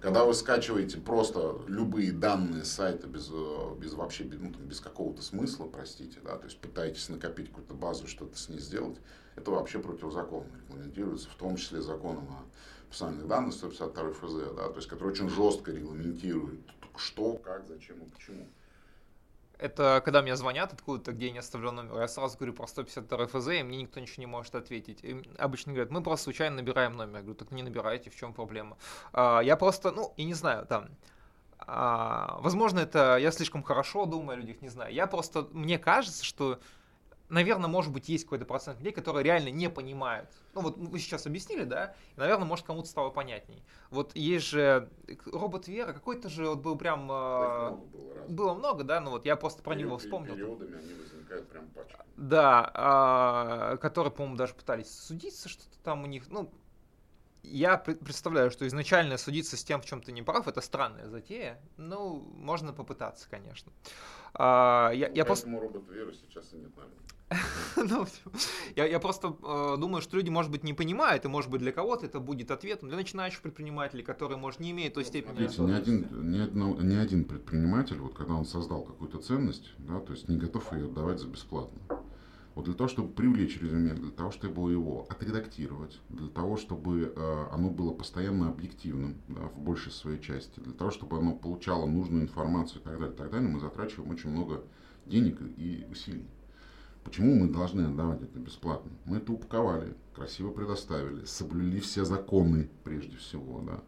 Когда 0.00 0.24
вы 0.24 0.34
скачиваете 0.34 0.98
просто 0.98 1.61
любые 1.66 2.12
данные 2.12 2.64
с 2.64 2.72
сайта 2.72 3.06
без, 3.06 3.30
э, 3.32 3.74
без 3.80 3.94
вообще 3.94 4.24
ну, 4.24 4.50
без 4.50 4.80
какого-то 4.80 5.22
смысла, 5.22 5.66
простите, 5.66 6.18
да, 6.22 6.37
то 6.37 6.44
есть 6.44 6.58
пытаетесь 6.61 7.08
накопить 7.08 7.48
какую-то 7.48 7.74
базу, 7.74 8.06
что-то 8.06 8.37
с 8.38 8.48
ней 8.48 8.61
сделать, 8.61 8.96
это 9.34 9.50
вообще 9.50 9.78
противозаконно 9.78 10.50
регламентируется, 10.66 11.28
в 11.30 11.34
том 11.34 11.56
числе 11.56 11.80
законом 11.80 12.28
о 12.30 12.44
персональных 12.88 13.29
данных 13.29 13.55
152 13.55 14.12
ФЗ, 14.12 14.33
да, 14.57 14.68
то 14.68 14.77
есть 14.77 14.88
который 14.88 15.11
очень 15.11 15.29
жестко 15.29 15.72
регламентирует, 15.72 16.61
что, 16.96 17.35
как, 17.37 17.66
зачем 17.66 17.96
и 17.96 18.09
почему. 18.09 18.46
Это 19.59 20.01
когда 20.05 20.22
мне 20.22 20.37
звонят 20.37 20.72
откуда-то, 20.72 21.12
где 21.12 21.27
я 21.27 21.33
не 21.33 21.38
оставлял 21.40 21.72
номер, 21.72 22.01
я 22.01 22.09
сразу 22.09 22.37
говорю 22.38 22.53
про 22.53 22.68
152 22.68 23.27
ФЗ, 23.27 23.48
и 23.48 23.62
мне 23.64 23.79
никто 23.79 23.98
ничего 23.98 24.20
не 24.20 24.27
может 24.27 24.55
ответить. 24.55 25.01
И 25.03 25.20
обычно 25.37 25.72
говорят, 25.72 25.90
мы 25.90 26.01
просто 26.01 26.24
случайно 26.24 26.57
набираем 26.57 26.96
номер. 26.96 27.16
Я 27.16 27.22
говорю, 27.22 27.35
так 27.35 27.51
не 27.51 27.64
набирайте, 27.64 28.09
в 28.09 28.16
чем 28.16 28.33
проблема? 28.33 28.77
А, 29.12 29.40
я 29.40 29.57
просто, 29.57 29.90
ну, 29.90 30.12
и 30.16 30.22
не 30.22 30.35
знаю, 30.35 30.64
там, 30.66 30.88
а, 31.59 32.38
возможно, 32.40 32.79
это 32.79 33.16
я 33.16 33.33
слишком 33.33 33.64
хорошо 33.64 34.07
думаю 34.07 34.38
о 34.38 34.40
людях, 34.40 34.62
не 34.62 34.69
знаю. 34.69 34.94
Я 34.94 35.08
просто, 35.08 35.48
мне 35.50 35.79
кажется, 35.79 36.25
что 36.25 36.60
наверное, 37.29 37.68
может 37.68 37.92
быть, 37.92 38.08
есть 38.08 38.24
какой-то 38.24 38.44
процент 38.44 38.79
людей, 38.79 38.92
которые 38.92 39.24
реально 39.24 39.48
не 39.48 39.68
понимают. 39.68 40.29
Ну 40.54 40.62
вот 40.62 40.76
вы 40.76 40.98
сейчас 40.98 41.26
объяснили, 41.26 41.64
да? 41.64 41.94
И, 42.16 42.20
наверное, 42.20 42.46
может, 42.46 42.64
кому-то 42.66 42.88
стало 42.88 43.10
понятней. 43.10 43.62
Вот 43.90 44.14
есть 44.14 44.46
же 44.46 44.88
робот 45.26 45.68
Вера, 45.68 45.92
какой-то 45.92 46.29
же 46.29 46.48
вот 46.48 46.60
был 46.60 46.76
прям... 46.76 47.10
Э, 47.10 47.70
было, 47.70 48.26
было 48.29 48.54
много, 48.54 48.85
да? 48.85 49.00
Ну 49.00 49.10
вот 49.10 49.24
я 49.26 49.37
просто 49.37 49.62
про 49.62 49.74
него 49.74 49.98
вспомнил. 49.98 50.35
Периодами 50.35 50.79
они 50.79 50.94
возникают 50.94 51.48
прям 51.48 51.68
пачками. 51.68 52.08
Да, 52.16 53.72
э, 53.74 53.76
которые, 53.79 54.12
по-моему, 54.12 54.37
даже 54.37 54.54
пытались 54.54 54.90
судиться, 54.90 55.48
что-то 55.48 55.79
там 55.83 56.02
у 56.02 56.06
них, 56.06 56.29
ну, 56.29 56.50
я 57.42 57.79
представляю, 57.79 58.50
что 58.50 58.66
изначально 58.66 59.16
судиться 59.16 59.56
с 59.56 59.64
тем, 59.64 59.81
в 59.81 59.87
чем 59.87 60.02
ты 60.02 60.12
не 60.12 60.22
прав, 60.22 60.48
это 60.48 60.60
странная 60.60 61.08
затея. 61.08 61.60
Ну, 61.76 62.20
можно 62.35 62.72
попытаться, 62.72 63.29
конечно. 63.31 63.72
А, 64.35 64.90
я, 64.90 65.08
я 65.08 65.24
просто... 65.24 65.50
роботу 65.50 65.81
веры 65.92 66.12
сейчас 66.14 66.52
и 66.52 66.56
нет, 66.56 66.76
наверное. 66.76 66.98
ну, 67.76 68.06
я, 68.74 68.87
я 68.87 68.98
просто 69.00 69.37
э, 69.42 69.76
думаю, 69.79 70.00
что 70.00 70.16
люди, 70.16 70.31
может 70.31 70.50
быть, 70.50 70.64
не 70.64 70.72
понимают, 70.72 71.24
и, 71.24 71.29
может 71.29 71.50
быть, 71.50 71.60
для 71.60 71.72
кого-то 71.72 72.06
это 72.06 72.20
будет 72.20 72.50
ответом. 72.50 72.88
Для 72.88 72.96
начинающих 72.96 73.42
предпринимателей, 73.42 74.02
которые, 74.02 74.38
может, 74.38 74.60
не 74.60 74.70
имеют 74.70 74.94
той 74.94 75.04
ну, 75.04 75.08
степени... 75.08 75.46
Смотрите, 75.48 75.62
ни 75.62 75.72
один, 75.72 76.31
ни, 76.31 76.38
одно, 76.38 76.74
ни 76.81 76.94
один 76.94 77.24
предприниматель, 77.24 77.98
вот 77.98 78.14
когда 78.14 78.35
он 78.35 78.46
создал 78.46 78.83
какую-то 78.83 79.18
ценность, 79.18 79.74
да, 79.79 80.00
то 80.00 80.12
есть 80.12 80.29
не 80.29 80.38
готов 80.38 80.72
ее 80.72 80.87
отдавать 80.87 81.20
за 81.20 81.29
бесплатно. 81.29 81.79
Вот 82.54 82.64
для 82.64 82.74
того, 82.74 82.88
чтобы 82.88 83.12
привлечь 83.12 83.60
резюме, 83.60 83.94
для 83.94 84.10
того, 84.10 84.33
чтобы 84.33 84.72
его 84.72 85.06
отредактировать, 85.08 86.00
для 86.08 86.29
того, 86.29 86.56
чтобы 86.56 87.12
э, 87.14 87.46
оно 87.52 87.70
было 87.70 87.92
постоянно 87.92 88.48
объективным 88.48 89.18
да, 89.29 89.42
в 89.42 89.60
большей 89.60 89.92
своей 89.92 90.20
части, 90.20 90.58
для 90.58 90.72
того, 90.72 90.90
чтобы 90.90 91.18
оно 91.18 91.37
получало 91.37 91.87
нужную 91.87 92.22
информацию 92.22 92.81
и 92.81 92.85
так 92.85 92.98
далее, 92.98 93.14
и 93.14 93.16
так 93.16 93.31
далее, 93.31 93.48
мы 93.48 93.60
затрачиваем 93.60 94.10
очень 94.10 94.31
много 94.31 94.64
денег 95.06 95.40
и 95.56 95.87
усилий. 95.88 96.26
Почему 97.09 97.35
мы 97.37 97.48
должны 97.48 97.87
отдавать 97.87 98.21
это 98.21 98.38
бесплатно? 98.38 98.90
Мы 99.06 99.17
это 99.17 99.33
упаковали, 99.33 99.94
красиво 100.15 100.50
предоставили, 100.50 101.25
соблюли 101.25 101.81
все 101.81 102.04
законы 102.04 102.69
прежде 102.85 103.17
всего, 103.17 103.63
да 103.63 103.83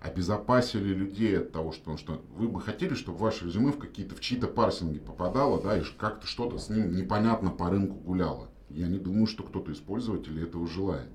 обезопасили 0.00 0.94
людей 0.94 1.38
от 1.38 1.52
того, 1.52 1.72
что, 1.72 1.96
что 1.96 2.22
вы 2.34 2.48
бы 2.48 2.60
хотели, 2.60 2.94
чтобы 2.94 3.18
ваше 3.18 3.46
резюме 3.46 3.72
в 3.72 3.78
какие-то 3.78 4.14
в 4.14 4.20
чьи-то 4.20 4.46
парсинги 4.46 4.98
попадало, 4.98 5.60
да, 5.60 5.78
и 5.78 5.82
как-то 5.96 6.26
что-то 6.26 6.58
с 6.58 6.68
ним 6.68 6.94
непонятно 6.94 7.50
по 7.50 7.70
рынку 7.70 7.94
гуляло. 7.94 8.48
Я 8.68 8.88
не 8.88 8.98
думаю, 8.98 9.26
что 9.26 9.42
кто-то 9.42 9.72
из 9.72 9.78
пользователей 9.78 10.42
этого 10.42 10.66
желает. 10.66 11.08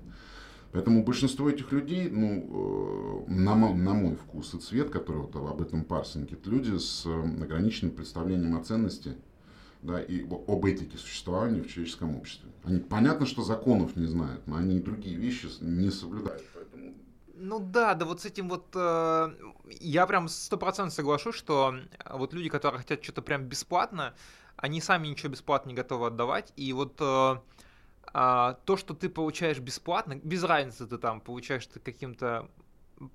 Поэтому 0.72 1.04
большинство 1.04 1.50
этих 1.50 1.70
людей, 1.70 2.08
ну, 2.10 3.26
э, 3.28 3.30
на, 3.30 3.54
мой, 3.54 3.74
на 3.74 3.92
мой 3.92 4.16
вкус 4.16 4.54
и 4.54 4.58
цвет, 4.58 4.90
который 4.90 5.22
вот 5.22 5.36
об 5.36 5.60
этом 5.60 5.84
парсинге, 5.84 6.34
это 6.34 6.50
люди 6.50 6.76
с 6.76 7.04
э, 7.06 7.42
ограниченным 7.42 7.94
представлением 7.94 8.56
о 8.56 8.64
ценности 8.64 9.16
да, 9.82 10.00
и 10.00 10.22
об 10.22 10.64
этике 10.64 10.96
существования 10.96 11.62
в 11.62 11.68
человеческом 11.68 12.16
обществе. 12.16 12.50
Они 12.64 12.78
понятно, 12.78 13.26
что 13.26 13.42
законов 13.42 13.96
не 13.96 14.06
знают, 14.06 14.46
но 14.46 14.56
они 14.56 14.76
и 14.76 14.80
другие 14.80 15.16
вещи 15.16 15.48
не 15.60 15.90
соблюдают. 15.90 16.44
Поэтому 16.54 16.94
ну 17.34 17.58
да, 17.58 17.94
да 17.94 18.06
вот 18.06 18.20
с 18.20 18.24
этим 18.24 18.48
вот 18.48 18.66
э, 18.74 19.30
я 19.80 20.06
прям 20.06 20.28
сто 20.28 20.56
процентов 20.56 20.94
соглашусь, 20.94 21.34
что 21.34 21.74
э, 21.74 22.16
вот 22.16 22.32
люди, 22.34 22.48
которые 22.48 22.78
хотят 22.78 23.02
что-то 23.02 23.20
прям 23.20 23.46
бесплатно, 23.46 24.14
они 24.56 24.80
сами 24.80 25.08
ничего 25.08 25.32
бесплатно 25.32 25.70
не 25.70 25.74
готовы 25.74 26.06
отдавать, 26.06 26.52
и 26.54 26.72
вот 26.72 26.98
э, 27.00 27.36
э, 28.14 28.54
то, 28.64 28.76
что 28.76 28.94
ты 28.94 29.08
получаешь 29.08 29.58
бесплатно, 29.58 30.14
без 30.22 30.44
разницы 30.44 30.86
ты 30.86 30.98
там 30.98 31.20
получаешь 31.20 31.66
ты 31.66 31.80
каким-то 31.80 32.48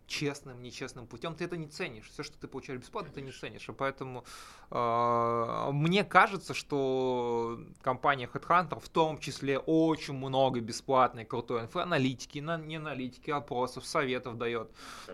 честным, 0.08 0.62
нечестным 0.62 1.08
путем, 1.08 1.36
ты 1.36 1.46
это 1.46 1.58
не 1.58 1.68
ценишь. 1.68 2.10
Все, 2.10 2.24
что 2.24 2.38
ты 2.38 2.48
получаешь 2.48 2.80
бесплатно, 2.80 3.12
ты 3.14 3.22
не 3.22 3.32
ценишь. 3.32 3.68
И 3.70 3.72
поэтому 3.72 4.24
э, 4.72 5.70
мне 5.72 6.04
кажется, 6.04 6.54
что 6.54 7.60
компания 7.82 8.30
Headhunter 8.32 8.80
в 8.80 8.90
том 8.90 9.20
числе 9.20 9.60
очень 9.60 10.16
много 10.16 10.60
бесплатной 10.60 11.26
крутой 11.26 11.62
инфоаналитики, 11.64 12.40
на, 12.40 12.58
не 12.58 12.78
аналитики, 12.78 13.30
опросов, 13.30 13.86
советов 13.86 14.38
дает. 14.38 14.72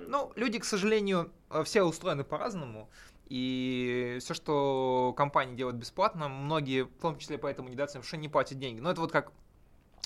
Ну, 0.07 0.31
люди, 0.35 0.59
к 0.59 0.65
сожалению, 0.65 1.31
все 1.63 1.83
устроены 1.83 2.23
по-разному. 2.23 2.89
И 3.27 4.17
все, 4.19 4.33
что 4.33 5.13
компания 5.17 5.55
делает 5.55 5.77
бесплатно, 5.77 6.27
многие, 6.27 6.83
в 6.85 7.01
том 7.01 7.17
числе 7.17 7.37
поэтому 7.37 7.69
недооценивают, 7.69 8.07
что 8.07 8.17
не 8.17 8.29
платят 8.29 8.59
деньги. 8.59 8.79
Но 8.79 8.91
это 8.91 9.01
вот 9.01 9.11
как 9.11 9.31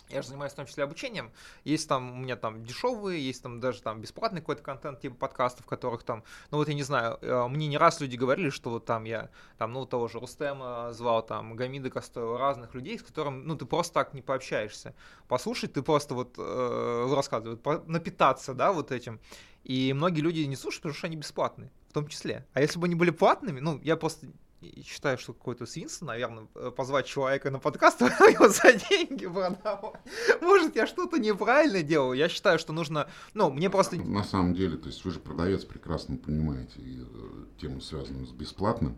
я 0.10 0.22
же 0.22 0.30
занимаюсь 0.30 0.54
в 0.54 0.56
том 0.56 0.66
числе 0.66 0.84
обучением. 0.84 1.32
Есть 1.64 1.88
там 1.88 2.12
у 2.12 2.16
меня 2.16 2.36
там 2.36 2.64
дешевые, 2.64 3.26
есть 3.26 3.44
там 3.44 3.60
даже 3.60 3.82
там 3.82 4.02
бесплатный 4.02 4.42
какой-то 4.42 4.64
контент, 4.64 5.02
типа 5.02 5.16
подкастов, 5.16 5.66
которых 5.66 6.04
там, 6.04 6.24
ну 6.52 6.58
вот 6.58 6.68
я 6.68 6.74
не 6.74 6.84
знаю, 6.84 7.18
э, 7.22 7.48
мне 7.48 7.68
не 7.68 7.78
раз 7.78 8.00
люди 8.00 8.16
говорили, 8.16 8.50
что 8.50 8.70
вот 8.70 8.86
там 8.86 9.04
я 9.04 9.30
там, 9.58 9.74
ну 9.74 9.86
того 9.86 10.08
же 10.08 10.20
Рустема 10.20 10.94
звал, 10.94 11.26
там 11.26 11.56
Гамида 11.56 11.90
Костова, 11.90 12.38
разных 12.38 12.74
людей, 12.74 12.98
с 12.98 13.04
которыми, 13.04 13.44
ну 13.44 13.56
ты 13.56 13.66
просто 13.66 13.94
так 13.94 14.14
не 14.14 14.22
пообщаешься. 14.22 14.94
Послушать 15.28 15.74
ты 15.74 15.82
просто 15.82 16.14
вот 16.16 16.36
э, 16.38 17.14
рассказывают, 17.14 17.66
напитаться, 17.88 18.54
да, 18.54 18.72
вот 18.72 18.92
этим. 18.92 19.20
И 19.64 19.92
многие 19.94 20.22
люди 20.22 20.40
не 20.42 20.56
слушают, 20.56 20.84
потому 20.84 20.96
что 20.96 21.08
они 21.08 21.18
бесплатные, 21.18 21.70
в 21.90 21.94
том 21.94 22.08
числе. 22.08 22.46
А 22.54 22.62
если 22.62 22.80
бы 22.80 22.86
они 22.86 22.96
были 22.96 23.10
платными, 23.10 23.60
ну 23.60 23.82
я 23.84 23.98
просто 23.98 24.28
и 24.62 24.82
считаю, 24.82 25.18
что 25.18 25.34
какое-то 25.34 25.66
свинство, 25.66 26.06
наверное, 26.06 26.48
э, 26.56 26.72
позвать 26.76 27.06
человека 27.06 27.52
на 27.52 27.60
подкаст, 27.60 28.02
его 28.02 28.50
за 28.50 28.74
деньги 28.74 29.26
продавать. 29.26 29.94
Может, 30.42 30.76
я 30.76 30.88
что-то 30.88 31.18
неправильно 31.18 31.84
делал. 31.84 32.14
Я 32.14 32.28
считаю, 32.28 32.58
что 32.58 32.74
нужно, 32.74 33.08
ну, 33.34 33.52
мне 33.52 33.70
просто... 33.70 33.98
На 33.98 34.24
самом 34.24 34.56
деле, 34.56 34.78
то 34.78 34.88
есть 34.88 35.04
вы 35.06 35.12
же 35.12 35.20
продавец, 35.20 35.64
прекрасно 35.64 36.18
понимаете 36.18 36.80
э, 36.80 37.60
тему, 37.62 37.82
связанную 37.82 38.26
с 38.26 38.32
бесплатным, 38.32 38.98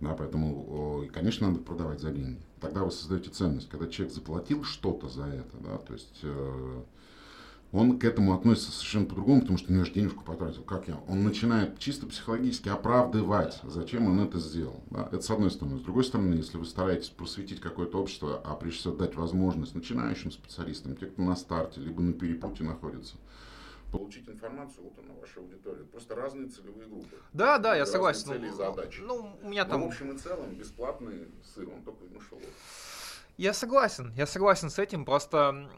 да, 0.00 0.14
поэтому, 0.14 1.08
конечно, 1.12 1.48
надо 1.48 1.60
продавать 1.60 2.00
за 2.00 2.12
деньги. 2.12 2.40
Тогда 2.60 2.84
вы 2.84 2.90
создаете 2.90 3.30
ценность. 3.30 3.68
Когда 3.68 3.88
человек 3.88 4.14
заплатил 4.14 4.62
что-то 4.62 5.08
за 5.08 5.24
это, 5.24 5.56
да, 5.58 5.78
то 5.78 5.92
есть 5.92 6.20
э, 6.22 6.82
он 7.70 7.98
к 7.98 8.04
этому 8.04 8.34
относится 8.34 8.72
совершенно 8.72 9.04
по-другому, 9.04 9.42
потому 9.42 9.58
что 9.58 9.70
ну, 9.70 9.78
я 9.78 9.84
же 9.84 9.92
денежку 9.92 10.24
потратил, 10.24 10.62
как 10.62 10.88
я? 10.88 10.98
Он 11.06 11.22
начинает 11.22 11.78
чисто 11.78 12.06
психологически 12.06 12.70
оправдывать, 12.70 13.60
зачем 13.64 14.06
он 14.06 14.20
это 14.20 14.38
сделал. 14.38 14.82
Да? 14.90 15.08
Это 15.12 15.20
с 15.20 15.30
одной 15.30 15.50
стороны. 15.50 15.78
С 15.78 15.82
другой 15.82 16.04
стороны, 16.04 16.34
если 16.34 16.56
вы 16.56 16.64
стараетесь 16.64 17.10
просветить 17.10 17.60
какое-то 17.60 18.00
общество, 18.00 18.40
а 18.42 18.54
прежде 18.54 18.80
всего 18.80 18.94
дать 18.94 19.14
возможность 19.16 19.74
начинающим 19.74 20.30
специалистам, 20.30 20.96
те, 20.96 21.06
кто 21.06 21.20
на 21.20 21.36
старте, 21.36 21.80
либо 21.80 22.00
на 22.00 22.14
перепуте 22.14 22.64
находится, 22.64 23.16
получить 23.92 24.28
информацию, 24.28 24.84
вот 24.84 24.98
она, 25.04 25.14
ваша 25.20 25.40
аудитория. 25.40 25.84
Просто 25.84 26.14
разные 26.14 26.48
целевые 26.48 26.88
группы. 26.88 27.16
Да, 27.34 27.58
да, 27.58 27.76
я 27.76 27.84
согласен. 27.84 28.28
Цели 28.28 28.48
и 28.48 28.50
задачи. 28.50 29.00
Ну, 29.00 29.36
у 29.42 29.48
меня 29.48 29.66
там... 29.66 29.80
Но, 29.80 29.86
в 29.86 29.88
общем 29.90 30.12
и 30.12 30.18
целом, 30.18 30.54
бесплатный 30.54 31.28
сыр, 31.54 31.68
он 31.68 31.82
только 31.82 32.04
в 32.04 32.12
мышеловке. 32.12 32.48
Я 33.36 33.52
согласен, 33.52 34.12
я 34.16 34.26
согласен 34.26 34.68
с 34.68 34.78
этим, 34.78 35.04
просто 35.04 35.70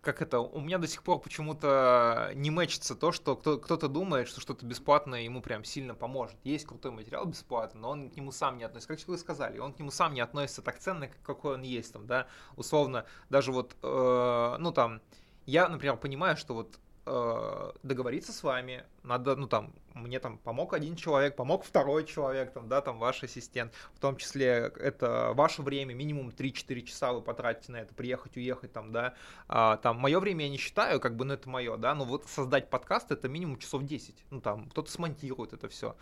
как 0.00 0.20
это, 0.22 0.40
у 0.40 0.60
меня 0.60 0.78
до 0.78 0.86
сих 0.86 1.02
пор 1.02 1.20
почему-то 1.20 2.32
не 2.34 2.50
мэчится 2.50 2.94
то, 2.94 3.12
что 3.12 3.36
кто, 3.36 3.58
кто-то 3.58 3.88
думает, 3.88 4.28
что 4.28 4.40
что-то 4.40 4.66
бесплатное 4.66 5.22
ему 5.22 5.40
прям 5.40 5.64
сильно 5.64 5.94
поможет. 5.94 6.36
Есть 6.44 6.66
крутой 6.66 6.92
материал 6.92 7.24
бесплатный, 7.24 7.80
но 7.80 7.90
он 7.90 8.10
к 8.10 8.16
нему 8.16 8.32
сам 8.32 8.58
не 8.58 8.64
относится, 8.64 8.94
как 8.94 9.08
вы 9.08 9.18
сказали, 9.18 9.58
он 9.58 9.72
к 9.72 9.78
нему 9.78 9.90
сам 9.90 10.14
не 10.14 10.20
относится 10.20 10.62
так 10.62 10.78
ценно, 10.78 11.08
какой 11.22 11.54
он 11.54 11.62
есть 11.62 11.92
там, 11.92 12.06
да, 12.06 12.26
условно, 12.56 13.06
даже 13.30 13.52
вот, 13.52 13.74
э, 13.82 14.56
ну 14.58 14.72
там, 14.72 15.00
я, 15.46 15.68
например, 15.68 15.96
понимаю, 15.96 16.36
что 16.36 16.54
вот 16.54 16.78
э, 17.06 17.72
договориться 17.82 18.32
с 18.32 18.42
вами, 18.42 18.84
надо, 19.02 19.36
ну 19.36 19.46
там, 19.46 19.72
мне 19.94 20.18
там 20.20 20.38
помог 20.38 20.74
один 20.74 20.96
человек, 20.96 21.36
помог 21.36 21.64
второй 21.64 22.04
человек, 22.04 22.52
там, 22.52 22.68
да, 22.68 22.80
там 22.80 22.98
ваш 22.98 23.22
ассистент, 23.22 23.72
в 23.94 23.98
том 23.98 24.16
числе 24.16 24.72
это 24.76 25.32
ваше 25.34 25.62
время, 25.62 25.94
минимум 25.94 26.28
3-4 26.28 26.82
часа 26.82 27.12
вы 27.12 27.22
потратите 27.22 27.72
на 27.72 27.78
это, 27.78 27.94
приехать, 27.94 28.36
уехать, 28.36 28.72
там, 28.72 28.92
да, 28.92 29.14
а, 29.48 29.76
там, 29.78 29.98
мое 29.98 30.20
время 30.20 30.44
я 30.44 30.50
не 30.50 30.58
считаю, 30.58 31.00
как 31.00 31.16
бы, 31.16 31.24
ну, 31.24 31.34
это 31.34 31.48
мое, 31.48 31.76
да, 31.76 31.94
но 31.94 32.04
вот 32.04 32.26
создать 32.26 32.70
подкаст 32.70 33.10
это 33.10 33.28
минимум 33.28 33.58
часов 33.58 33.84
10, 33.84 34.24
ну, 34.30 34.40
там, 34.40 34.68
кто-то 34.68 34.90
смонтирует 34.90 35.52
это 35.52 35.68
все, 35.68 35.96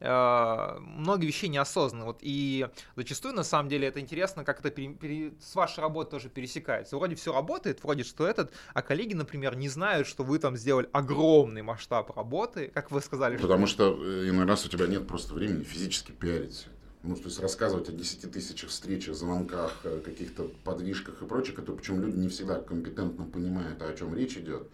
э, 0.00 0.78
много 0.80 1.26
вещей 1.26 1.48
неосознанно. 1.48 2.06
Вот, 2.06 2.18
и 2.20 2.68
зачастую, 2.96 3.34
на 3.34 3.44
самом 3.44 3.68
деле, 3.68 3.88
это 3.88 4.00
интересно, 4.00 4.44
как 4.44 4.60
это 4.60 4.70
пере, 4.70 4.94
пере, 4.94 5.32
с 5.40 5.54
вашей 5.54 5.80
работой 5.80 6.10
тоже 6.10 6.28
пересекается. 6.28 6.96
Вроде 6.96 7.14
все 7.14 7.32
работает, 7.32 7.82
вроде 7.82 8.04
что 8.04 8.26
этот, 8.26 8.52
а 8.74 8.82
коллеги, 8.82 9.14
например, 9.14 9.56
не 9.56 9.68
знают, 9.68 10.06
что 10.06 10.24
вы 10.24 10.38
там 10.38 10.56
сделали 10.56 10.88
огромный 10.92 11.62
масштаб 11.62 12.14
работы, 12.16 12.39
как 12.74 12.90
вы 12.90 13.00
сказали. 13.00 13.36
Потому 13.36 13.66
что, 13.66 13.94
что 13.94 14.04
э, 14.04 14.28
иной 14.28 14.46
раз 14.46 14.64
у 14.66 14.68
тебя 14.68 14.86
нет 14.86 15.06
просто 15.06 15.34
времени 15.34 15.64
физически 15.64 16.12
пиарить 16.12 16.66
ну, 17.02 17.16
то 17.16 17.24
есть 17.24 17.40
рассказывать 17.40 17.88
о 17.88 17.92
10 17.92 18.30
тысячах 18.30 18.70
встречах, 18.70 19.14
звонках, 19.14 19.80
э, 19.84 20.00
каких-то 20.04 20.50
подвижках 20.64 21.22
и 21.22 21.26
прочее, 21.26 21.56
которые, 21.56 21.78
причем 21.78 22.00
люди 22.00 22.16
не 22.16 22.28
всегда 22.28 22.60
компетентно 22.60 23.24
понимают, 23.24 23.80
о 23.80 23.94
чем 23.94 24.14
речь 24.14 24.36
идет, 24.36 24.68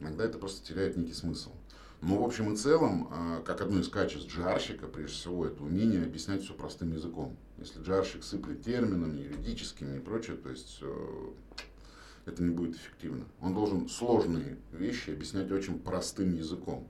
иногда 0.00 0.24
это 0.24 0.38
просто 0.38 0.66
теряет 0.66 0.96
некий 0.96 1.14
смысл. 1.14 1.50
Но 2.02 2.20
в 2.20 2.24
общем 2.24 2.52
и 2.52 2.56
целом, 2.56 3.08
а, 3.12 3.42
как 3.42 3.60
одно 3.60 3.78
из 3.78 3.88
качеств 3.88 4.28
джарщика, 4.28 4.88
прежде 4.88 5.14
всего, 5.14 5.46
это 5.46 5.62
умение 5.62 6.02
объяснять 6.02 6.42
все 6.42 6.52
простым 6.52 6.92
языком. 6.92 7.36
Если 7.58 7.80
джарщик 7.80 8.24
сыплет 8.24 8.64
терминами, 8.64 9.20
юридическими 9.20 9.98
и 9.98 10.00
прочее, 10.00 10.36
то 10.36 10.50
есть 10.50 10.78
э, 10.82 11.30
это 12.24 12.42
не 12.42 12.50
будет 12.50 12.74
эффективно. 12.74 13.24
Он 13.40 13.54
должен 13.54 13.88
сложные 13.88 14.58
вещи 14.72 15.10
объяснять 15.10 15.52
очень 15.52 15.78
простым 15.78 16.34
языком. 16.34 16.88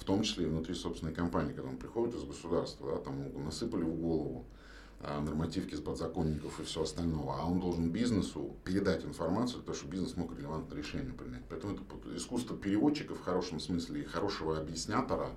В 0.00 0.04
том 0.04 0.22
числе 0.22 0.46
и 0.46 0.48
внутри 0.48 0.74
собственной 0.74 1.12
компании, 1.12 1.52
когда 1.52 1.68
он 1.68 1.76
приходит 1.76 2.14
из 2.14 2.24
государства, 2.24 2.92
да, 2.92 2.98
там 3.02 3.44
насыпали 3.44 3.82
в 3.82 3.94
голову 3.94 4.46
а, 5.02 5.20
нормативки 5.20 5.74
с 5.74 5.80
подзаконников 5.80 6.58
и 6.58 6.64
все 6.64 6.82
остальное, 6.82 7.34
а 7.38 7.46
он 7.46 7.60
должен 7.60 7.90
бизнесу 7.90 8.56
передать 8.64 9.04
информацию, 9.04 9.62
то, 9.62 9.74
что 9.74 9.86
бизнес 9.86 10.16
мог 10.16 10.36
релевантное 10.36 10.76
решение 10.76 11.12
принять. 11.12 11.42
Поэтому 11.50 11.74
это 11.74 12.16
искусство 12.16 12.56
переводчика 12.56 13.14
в 13.14 13.22
хорошем 13.22 13.60
смысле 13.60 14.00
и 14.00 14.04
хорошего 14.04 14.58
объяснятора, 14.58 15.28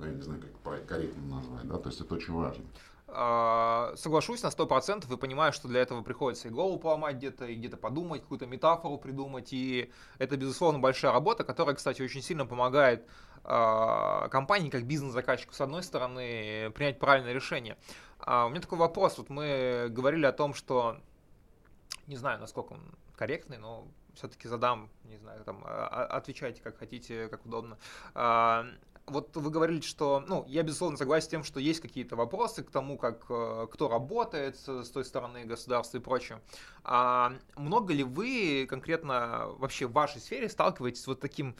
ну, 0.00 0.06
я 0.06 0.12
не 0.12 0.22
знаю, 0.22 0.42
как 0.62 0.86
корректно 0.86 1.36
назвать, 1.36 1.68
да, 1.68 1.78
то 1.78 1.88
есть 1.88 2.00
это 2.00 2.14
очень 2.14 2.34
важно. 2.34 2.64
А, 3.10 3.94
соглашусь 3.96 4.42
на 4.42 4.48
100% 4.48 5.12
и 5.12 5.16
понимаю, 5.16 5.52
что 5.52 5.66
для 5.66 5.80
этого 5.80 6.02
приходится 6.02 6.48
и 6.48 6.50
голову 6.50 6.78
поломать 6.78 7.16
где-то, 7.16 7.46
и 7.46 7.54
где-то 7.54 7.78
подумать, 7.78 8.20
какую-то 8.20 8.46
метафору 8.46 8.98
придумать. 8.98 9.52
И 9.52 9.90
это, 10.18 10.36
безусловно, 10.36 10.78
большая 10.78 11.12
работа, 11.12 11.42
которая, 11.42 11.74
кстати, 11.74 12.02
очень 12.02 12.22
сильно 12.22 12.44
помогает 12.44 13.06
компании, 13.42 14.70
как 14.70 14.84
бизнес-заказчику, 14.84 15.54
с 15.54 15.60
одной 15.60 15.82
стороны, 15.82 16.70
принять 16.74 16.98
правильное 16.98 17.32
решение. 17.32 17.76
А 18.18 18.46
у 18.46 18.48
меня 18.50 18.60
такой 18.60 18.78
вопрос. 18.78 19.18
Вот 19.18 19.30
мы 19.30 19.88
говорили 19.90 20.26
о 20.26 20.32
том, 20.32 20.54
что, 20.54 20.98
не 22.06 22.16
знаю, 22.16 22.40
насколько 22.40 22.72
он 22.72 22.80
корректный, 23.16 23.58
но 23.58 23.86
все-таки 24.14 24.48
задам, 24.48 24.90
не 25.04 25.16
знаю, 25.16 25.44
там, 25.44 25.64
отвечайте 25.64 26.60
как 26.62 26.78
хотите, 26.78 27.28
как 27.28 27.46
удобно 27.46 27.78
вот 29.10 29.36
вы 29.36 29.50
говорили, 29.50 29.80
что, 29.80 30.22
ну, 30.26 30.44
я 30.48 30.62
безусловно 30.62 30.96
согласен 30.96 31.26
с 31.26 31.30
тем, 31.30 31.44
что 31.44 31.60
есть 31.60 31.80
какие-то 31.80 32.16
вопросы 32.16 32.62
к 32.62 32.70
тому, 32.70 32.96
как 32.98 33.24
э, 33.28 33.66
кто 33.70 33.88
работает 33.88 34.56
с, 34.56 34.88
той 34.90 35.04
стороны 35.04 35.44
государства 35.44 35.98
и 35.98 36.00
прочее. 36.00 36.40
А 36.84 37.32
много 37.56 37.92
ли 37.92 38.04
вы 38.04 38.66
конкретно 38.68 39.46
вообще 39.58 39.86
в 39.86 39.92
вашей 39.92 40.20
сфере 40.20 40.48
сталкиваетесь 40.48 41.02
с 41.02 41.06
вот 41.06 41.20
таким 41.20 41.56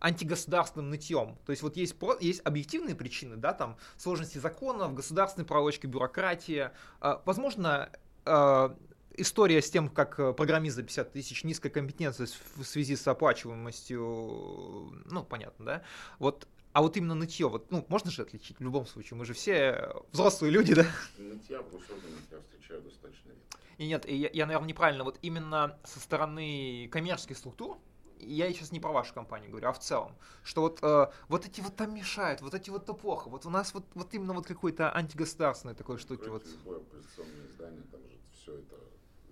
антигосударственным 0.00 0.90
нытьем. 0.90 1.38
То 1.46 1.50
есть 1.50 1.62
вот 1.62 1.76
есть, 1.76 1.94
есть 2.20 2.40
объективные 2.44 2.94
причины, 2.94 3.36
да, 3.36 3.52
там 3.52 3.76
сложности 3.96 4.38
законов, 4.38 4.94
государственной 4.94 5.46
проволочки, 5.46 5.86
бюрократия. 5.86 6.72
А, 7.00 7.22
возможно, 7.24 7.90
а, 8.24 8.76
история 9.14 9.62
с 9.62 9.70
тем, 9.70 9.88
как 9.88 10.36
программист 10.36 10.76
за 10.76 10.82
50 10.82 11.12
тысяч 11.12 11.44
низкая 11.44 11.70
компетенция 11.70 12.26
в 12.56 12.64
связи 12.64 12.96
с 12.96 13.06
оплачиваемостью, 13.06 15.04
ну, 15.04 15.24
понятно, 15.24 15.64
да? 15.64 15.82
Вот 16.18 16.48
а 16.72 16.82
вот 16.82 16.96
именно 16.96 17.14
нытье, 17.14 17.48
вот, 17.48 17.70
ну, 17.72 17.84
можно 17.88 18.10
же 18.10 18.22
отличить 18.22 18.58
в 18.58 18.62
любом 18.62 18.86
случае, 18.86 19.18
мы 19.18 19.24
же 19.24 19.34
все 19.34 19.92
взрослые 20.12 20.52
люди, 20.52 20.74
да? 20.74 20.86
Нытья, 21.18 21.62
двусортное 21.62 22.12
я 22.30 22.38
встречаю 22.38 22.82
достаточно 22.82 23.30
редко. 23.30 23.58
И 23.78 23.86
нет, 23.88 24.08
я, 24.08 24.30
я, 24.32 24.46
наверное, 24.46 24.68
неправильно, 24.68 25.02
вот 25.02 25.18
именно 25.20 25.76
со 25.82 25.98
стороны 25.98 26.88
коммерческих 26.92 27.36
структур, 27.36 27.78
я 28.20 28.52
сейчас 28.52 28.72
не 28.72 28.80
про 28.80 28.92
вашу 28.92 29.14
компанию 29.14 29.50
говорю, 29.50 29.68
а 29.68 29.72
в 29.72 29.78
целом, 29.78 30.12
что 30.42 30.62
вот, 30.62 30.78
э, 30.82 31.06
вот 31.28 31.46
эти 31.46 31.60
вот 31.60 31.76
там 31.76 31.94
мешают, 31.94 32.40
вот 32.40 32.54
эти 32.54 32.70
вот 32.70 32.86
то 32.86 32.94
плохо, 32.94 33.28
вот 33.28 33.46
у 33.46 33.50
нас 33.50 33.74
вот, 33.74 33.84
вот 33.94 34.12
именно 34.14 34.32
вот 34.32 34.46
какой-то 34.46 34.94
антигосударственной 34.94 35.74
такой 35.74 35.98
штуки. 35.98 36.28
Вот. 36.28 36.44
Любое 36.46 36.78
оппозиционное 36.78 37.46
издание, 37.46 37.82
там 37.90 38.00
же 38.02 38.18
все 38.32 38.54
это, 38.54 38.76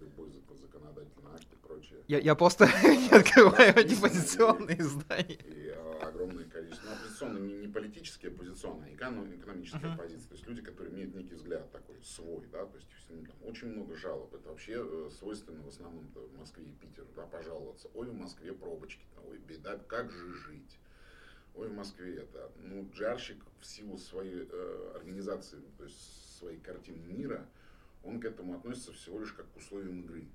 любой 0.00 0.30
законодательный 0.60 1.32
акт 1.34 1.46
и 1.52 1.56
прочее. 1.66 1.98
Я, 2.08 2.18
я 2.18 2.34
просто 2.34 2.66
не 2.84 3.10
открываю 3.10 3.70
оппозиционные 3.70 4.80
издания. 4.80 5.38
И 5.44 5.67
оппозиционные 7.18 7.42
не, 7.42 7.66
не 7.66 7.68
политические 7.68 8.32
оппозиционные, 8.32 8.92
а 8.92 9.36
экономическая 9.36 9.78
uh-huh. 9.78 9.94
оппозиция. 9.94 10.28
То 10.28 10.34
есть 10.34 10.46
люди, 10.46 10.62
которые 10.62 10.94
имеют 10.94 11.14
некий 11.14 11.34
взгляд 11.34 11.70
такой 11.72 11.96
свой, 12.02 12.46
да, 12.52 12.64
то 12.64 12.76
есть 12.76 12.88
ну, 13.08 13.24
там, 13.24 13.36
очень 13.42 13.68
много 13.68 13.96
жалоб. 13.96 14.32
Это 14.34 14.48
вообще 14.48 14.74
э, 14.76 15.10
свойственно 15.10 15.62
в 15.62 15.68
основном 15.68 16.06
в 16.14 16.38
Москве 16.38 16.64
и 16.64 16.72
Питеру, 16.72 17.08
да, 17.16 17.26
пожаловаться. 17.26 17.88
Ой, 17.94 18.08
в 18.08 18.14
Москве 18.14 18.52
пробочки, 18.52 19.04
ой, 19.26 19.38
беда, 19.38 19.78
как 19.78 20.10
же 20.10 20.32
жить? 20.32 20.78
Ой, 21.54 21.68
в 21.68 21.74
Москве 21.74 22.16
это. 22.16 22.52
Ну, 22.58 22.88
джарщик 22.92 23.42
в 23.60 23.66
силу 23.66 23.98
своей 23.98 24.46
э, 24.50 24.92
организации, 24.94 25.58
то 25.76 25.84
есть 25.84 26.38
своей 26.38 26.60
картины 26.60 27.02
мира, 27.04 27.46
он 28.04 28.20
к 28.20 28.24
этому 28.24 28.56
относится 28.56 28.92
всего 28.92 29.18
лишь 29.18 29.32
как 29.32 29.50
к 29.52 29.56
условиям 29.56 30.00
игры 30.00 30.28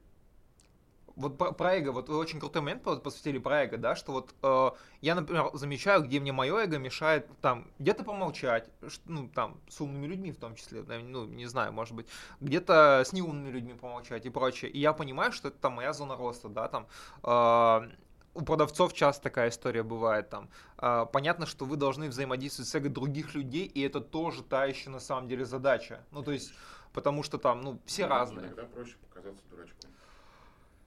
вот 1.15 1.37
про 1.37 1.75
эго, 1.75 1.91
вот 1.91 2.09
вы 2.09 2.17
очень 2.17 2.39
крутой 2.39 2.61
момент 2.61 2.83
посвятили 2.83 3.37
про 3.37 3.63
эго, 3.63 3.77
да, 3.77 3.95
что 3.95 4.13
вот 4.13 4.33
э, 4.41 4.71
я, 5.01 5.15
например, 5.15 5.49
замечаю, 5.53 6.03
где 6.03 6.19
мне 6.19 6.31
мое 6.31 6.55
эго 6.63 6.77
мешает 6.77 7.27
там 7.41 7.67
где-то 7.79 8.03
помолчать, 8.03 8.69
ну, 9.05 9.27
там, 9.29 9.59
с 9.67 9.79
умными 9.79 10.07
людьми 10.07 10.31
в 10.31 10.37
том 10.37 10.55
числе, 10.55 10.81
ну, 10.81 11.25
не 11.25 11.45
знаю, 11.45 11.71
может 11.71 11.93
быть, 11.93 12.07
где-то 12.41 13.03
с 13.05 13.13
неумными 13.13 13.51
людьми 13.51 13.73
помолчать 13.73 14.25
и 14.25 14.29
прочее. 14.29 14.71
И 14.71 14.79
я 14.79 14.93
понимаю, 14.93 15.31
что 15.31 15.49
это 15.49 15.57
там 15.57 15.73
моя 15.73 15.93
зона 15.93 16.15
роста, 16.15 16.49
да, 16.49 16.67
там, 16.67 16.87
э, 17.23 17.89
у 18.35 18.41
продавцов 18.41 18.93
часто 18.93 19.23
такая 19.23 19.49
история 19.49 19.83
бывает 19.83 20.29
там. 20.29 20.49
Э, 20.79 21.05
понятно, 21.11 21.45
что 21.45 21.65
вы 21.65 21.77
должны 21.77 22.09
взаимодействовать 22.09 22.69
с 22.69 22.75
эго 22.75 22.89
других 22.89 23.35
людей, 23.35 23.65
и 23.65 23.81
это 23.81 24.01
тоже 24.01 24.43
та 24.43 24.65
еще 24.65 24.89
на 24.89 24.99
самом 24.99 25.27
деле 25.27 25.45
задача. 25.45 26.03
Ну, 26.11 26.23
то 26.23 26.31
есть, 26.31 26.53
потому 26.91 27.21
что 27.21 27.37
там, 27.37 27.61
ну, 27.61 27.79
все 27.85 28.03
ну, 28.03 28.09
разные. 28.09 28.47
Иногда 28.47 28.63
проще 28.63 28.95
показаться 29.07 29.43
дурачком. 29.51 29.92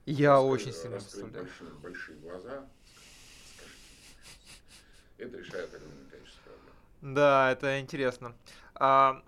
Я 0.07 0.40
очень 0.40 0.72
сильно 0.72 0.98
представляю. 0.98 1.44
Большие, 1.44 1.70
большие 1.82 2.18
глаза, 2.18 2.66
это 5.18 5.36
решает 5.38 5.74
огромное 5.74 6.07
количество 6.11 6.42
проблем. 6.42 7.14
Да, 7.14 7.50
это 7.52 7.80
интересно. 7.80 8.34
А, 8.74 9.22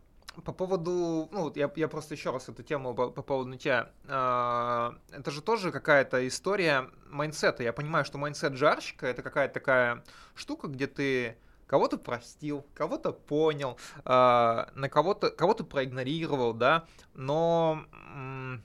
по 0.45 0.53
поводу, 0.53 1.29
ну, 1.33 1.53
я, 1.55 1.71
я 1.77 1.89
просто 1.89 2.15
еще 2.15 2.31
раз 2.31 2.49
эту 2.49 2.63
тему 2.63 2.95
по, 2.95 3.11
по 3.11 3.23
поводу 3.23 3.51
нытья. 3.51 3.91
А, 4.07 4.97
это 5.11 5.31
же 5.31 5.43
тоже 5.43 5.73
какая-то 5.73 6.27
история 6.29 6.91
майнсета. 7.11 7.63
Я 7.63 7.73
понимаю, 7.73 8.05
что 8.05 8.19
майнсет 8.19 8.55
жарщика 8.55 9.07
это 9.07 9.23
какая-то 9.23 9.55
такая 9.55 10.05
штука, 10.35 10.69
где 10.69 10.87
ты 10.87 11.37
кого-то 11.67 11.99
простил, 11.99 12.67
кого-то 12.75 13.13
понял, 13.13 13.79
а, 14.05 14.71
на 14.75 14.89
кого-то 14.89 15.31
кого-то 15.31 15.65
проигнорировал, 15.65 16.55
да, 16.55 16.87
но 17.15 17.85
м- 18.15 18.63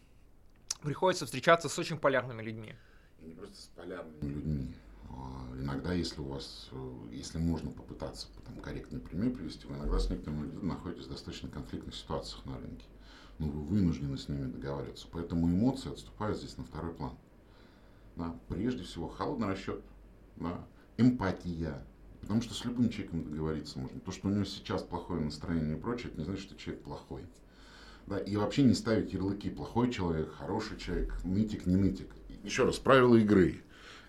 приходится 0.83 1.25
встречаться 1.25 1.69
с 1.69 1.79
очень 1.79 1.97
полярными 1.97 2.41
людьми. 2.41 2.75
И 3.21 3.25
не 3.25 3.33
просто 3.33 3.55
с 3.55 3.69
полярными 3.75 4.33
людьми. 4.33 4.73
А 5.09 5.47
иногда, 5.57 5.93
если 5.93 6.19
у 6.21 6.25
вас, 6.25 6.69
э, 6.71 6.91
если 7.11 7.37
можно 7.37 7.71
попытаться 7.71 8.27
там, 8.45 8.55
корректный 8.57 8.99
пример 8.99 9.31
привести, 9.31 9.65
вы 9.65 9.75
иногда 9.75 9.97
с 9.99 10.09
некоторыми 10.09 10.43
людьми 10.43 10.69
находитесь 10.69 11.05
в 11.05 11.09
достаточно 11.09 11.49
конфликтных 11.49 11.95
ситуациях 11.95 12.45
на 12.45 12.57
рынке. 12.57 12.85
Но 13.39 13.47
вы 13.47 13.63
вынуждены 13.63 14.17
с 14.17 14.27
ними 14.27 14.51
договариваться. 14.51 15.07
Поэтому 15.11 15.47
эмоции 15.47 15.91
отступают 15.91 16.37
здесь 16.37 16.57
на 16.57 16.65
второй 16.65 16.93
план. 16.93 17.17
Да, 18.15 18.35
прежде 18.47 18.83
всего, 18.83 19.07
холодный 19.07 19.47
расчет, 19.47 19.81
да, 20.35 20.65
эмпатия. 20.97 21.83
Потому 22.21 22.41
что 22.41 22.53
с 22.53 22.63
любым 22.63 22.89
человеком 22.89 23.23
договориться 23.23 23.79
можно. 23.79 23.99
То, 23.99 24.11
что 24.11 24.27
у 24.27 24.31
него 24.31 24.45
сейчас 24.45 24.83
плохое 24.83 25.21
настроение 25.21 25.77
и 25.77 25.79
прочее, 25.79 26.09
это 26.09 26.19
не 26.19 26.25
значит, 26.25 26.45
что 26.45 26.55
человек 26.55 26.83
плохой. 26.83 27.25
Да, 28.07 28.19
и 28.19 28.35
вообще 28.35 28.63
не 28.63 28.73
ставить 28.73 29.13
ярлыки 29.13 29.49
плохой 29.49 29.91
человек, 29.91 30.33
хороший 30.33 30.77
человек, 30.77 31.13
нытик, 31.23 31.65
не 31.65 31.75
нытик. 31.75 32.09
Еще 32.43 32.65
раз, 32.65 32.77
правила 32.77 33.15
игры. 33.15 33.61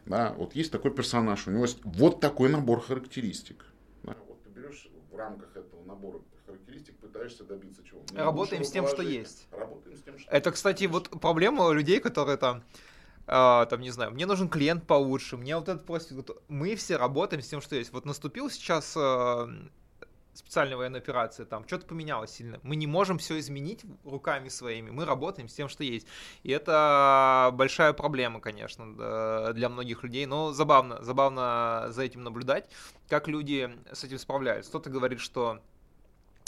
Да, 0.07 0.35
вот 0.37 0.55
есть 0.55 0.73
такой 0.73 0.91
персонаж, 0.91 1.47
у 1.47 1.51
него 1.51 1.63
есть 1.63 1.79
вот 1.85 2.21
такой 2.21 2.49
набор 2.49 2.81
характеристик. 2.81 3.65
Да, 4.03 4.17
вот 4.29 4.43
ты 4.43 4.51
берешь 4.51 4.89
в 5.11 5.17
рамках 5.17 5.57
этого 5.57 5.83
набора 5.85 6.19
характеристик, 6.45 6.97
пытаешься 6.97 7.45
добиться 7.45 7.83
чего? 7.85 8.03
Не 8.11 8.19
Работаем 8.19 8.65
с 8.65 8.71
тем, 8.71 8.87
что 8.87 9.03
есть. 9.03 9.47
Работаем 9.53 9.97
с 9.97 10.03
тем, 10.03 10.19
что 10.19 10.31
Это, 10.31 10.51
кстати, 10.51 10.85
вот 10.85 11.09
проблема 11.21 11.71
людей, 11.71 12.01
которые 12.01 12.37
там 12.37 12.63
Uh, 13.27 13.65
там, 13.65 13.81
не 13.81 13.89
знаю, 13.89 14.11
мне 14.11 14.27
нужен 14.27 14.51
клиент 14.51 14.87
получше, 14.87 15.39
мне 15.39 15.57
вот 15.57 15.67
этот 15.71 15.87
просит, 15.87 16.13
вот, 16.13 16.43
мы 16.49 16.77
все 16.77 16.97
работаем 16.97 17.43
с 17.43 17.49
тем, 17.49 17.63
что 17.63 17.75
есть. 17.75 17.91
Вот 17.91 18.05
наступил 18.05 18.51
сейчас 18.51 18.95
uh, 18.99 19.51
специальной 20.35 20.77
военной 20.77 20.99
операции, 20.99 21.45
там 21.45 21.67
что-то 21.67 21.87
поменялось 21.87 22.31
сильно. 22.31 22.61
Мы 22.63 22.77
не 22.77 22.87
можем 22.87 23.19
все 23.19 23.39
изменить 23.39 23.85
руками 24.05 24.49
своими, 24.49 24.91
мы 24.91 25.05
работаем 25.05 25.49
с 25.49 25.55
тем, 25.55 25.69
что 25.69 25.85
есть. 25.85 26.07
И 26.43 26.51
это 26.51 27.51
большая 27.55 27.93
проблема, 27.93 28.41
конечно, 28.41 29.53
для 29.53 29.69
многих 29.69 30.03
людей, 30.03 30.27
но 30.27 30.53
забавно, 30.53 31.03
забавно 31.03 31.87
за 31.89 32.03
этим 32.03 32.23
наблюдать, 32.23 32.69
как 33.09 33.29
люди 33.29 33.71
с 33.93 34.05
этим 34.05 34.19
справляются. 34.19 34.71
Кто-то 34.71 34.91
говорит, 34.91 35.21
что 35.21 35.61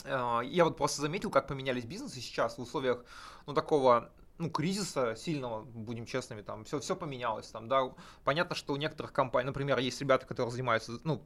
э, 0.05 0.41
я 0.45 0.65
вот 0.65 0.77
просто 0.77 1.01
заметил, 1.01 1.31
как 1.31 1.47
поменялись 1.47 1.85
бизнесы 1.85 2.21
сейчас 2.21 2.59
в 2.59 2.63
условиях, 2.63 3.05
ну, 3.47 3.55
такого 3.55 4.11
ну, 4.39 4.51
кризиса 4.51 5.17
сильного, 5.17 5.63
будем 5.63 6.07
честными, 6.07 6.43
там, 6.43 6.65
все, 6.65 6.79
все 6.81 6.95
поменялось, 6.95 7.49
там, 7.49 7.69
да, 7.69 7.91
понятно, 8.25 8.55
что 8.55 8.75
у 8.75 8.77
некоторых 8.77 9.13
компаний, 9.13 9.47
например, 9.47 9.79
есть 9.79 10.01
ребята, 10.01 10.27
которые 10.27 10.53
занимаются, 10.53 10.99
ну, 11.05 11.23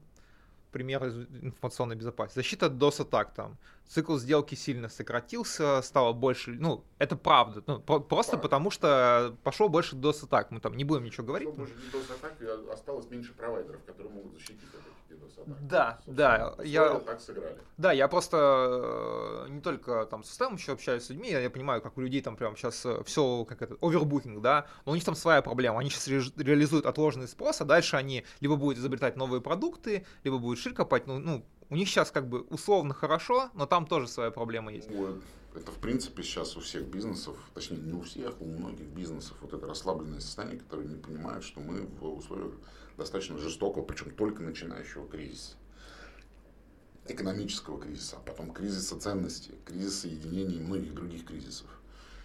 пример 0.71 1.05
из 1.05 1.17
информационной 1.43 1.97
безопасности. 1.97 2.39
Защита 2.39 2.67
от 2.67 2.73
DOS-атак 2.73 3.35
там. 3.35 3.59
Цикл 3.89 4.17
сделки 4.17 4.55
сильно 4.55 4.89
сократился, 4.89 5.83
стало 5.83 6.13
больше, 6.13 6.53
ну, 6.53 6.85
это 6.99 7.17
правда. 7.17 7.63
Ну, 7.67 7.81
просто 7.81 8.33
правда. 8.33 8.39
потому 8.39 8.71
что 8.71 9.37
пошел 9.43 9.69
больше 9.69 9.97
DOS-атак. 9.97 10.51
Мы 10.51 10.61
там 10.61 10.77
не 10.77 10.85
будем 10.85 11.05
ничего 11.05 11.27
говорить. 11.27 11.51
Больше 11.51 11.75
DOS-атак, 11.93 12.73
осталось 12.73 13.11
меньше 13.11 13.33
провайдеров, 13.35 13.83
которые 13.85 14.13
могут 14.13 14.33
защитить 14.33 14.63
от 14.75 14.90
этих 15.11 15.23
DOS-атак. 15.23 15.67
Да, 15.69 16.01
да. 16.07 16.55
Я, 16.63 16.99
так 17.01 17.21
сыграли. 17.21 17.59
Да, 17.77 17.93
я 17.93 18.09
просто 18.09 19.47
э, 19.47 19.51
не 19.51 19.61
только 19.61 20.07
там 20.07 20.23
с 20.23 20.29
составом 20.29 20.57
еще 20.57 20.73
общаюсь 20.73 21.05
с 21.05 21.11
людьми, 21.11 21.31
я, 21.31 21.41
я 21.41 21.51
понимаю, 21.51 21.83
как 21.83 21.97
у 21.97 22.01
людей 22.01 22.21
там 22.21 22.37
прям 22.37 22.57
сейчас 22.57 22.85
э, 22.87 23.03
все, 23.05 23.45
как 23.45 23.63
это, 23.63 23.77
овербукинг, 23.81 24.41
да, 24.41 24.67
но 24.85 24.93
у 24.93 24.95
них 24.95 25.05
там 25.05 25.15
своя 25.15 25.43
проблема. 25.43 25.81
Они 25.81 25.91
сейчас 25.91 26.09
ре- 26.09 26.45
реализуют 26.45 26.87
отложенный 26.87 27.29
спрос, 27.29 27.61
а 27.61 27.65
дальше 27.65 27.97
они 27.97 28.25
либо 28.41 28.57
будут 28.57 28.79
изобретать 28.79 29.17
новые 29.17 29.41
продукты, 29.41 30.07
либо 30.25 30.39
будут 30.39 30.59
шир 30.59 30.75
копать, 30.75 31.07
ну, 31.07 31.19
ну, 31.19 31.45
у 31.71 31.77
них 31.77 31.89
сейчас 31.89 32.11
как 32.11 32.29
бы 32.29 32.41
условно 32.43 32.95
хорошо, 32.95 33.51
но 33.55 33.67
там 33.67 33.87
тоже 33.87 34.09
своя 34.09 34.31
проблема 34.31 34.73
есть. 34.73 34.91
Вот. 34.91 35.21
это 35.55 35.71
в 35.71 35.79
принципе 35.79 36.23
сейчас 36.23 36.57
у 36.57 36.61
всех 36.61 36.87
бизнесов, 36.87 37.37
точнее 37.55 37.79
не 37.79 37.93
у 37.93 38.03
всех, 38.03 38.41
у 38.41 38.45
многих 38.45 38.87
бизнесов 38.87 39.37
вот 39.41 39.53
это 39.55 39.67
расслабленное 39.67 40.21
состояние, 40.21 40.59
которое 40.59 40.87
не 40.89 40.97
понимают, 40.97 41.45
что 41.45 41.61
мы 41.61 41.83
в 41.83 42.05
условиях 42.05 42.53
достаточно 43.01 43.39
жестокого, 43.39 43.83
причем 43.83 44.11
только 44.11 44.43
начинающего 44.43 45.09
кризиса 45.09 45.57
экономического 47.09 47.81
кризиса, 47.81 48.17
а 48.17 48.21
потом 48.21 48.53
кризиса 48.53 48.99
ценностей, 48.99 49.55
кризиса 49.65 50.07
единения 50.07 50.57
и 50.57 50.61
многих 50.61 50.95
других 50.95 51.27
кризисов. 51.27 51.67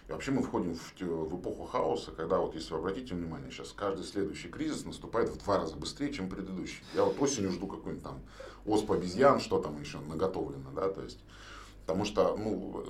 И 0.08 0.12
вообще 0.12 0.30
мы 0.30 0.42
входим 0.42 0.76
в, 0.76 1.00
в 1.00 1.40
эпоху 1.40 1.64
хаоса, 1.64 2.12
когда, 2.12 2.38
вот 2.38 2.54
если 2.54 2.72
вы 2.72 2.78
обратите 2.78 3.14
внимание, 3.14 3.50
сейчас 3.50 3.72
каждый 3.72 4.04
следующий 4.04 4.48
кризис 4.48 4.84
наступает 4.84 5.30
в 5.30 5.42
два 5.42 5.58
раза 5.58 5.74
быстрее, 5.74 6.12
чем 6.12 6.28
предыдущий. 6.28 6.84
Я 6.94 7.04
вот 7.04 7.20
осенью 7.20 7.50
жду 7.50 7.66
какой-нибудь 7.66 8.04
там 8.04 8.20
оспа 8.64 8.94
обезьян, 8.94 9.40
что 9.40 9.60
там 9.60 9.80
еще 9.80 9.98
наготовлено, 9.98 10.70
да, 10.72 10.88
то 10.88 11.02
есть 11.02 11.18
Потому 11.86 12.04
что, 12.04 12.36
ну, 12.36 12.84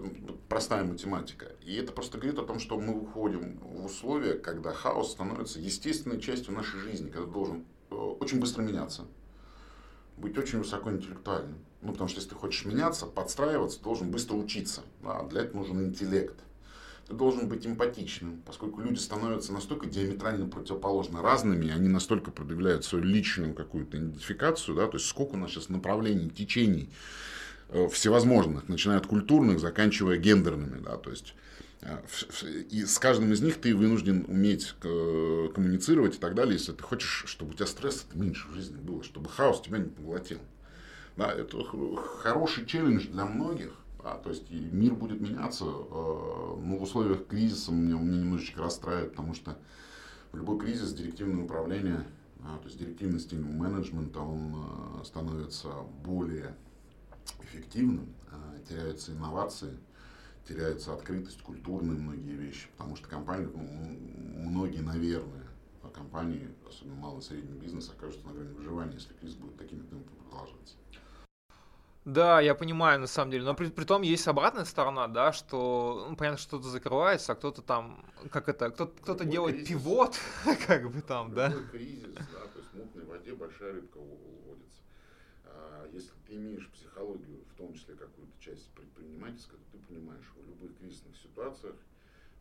простая 0.48 0.82
математика. 0.82 1.52
И 1.60 1.76
это 1.76 1.92
просто 1.92 2.16
говорит 2.16 2.38
о 2.38 2.46
том, 2.46 2.58
что 2.58 2.80
мы 2.80 2.98
уходим 2.98 3.58
в 3.58 3.84
условия, 3.84 4.38
когда 4.38 4.72
хаос 4.72 5.12
становится 5.12 5.60
естественной 5.60 6.18
частью 6.18 6.54
нашей 6.54 6.80
жизни, 6.80 7.10
когда 7.10 7.26
должен 7.26 7.66
очень 7.90 8.40
быстро 8.40 8.62
меняться, 8.62 9.06
быть 10.16 10.36
очень 10.38 10.58
высокоинтеллектуальным. 10.58 11.58
Ну, 11.82 11.92
потому 11.92 12.08
что 12.08 12.18
если 12.18 12.30
ты 12.30 12.36
хочешь 12.36 12.64
меняться, 12.64 13.06
подстраиваться, 13.06 13.82
должен 13.82 14.10
быстро 14.10 14.34
учиться. 14.34 14.82
Да, 15.02 15.22
для 15.24 15.42
этого 15.42 15.58
нужен 15.58 15.84
интеллект. 15.84 16.36
Ты 17.06 17.14
должен 17.14 17.48
быть 17.48 17.64
эмпатичным, 17.64 18.42
поскольку 18.44 18.80
люди 18.80 18.98
становятся 18.98 19.52
настолько 19.52 19.86
диаметрально 19.86 20.48
противоположно 20.48 21.22
разными, 21.22 21.70
они 21.70 21.88
настолько 21.88 22.32
продвигают 22.32 22.84
свою 22.84 23.04
личную 23.04 23.54
какую-то 23.54 23.96
идентификацию, 23.96 24.76
да, 24.76 24.88
то 24.88 24.96
есть 24.96 25.06
сколько 25.06 25.34
у 25.34 25.36
нас 25.36 25.50
сейчас 25.50 25.68
направлений, 25.68 26.28
течений, 26.30 26.90
Э, 27.68 27.88
всевозможных, 27.88 28.68
начиная 28.68 28.98
от 28.98 29.08
культурных, 29.08 29.58
заканчивая 29.58 30.18
гендерными, 30.18 30.80
да, 30.80 30.96
то 30.98 31.10
есть 31.10 31.34
э, 31.34 31.45
и 32.70 32.84
с 32.84 32.98
каждым 32.98 33.32
из 33.32 33.42
них 33.42 33.60
ты 33.60 33.74
вынужден 33.74 34.24
уметь 34.28 34.74
э, 34.82 35.48
коммуницировать 35.54 36.16
и 36.16 36.18
так 36.18 36.34
далее, 36.34 36.54
если 36.54 36.72
ты 36.72 36.82
хочешь, 36.82 37.24
чтобы 37.26 37.52
у 37.52 37.54
тебя 37.54 37.66
стресса 37.66 38.06
меньше 38.14 38.48
в 38.48 38.54
жизни 38.54 38.76
было, 38.76 39.02
чтобы 39.04 39.28
хаос 39.28 39.60
тебя 39.60 39.78
не 39.78 39.88
поглотил. 39.88 40.38
Да, 41.16 41.32
это 41.32 41.62
хороший 41.64 42.66
челлендж 42.66 43.06
для 43.08 43.24
многих, 43.24 43.72
да, 44.02 44.16
то 44.16 44.30
есть 44.30 44.50
мир 44.50 44.94
будет 44.94 45.20
меняться, 45.20 45.64
но 45.64 46.76
в 46.78 46.82
условиях 46.82 47.26
кризиса 47.26 47.72
меня, 47.72 47.96
меня 47.98 48.18
немножечко 48.18 48.60
расстраивает, 48.60 49.12
потому 49.12 49.34
что 49.34 49.56
в 50.32 50.36
любой 50.36 50.58
кризис 50.58 50.92
директивное 50.92 51.44
управление, 51.44 52.06
да, 52.38 52.58
то 52.58 52.64
есть 52.64 52.78
директивный 52.78 53.20
стиль 53.20 53.40
менеджмента, 53.40 54.20
он 54.20 55.02
становится 55.04 55.68
более 56.04 56.54
эффективным, 57.42 58.08
а, 58.30 58.58
теряются 58.68 59.12
инновации, 59.12 59.76
теряется 60.46 60.94
открытость, 60.94 61.42
культурные 61.42 61.98
многие 61.98 62.36
вещи, 62.36 62.68
потому 62.76 62.96
что 62.96 63.08
компании, 63.08 63.48
ну, 63.54 64.48
многие, 64.50 64.80
наверное, 64.80 65.46
компании, 65.96 66.48
особенно 66.68 66.94
малый 66.96 67.20
и 67.20 67.22
средний 67.22 67.58
бизнес, 67.58 67.90
окажутся 67.90 68.26
на 68.26 68.34
грани 68.34 68.52
выживания, 68.52 68.94
если 68.94 69.14
кризис 69.14 69.36
будет 69.36 69.56
такими 69.56 69.80
темпами 69.80 70.18
продолжаться. 70.28 70.76
Да, 72.04 72.40
я 72.40 72.54
понимаю, 72.54 73.00
на 73.00 73.08
самом 73.08 73.32
деле. 73.32 73.44
Но 73.44 73.54
при, 73.54 73.68
при 73.68 73.84
том 73.84 74.02
есть 74.02 74.28
обратная 74.28 74.64
сторона, 74.64 75.08
да, 75.08 75.32
что, 75.32 76.06
ну, 76.08 76.16
понятно, 76.16 76.38
что-то 76.38 76.68
закрывается, 76.68 77.32
а 77.32 77.34
кто-то 77.34 77.62
там, 77.62 78.04
как 78.30 78.48
это, 78.48 78.70
кто-то, 78.70 78.92
кто-то 79.02 79.24
делает 79.24 79.56
кризис, 79.56 79.70
пивот, 79.70 80.16
как 80.68 80.92
бы 80.92 81.00
там, 81.02 81.34
да. 81.34 81.52
кризис, 81.72 82.14
да, 82.14 82.46
то 82.46 82.58
есть 82.58 82.70
в 82.72 82.76
мутной 82.76 83.04
воде 83.06 83.34
большая 83.34 83.72
рыбка 83.72 83.96
уводится. 83.96 84.82
А 85.46 85.88
если 85.92 86.12
ты 86.28 86.36
имеешь 86.36 86.70
психологию, 86.70 87.40
в 87.52 87.58
том 87.58 87.74
числе 87.74 87.96
какую-то 87.96 88.32
часть 88.38 88.66
предпринимательскую, 88.96 89.58
то 89.58 89.78
ты 89.78 89.84
понимаешь, 89.86 90.24
что 90.24 90.40
в 90.40 90.48
любых 90.48 90.76
кризисных 90.78 91.16
ситуациях 91.16 91.74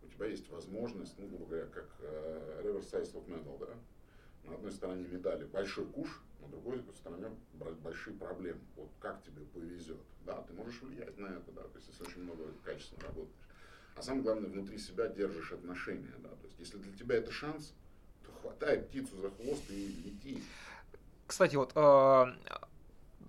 у 0.03 0.07
тебя 0.07 0.27
есть 0.27 0.49
возможность, 0.49 1.15
ну, 1.17 1.27
грубо 1.27 1.45
говоря, 1.45 1.65
как 1.67 1.89
э, 1.99 2.61
reverse 2.63 2.91
side 2.91 3.13
of 3.13 3.27
medal, 3.27 3.59
да, 3.59 4.49
на 4.49 4.55
одной 4.55 4.71
стороне 4.71 5.05
медали 5.07 5.45
большой 5.45 5.85
куш, 5.85 6.21
на 6.39 6.47
другой 6.47 6.83
стороне 6.95 7.31
большие 7.81 8.15
проблемы. 8.15 8.59
Вот 8.75 8.89
как 8.99 9.23
тебе 9.23 9.41
повезет, 9.45 9.97
да, 10.25 10.41
ты 10.43 10.53
можешь 10.53 10.81
влиять 10.81 11.17
на 11.17 11.27
это, 11.27 11.51
да, 11.51 11.63
то 11.63 11.77
есть 11.77 11.87
если 11.87 12.03
очень 12.03 12.23
много 12.23 12.43
качественно 12.63 13.01
работаешь. 13.01 13.35
А 13.95 14.01
самое 14.01 14.23
главное, 14.23 14.49
внутри 14.49 14.77
себя 14.77 15.07
держишь 15.07 15.51
отношения, 15.51 16.13
да, 16.19 16.29
то 16.29 16.45
есть 16.45 16.59
если 16.59 16.77
для 16.77 16.95
тебя 16.95 17.15
это 17.15 17.31
шанс, 17.31 17.73
то 18.23 18.31
хватай 18.41 18.79
птицу 18.79 19.17
за 19.17 19.31
хвост 19.31 19.63
и 19.69 19.87
лети. 20.05 20.43
Кстати, 21.27 21.55
вот 21.55 21.71
э, 21.75 22.25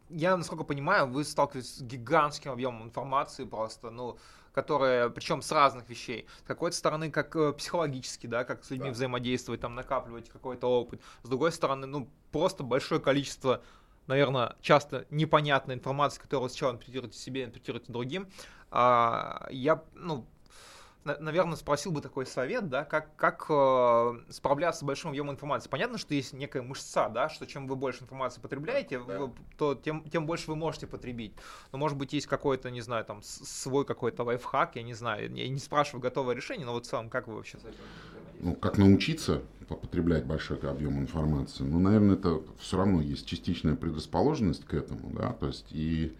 я, 0.08 0.36
насколько 0.36 0.64
понимаю, 0.64 1.06
вы 1.06 1.24
сталкиваетесь 1.24 1.76
с 1.76 1.82
гигантским 1.82 2.52
объемом 2.52 2.84
информации 2.84 3.44
просто, 3.44 3.90
ну, 3.90 4.18
которая, 4.52 5.10
причем 5.10 5.42
с 5.42 5.52
разных 5.52 5.88
вещей. 5.88 6.26
С 6.44 6.46
какой-то 6.46 6.76
стороны, 6.76 7.10
как 7.10 7.36
э, 7.36 7.52
психологически, 7.52 8.26
да, 8.26 8.44
как 8.44 8.64
с 8.64 8.70
людьми 8.70 8.88
да. 8.88 8.92
взаимодействовать, 8.92 9.60
там, 9.60 9.74
накапливать 9.74 10.28
какой-то 10.30 10.66
опыт. 10.66 11.02
С 11.22 11.28
другой 11.28 11.52
стороны, 11.52 11.86
ну, 11.86 12.08
просто 12.32 12.62
большое 12.62 13.00
количество 13.00 13.62
наверное, 14.06 14.54
часто 14.60 15.04
непонятной 15.10 15.74
информации, 15.74 16.20
которую 16.20 16.48
сначала 16.48 16.72
интерпретируете 16.72 17.18
себе, 17.18 17.42
интерпретируете 17.44 17.92
другим. 17.92 18.28
А, 18.70 19.46
я, 19.50 19.82
ну, 19.94 20.26
наверное, 21.20 21.56
спросил 21.56 21.92
бы 21.92 22.00
такой 22.00 22.26
совет, 22.26 22.68
да, 22.68 22.84
как, 22.84 23.14
как 23.16 23.46
э, 23.48 24.20
справляться 24.30 24.80
с 24.80 24.82
большим 24.82 25.10
объемом 25.10 25.34
информации. 25.34 25.68
Понятно, 25.68 25.98
что 25.98 26.14
есть 26.14 26.32
некая 26.32 26.62
мышца, 26.62 27.08
да, 27.08 27.28
что 27.28 27.46
чем 27.46 27.66
вы 27.66 27.76
больше 27.76 28.02
информации 28.02 28.40
потребляете, 28.40 28.98
да. 28.98 29.18
вы, 29.18 29.32
то 29.56 29.74
тем, 29.74 30.08
тем 30.10 30.26
больше 30.26 30.50
вы 30.50 30.56
можете 30.56 30.86
потребить. 30.86 31.32
Но, 31.72 31.78
может 31.78 31.96
быть, 31.96 32.12
есть 32.12 32.26
какой-то, 32.26 32.70
не 32.70 32.80
знаю, 32.80 33.04
там, 33.04 33.22
свой 33.22 33.84
какой-то 33.84 34.24
лайфхак, 34.24 34.76
я 34.76 34.82
не 34.82 34.94
знаю, 34.94 35.32
я 35.34 35.48
не 35.48 35.58
спрашиваю 35.58 36.00
готовое 36.02 36.34
решение, 36.34 36.66
но 36.66 36.72
вот 36.72 36.86
в 36.86 36.88
целом, 36.88 37.08
как 37.08 37.28
вы 37.28 37.36
вообще 37.36 37.58
с 37.58 37.64
этим 37.64 37.80
ну, 38.40 38.54
как 38.54 38.78
научиться 38.78 39.42
потреблять 39.68 40.24
большой 40.24 40.58
объем 40.58 40.98
информации? 40.98 41.64
Ну, 41.64 41.78
наверное, 41.78 42.16
это 42.16 42.40
все 42.58 42.76
равно 42.76 43.00
есть 43.00 43.26
частичная 43.26 43.74
предрасположенность 43.74 44.64
к 44.64 44.74
этому, 44.74 45.10
да, 45.10 45.32
то 45.32 45.46
есть 45.46 45.66
и 45.70 46.14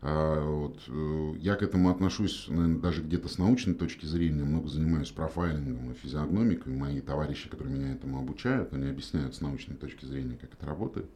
а, 0.00 0.44
вот, 0.44 0.78
э, 0.86 1.34
я 1.38 1.56
к 1.56 1.62
этому 1.62 1.90
отношусь, 1.90 2.46
наверное, 2.48 2.78
даже 2.78 3.02
где-то 3.02 3.28
с 3.28 3.38
научной 3.38 3.74
точки 3.74 4.06
зрения, 4.06 4.44
много 4.44 4.68
занимаюсь 4.68 5.10
профайлингом 5.10 5.90
и 5.90 5.94
физиогномикой. 5.94 6.72
Мои 6.72 7.00
товарищи, 7.00 7.48
которые 7.48 7.74
меня 7.74 7.92
этому 7.92 8.20
обучают, 8.20 8.72
они 8.72 8.88
объясняют 8.88 9.34
с 9.34 9.40
научной 9.40 9.76
точки 9.76 10.04
зрения, 10.04 10.36
как 10.40 10.54
это 10.54 10.66
работает. 10.66 11.10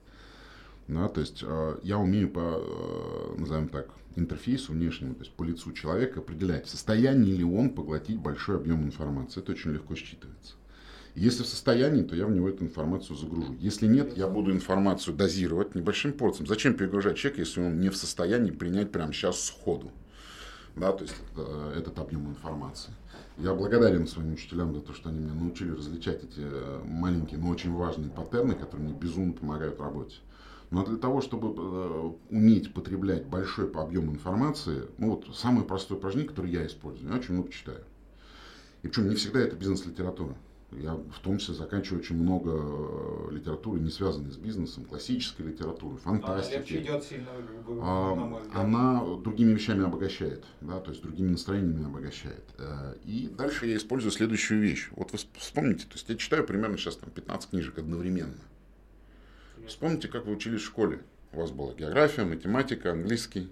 Да, 0.88 1.08
то 1.08 1.20
есть 1.20 1.44
а, 1.46 1.78
я 1.84 1.98
умею 1.98 2.28
по, 2.28 2.40
э, 2.40 3.34
назовем 3.38 3.68
так, 3.68 3.88
интерфейсу 4.16 4.72
внешнему, 4.72 5.14
то 5.14 5.20
есть 5.20 5.32
по 5.32 5.44
лицу 5.44 5.72
человека 5.72 6.18
определять, 6.18 6.66
в 6.66 6.70
состоянии 6.70 7.32
ли 7.32 7.44
он 7.44 7.70
поглотить 7.70 8.18
большой 8.18 8.56
объем 8.56 8.82
информации. 8.82 9.40
Это 9.40 9.52
очень 9.52 9.70
легко 9.70 9.94
считывается. 9.94 10.54
Если 11.14 11.42
в 11.42 11.46
состоянии, 11.46 12.02
то 12.02 12.16
я 12.16 12.26
в 12.26 12.30
него 12.30 12.48
эту 12.48 12.64
информацию 12.64 13.16
загружу. 13.16 13.54
Если 13.60 13.86
нет, 13.86 14.16
я 14.16 14.28
буду 14.28 14.50
информацию 14.50 15.14
дозировать 15.14 15.74
небольшим 15.74 16.12
порциям. 16.14 16.46
Зачем 16.46 16.74
перегружать 16.74 17.18
человека, 17.18 17.42
если 17.42 17.60
он 17.60 17.80
не 17.80 17.90
в 17.90 17.96
состоянии 17.96 18.50
принять 18.50 18.90
прямо 18.90 19.12
сейчас 19.12 19.44
сходу? 19.44 19.90
Да, 20.74 20.92
то 20.92 21.02
есть 21.02 21.14
это, 21.32 21.72
этот 21.76 21.98
объем 21.98 22.30
информации. 22.30 22.92
Я 23.36 23.54
благодарен 23.54 24.06
своим 24.06 24.32
учителям 24.32 24.74
за 24.74 24.80
то, 24.80 24.94
что 24.94 25.10
они 25.10 25.18
меня 25.18 25.34
научили 25.34 25.72
различать 25.72 26.24
эти 26.24 26.40
э, 26.40 26.80
маленькие, 26.84 27.40
но 27.40 27.50
очень 27.50 27.74
важные 27.74 28.10
паттерны, 28.10 28.54
которые 28.54 28.88
мне 28.88 28.98
безумно 28.98 29.34
помогают 29.34 29.78
в 29.78 29.82
работе. 29.82 30.16
Но 30.70 30.84
для 30.86 30.96
того, 30.96 31.20
чтобы 31.20 31.54
э, 31.54 32.12
уметь 32.30 32.72
потреблять 32.72 33.26
большой 33.26 33.70
объему 33.70 34.12
информации, 34.12 34.84
ну 34.96 35.10
вот 35.10 35.36
самое 35.36 35.66
простое 35.66 35.98
упражнение, 35.98 36.30
которое 36.30 36.50
я 36.50 36.66
использую, 36.66 37.10
я 37.10 37.18
очень 37.18 37.34
много 37.34 37.50
читаю. 37.50 37.84
И 38.82 38.88
причем 38.88 39.10
не 39.10 39.16
всегда 39.16 39.40
это 39.40 39.56
бизнес-литература. 39.56 40.34
Я 40.80 40.94
в 40.94 41.18
том 41.22 41.38
числе 41.38 41.54
заканчиваю 41.54 42.00
очень 42.00 42.16
много 42.16 42.50
э, 42.54 43.34
литературы, 43.34 43.80
не 43.80 43.90
связанной 43.90 44.30
с 44.30 44.36
бизнесом, 44.36 44.84
классической 44.84 45.42
литературы, 45.42 45.98
фантастики. 45.98 46.74
Она 46.74 46.82
идет 46.82 47.04
сильно, 47.04 47.28
а, 47.82 48.42
Она 48.54 49.04
другими 49.22 49.52
вещами 49.52 49.84
обогащает, 49.84 50.44
да, 50.60 50.80
то 50.80 50.90
есть 50.90 51.02
другими 51.02 51.30
настроениями 51.30 51.84
обогащает. 51.84 52.44
Э, 52.58 52.94
и 53.04 53.28
дальше 53.36 53.66
я 53.66 53.76
использую 53.76 54.12
следующую 54.12 54.60
вещь. 54.60 54.88
Вот 54.92 55.12
вы 55.12 55.18
вспомните, 55.34 55.84
то 55.84 55.94
есть 55.94 56.08
я 56.08 56.16
читаю 56.16 56.46
примерно 56.46 56.78
сейчас 56.78 56.96
там 56.96 57.10
15 57.10 57.50
книжек 57.50 57.78
одновременно. 57.78 58.40
Вспомните, 59.66 60.08
как 60.08 60.26
вы 60.26 60.32
учились 60.32 60.62
в 60.62 60.66
школе. 60.66 61.00
У 61.32 61.38
вас 61.38 61.50
была 61.50 61.74
география, 61.74 62.24
математика, 62.24 62.92
английский, 62.92 63.48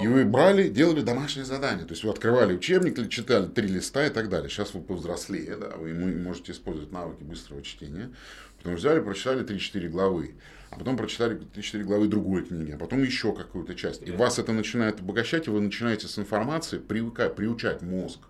и 0.00 0.06
вы 0.06 0.24
брали, 0.24 0.68
делали 0.68 1.00
домашнее 1.00 1.44
задание. 1.44 1.84
То 1.84 1.92
есть 1.92 2.04
вы 2.04 2.10
открывали 2.10 2.54
учебник, 2.54 3.08
читали 3.08 3.46
три 3.46 3.68
листа 3.68 4.06
и 4.06 4.10
так 4.10 4.28
далее. 4.28 4.48
Сейчас 4.48 4.74
вы 4.74 4.80
повзрослее, 4.80 5.56
да, 5.56 5.76
вы 5.76 5.92
можете 5.94 6.52
использовать 6.52 6.92
навыки 6.92 7.22
быстрого 7.22 7.62
чтения. 7.62 8.10
Потом 8.58 8.74
взяли, 8.74 9.00
прочитали 9.00 9.44
3-4 9.44 9.88
главы. 9.88 10.34
А 10.70 10.78
потом 10.78 10.96
прочитали 10.96 11.38
3-4 11.38 11.82
главы 11.84 12.08
другой 12.08 12.44
книги, 12.44 12.72
а 12.72 12.76
потом 12.76 13.02
еще 13.02 13.34
какую-то 13.34 13.74
часть. 13.74 14.06
И 14.06 14.10
вас 14.10 14.38
это 14.38 14.52
начинает 14.52 15.00
обогащать, 15.00 15.46
и 15.46 15.50
вы 15.50 15.60
начинаете 15.60 16.08
с 16.08 16.18
информацией 16.18 16.82
привыкать, 16.82 17.36
приучать 17.36 17.82
мозг. 17.82 18.20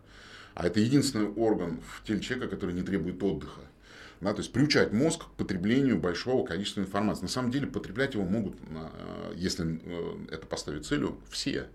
А 0.54 0.66
это 0.66 0.80
единственный 0.80 1.28
орган 1.28 1.80
в 1.86 2.06
теле 2.06 2.20
человека, 2.20 2.54
который 2.54 2.74
не 2.74 2.82
требует 2.82 3.22
отдыха. 3.22 3.60
Да, 4.20 4.32
то 4.32 4.40
есть 4.40 4.52
приучать 4.52 4.92
мозг 4.92 5.26
к 5.26 5.30
потреблению 5.32 5.98
большого 5.98 6.46
количества 6.46 6.80
информации. 6.80 7.22
На 7.22 7.28
самом 7.28 7.50
деле 7.50 7.66
потреблять 7.66 8.14
его 8.14 8.24
могут, 8.24 8.56
э, 8.70 9.32
если 9.36 9.78
э, 9.82 10.18
это 10.30 10.46
поставить 10.46 10.86
целью, 10.86 11.18
все. 11.28 11.68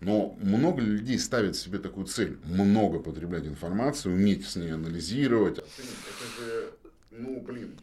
Но 0.00 0.36
много 0.40 0.82
людей 0.82 1.18
ставят 1.18 1.56
себе 1.56 1.78
такую 1.78 2.06
цель, 2.06 2.36
много 2.44 2.98
потреблять 2.98 3.46
информацию, 3.46 4.14
уметь 4.14 4.46
с 4.46 4.56
ней 4.56 4.74
анализировать. 4.74 5.58
Это 5.58 6.42
же, 6.42 6.72
ну, 7.10 7.40
блин, 7.40 7.78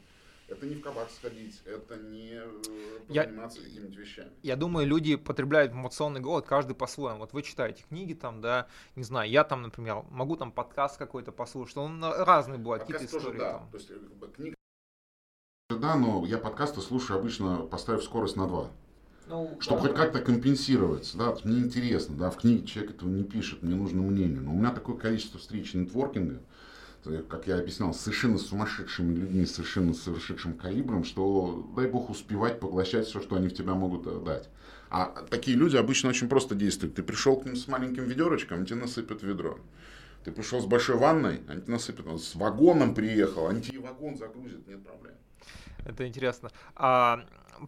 это 0.52 0.66
не 0.66 0.76
в 0.76 0.82
кабак 0.82 1.10
сходить, 1.10 1.62
это 1.66 1.98
не 1.98 2.34
э, 2.34 3.04
заниматься 3.08 3.62
какими-то 3.62 4.00
вещами. 4.00 4.32
Я 4.44 4.56
думаю, 4.56 4.86
люди 4.86 5.16
потребляют 5.16 5.72
информационный 5.72 6.20
голод 6.20 6.46
каждый 6.46 6.76
по-своему. 6.76 7.20
Вот 7.20 7.34
вы 7.34 7.42
читаете 7.42 7.84
книги 7.88 8.14
там, 8.14 8.42
да, 8.42 8.68
не 8.96 9.04
знаю, 9.04 9.30
я 9.30 9.44
там, 9.44 9.62
например, 9.62 10.04
могу 10.10 10.36
там 10.36 10.52
подкаст 10.52 10.98
какой-то 10.98 11.32
послушать, 11.32 11.78
он 11.78 12.04
разный 12.04 12.58
бывает, 12.58 12.84
какие-то 12.84 13.06
истории 13.06 13.38
да. 13.38 13.54
там. 13.54 13.72
То 13.72 13.78
есть, 13.78 13.92
книга 14.36 14.56
да, 15.70 15.96
но 15.96 16.26
я 16.26 16.38
подкасты 16.38 16.82
слушаю 16.82 17.20
обычно, 17.20 17.58
поставив 17.60 18.04
скорость 18.04 18.36
на 18.36 18.46
2. 18.48 18.70
Ну, 19.28 19.58
чтобы 19.62 19.82
да, 19.82 19.88
хоть 19.88 19.98
как-то 19.98 20.20
компенсировать, 20.20 21.10
да, 21.16 21.34
мне 21.46 21.60
интересно, 21.60 22.16
да, 22.18 22.30
в 22.30 22.38
книге 22.38 22.68
человек 22.68 22.96
этого 22.96 23.08
не 23.08 23.24
пишет, 23.24 23.64
мне 23.64 23.76
нужно 23.76 24.02
мнение, 24.02 24.42
но 24.42 24.52
у 24.52 24.56
меня 24.56 24.72
такое 24.72 24.98
количество 24.98 25.40
встреч 25.40 25.74
нетворкинга, 25.74 26.42
как 27.30 27.48
я 27.48 27.58
объяснял, 27.58 27.94
совершенно 27.94 28.38
сумасшедшими 28.38 29.14
людьми, 29.14 29.46
совершенно 29.46 29.94
сумасшедшим 29.94 30.54
калибром, 30.54 31.04
что 31.04 31.72
дай 31.76 31.88
бог 31.88 32.10
успевать 32.10 32.60
поглощать 32.60 33.08
все, 33.08 33.22
что 33.22 33.36
они 33.36 33.48
в 33.48 33.54
тебя 33.54 33.74
могут 33.74 34.08
э, 34.08 34.20
дать. 34.24 34.50
А 34.90 35.26
такие 35.30 35.58
люди 35.58 35.78
обычно 35.78 36.10
очень 36.10 36.28
просто 36.28 36.54
действуют. 36.54 36.96
Ты 36.96 37.04
пришел 37.04 37.38
к 37.38 37.46
ним 37.46 37.56
с 37.56 37.68
маленьким 37.68 38.04
ведерочком, 38.04 38.58
они 38.58 38.66
тебе 38.66 38.80
насыпят 38.80 39.24
ведро. 39.24 39.58
Ты 40.24 40.32
пришел 40.32 40.62
с 40.62 40.66
большой 40.66 40.98
ванной, 40.98 41.42
они 41.48 41.62
тебе 41.62 41.74
насыпят. 41.74 42.06
С 42.22 42.36
вагоном 42.36 42.94
приехал, 42.94 43.48
они 43.48 43.62
тебе 43.62 43.80
вагон 43.80 44.18
загрузят, 44.18 44.68
нет 44.68 44.84
проблем. 44.84 45.14
Это 45.86 46.08
интересно. 46.08 46.52
А, 46.76 47.26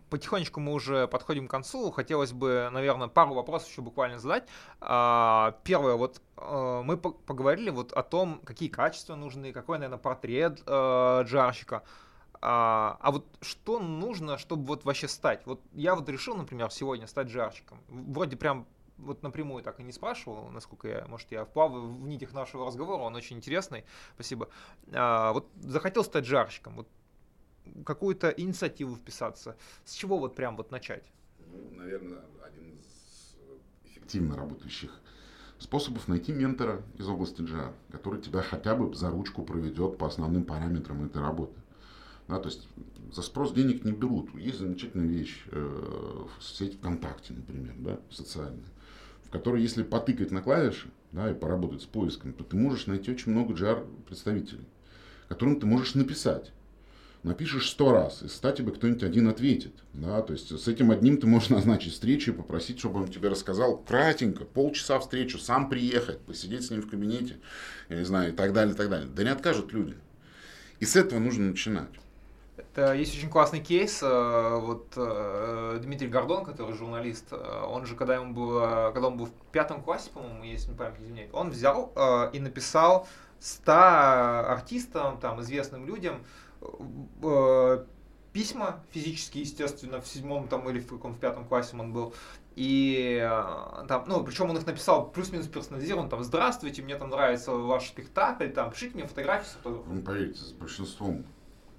потихонечку 0.09 0.59
мы 0.59 0.73
уже 0.73 1.07
подходим 1.07 1.47
к 1.47 1.51
концу. 1.51 1.91
Хотелось 1.91 2.31
бы, 2.31 2.69
наверное, 2.71 3.07
пару 3.07 3.33
вопросов 3.33 3.69
еще 3.69 3.81
буквально 3.81 4.19
задать. 4.19 4.47
А, 4.81 5.57
первое, 5.63 5.95
вот 5.95 6.21
а, 6.37 6.81
мы 6.83 6.97
поговорили 6.97 7.69
вот 7.69 7.93
о 7.93 8.03
том, 8.03 8.41
какие 8.43 8.69
качества 8.69 9.15
нужны, 9.15 9.51
какой, 9.51 9.77
наверное, 9.77 9.99
портрет 9.99 10.61
а, 10.65 11.23
джарщика. 11.23 11.83
А, 12.41 12.97
а 12.99 13.11
вот 13.11 13.25
что 13.41 13.79
нужно, 13.79 14.37
чтобы 14.37 14.65
вот 14.65 14.83
вообще 14.83 15.07
стать? 15.07 15.45
Вот 15.45 15.61
я 15.73 15.95
вот 15.95 16.09
решил, 16.09 16.35
например, 16.35 16.71
сегодня 16.71 17.07
стать 17.07 17.27
джарщиком. 17.27 17.79
Вроде 17.87 18.35
прям 18.35 18.67
вот 18.97 19.23
напрямую 19.23 19.63
так 19.63 19.79
и 19.79 19.83
не 19.83 19.91
спрашивал, 19.91 20.49
насколько 20.49 20.87
я, 20.87 21.05
может, 21.07 21.31
я 21.31 21.45
вплаваю 21.45 21.87
в 21.87 22.07
нитях 22.07 22.33
нашего 22.33 22.67
разговора, 22.67 23.03
он 23.03 23.15
очень 23.15 23.37
интересный, 23.37 23.85
спасибо. 24.15 24.49
А, 24.91 25.33
вот 25.33 25.49
захотел 25.55 26.03
стать 26.03 26.25
жарщиком, 26.25 26.75
вот 26.75 26.87
какую-то 27.86 28.30
инициативу 28.30 28.95
вписаться? 28.95 29.55
С 29.86 29.93
чего 29.93 30.18
вот 30.18 30.36
прям 30.36 30.57
вот 30.57 30.72
начать? 30.72 31.03
Ну, 31.51 31.78
наверное, 31.78 32.22
один 32.45 32.74
из 32.74 33.36
эффективно 33.86 34.36
работающих 34.36 34.91
способов 35.59 36.07
найти 36.07 36.32
ментора 36.32 36.82
из 36.97 37.07
области 37.07 37.41
GR, 37.41 37.74
который 37.91 38.22
тебя 38.22 38.41
хотя 38.41 38.76
бы 38.76 38.93
за 38.93 39.09
ручку 39.09 39.43
проведет 39.43 39.97
по 39.97 40.07
основным 40.07 40.43
параметрам 40.43 41.05
этой 41.05 41.22
работы. 41.22 41.59
Да, 42.28 42.39
то 42.39 42.49
есть 42.49 42.68
за 43.11 43.22
спрос 43.22 43.53
денег 43.53 43.84
не 43.84 43.91
берут. 43.91 44.34
Есть 44.36 44.59
замечательная 44.59 45.07
вещь, 45.07 45.43
э, 45.51 46.26
сеть 46.41 46.78
ВКонтакте, 46.78 47.34
например, 47.34 47.76
да, 47.80 47.99
социальная, 48.09 48.70
в 49.24 49.30
которой, 49.30 49.61
если 49.61 49.84
потыкать 49.84 50.32
на 50.32 50.41
клавиши 50.41 50.89
да, 51.11 51.30
и 51.30 51.34
поработать 51.34 51.82
с 51.82 51.86
поиском, 51.86 52.34
то 52.34 52.43
ты 52.43 52.55
можешь 52.55 52.88
найти 52.88 53.11
очень 53.11 53.32
много 53.32 53.53
GR 53.53 53.86
представителей, 54.05 54.66
которым 55.28 55.59
ты 55.59 55.66
можешь 55.66 55.95
написать 55.95 56.51
напишешь 57.24 57.69
сто 57.69 57.91
раз, 57.91 58.21
и, 58.21 58.28
кстати, 58.28 58.61
бы 58.61 58.71
кто-нибудь 58.71 59.03
один 59.03 59.28
ответит. 59.28 59.74
Да? 59.93 60.21
То 60.21 60.34
есть 60.34 60.51
с 60.57 60.67
этим 60.67 60.91
одним 60.91 61.17
ты 61.17 61.28
можешь 61.28 61.49
назначить 61.49 61.93
встречу 61.93 62.32
и 62.32 62.36
попросить, 62.36 62.80
чтобы 62.80 63.01
он 63.01 63.07
тебе 63.07 63.30
рассказал 63.30 63.78
кратенько, 63.78 64.45
полчаса 64.45 64.99
встречу, 64.99 65.39
сам 65.39 65.69
приехать, 65.69 66.19
посидеть 66.19 66.65
с 66.65 66.69
ним 66.69 66.82
в 66.82 66.89
кабинете, 66.89 67.38
я 67.89 67.97
не 67.97 68.05
знаю, 68.05 68.34
и 68.34 68.36
так 68.36 68.53
далее, 68.53 68.74
и 68.74 68.78
так 68.78 68.89
далее. 68.89 69.09
Да 69.13 69.24
не 69.24 69.30
откажут 69.30 69.74
люди. 69.74 69.95
И 70.80 70.86
с 70.86 70.95
этого 70.95 71.19
нужно 71.19 71.45
начинать. 71.45 71.89
Это 72.57 72.93
есть 72.93 73.15
очень 73.17 73.30
классный 73.30 73.61
кейс. 73.61 74.01
Э, 74.03 74.59
вот 74.59 74.93
э, 74.95 75.80
Дмитрий 75.82 76.07
Гордон, 76.07 76.45
который 76.45 76.76
журналист, 76.76 77.28
э, 77.32 77.65
он 77.67 77.86
же, 77.86 77.95
когда 77.95 78.15
ему 78.15 78.34
было, 78.34 78.91
когда 78.93 79.07
он 79.07 79.17
был 79.17 79.28
в 79.28 79.32
пятом 79.51 79.82
классе, 79.82 80.11
по-моему, 80.13 80.43
если 80.43 80.71
не 80.71 80.78
память 80.78 80.99
изменяет, 80.99 81.34
он 81.34 81.49
взял 81.49 81.93
и 82.34 82.39
написал 82.39 83.07
100 83.39 83.71
артистам, 83.74 85.19
там, 85.19 85.41
известным 85.41 85.86
людям, 85.88 86.24
письма 88.34 88.84
физические, 88.91 89.43
естественно, 89.43 90.01
в 90.01 90.07
седьмом 90.07 90.47
там 90.47 90.70
или 90.70 90.80
в 90.80 90.88
каком 90.88 91.14
в 91.14 91.20
пятом 91.20 91.45
классе 91.45 91.78
он 91.78 91.93
был. 91.93 92.14
И 92.55 93.20
э, 93.22 93.86
там, 93.88 94.03
ну, 94.07 94.24
причем 94.24 94.49
он 94.49 94.57
их 94.57 94.66
написал 94.66 95.09
плюс-минус 95.09 95.47
персонализирован, 95.47 96.09
там, 96.09 96.24
здравствуйте, 96.24 96.84
мне 96.84 96.95
там 96.95 97.09
нравится 97.09 97.51
ваш 97.51 97.88
спектакль, 97.88 98.49
там, 98.49 98.72
пишите 98.72 98.95
мне 98.95 99.07
фотографии 99.07 99.47
с 99.47 99.57
Вы 99.64 100.01
поверите, 100.01 100.39
с 100.39 100.51
большинством 100.51 101.26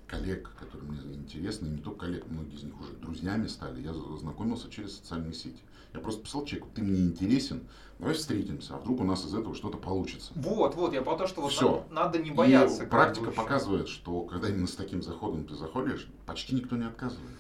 коллег, 0.07 0.51
которые 0.59 0.91
мне 0.91 1.15
интересны, 1.15 1.69
не 1.69 1.79
только 1.79 2.07
коллег, 2.07 2.27
многие 2.27 2.57
из 2.57 2.65
них 2.65 2.81
уже 2.81 2.93
друзьями 2.95 3.47
стали, 3.47 3.83
я 3.83 3.95
знакомился 3.95 4.71
через 4.71 4.97
социальные 4.97 5.35
сети. 5.35 5.63
Я 5.93 6.01
просто 6.01 6.23
писал 6.23 6.45
человеку, 6.45 6.71
ты 6.75 6.83
мне 6.83 7.03
интересен, 7.03 7.69
давай 7.99 8.15
встретимся, 8.15 8.75
а 8.75 8.79
вдруг 8.79 9.01
у 9.01 9.05
нас 9.05 9.25
из 9.25 9.35
этого 9.35 9.55
что-то 9.55 9.79
получится. 9.79 10.33
Вот, 10.35 10.75
вот, 10.75 10.93
я 10.93 11.03
про 11.03 11.17
то, 11.17 11.27
что 11.27 11.43
вот 11.43 11.53
Все. 11.53 11.85
Надо, 11.91 11.95
надо 11.95 12.19
не 12.19 12.31
бояться. 12.31 12.85
И 12.85 12.87
практика 12.87 13.31
показывает, 13.31 13.89
что 13.89 14.23
когда 14.23 14.49
именно 14.49 14.67
с 14.67 14.75
таким 14.75 15.03
заходом 15.03 15.45
ты 15.45 15.55
заходишь, 15.55 16.09
почти 16.27 16.55
никто 16.55 16.77
не 16.77 16.87
отказывает. 16.87 17.31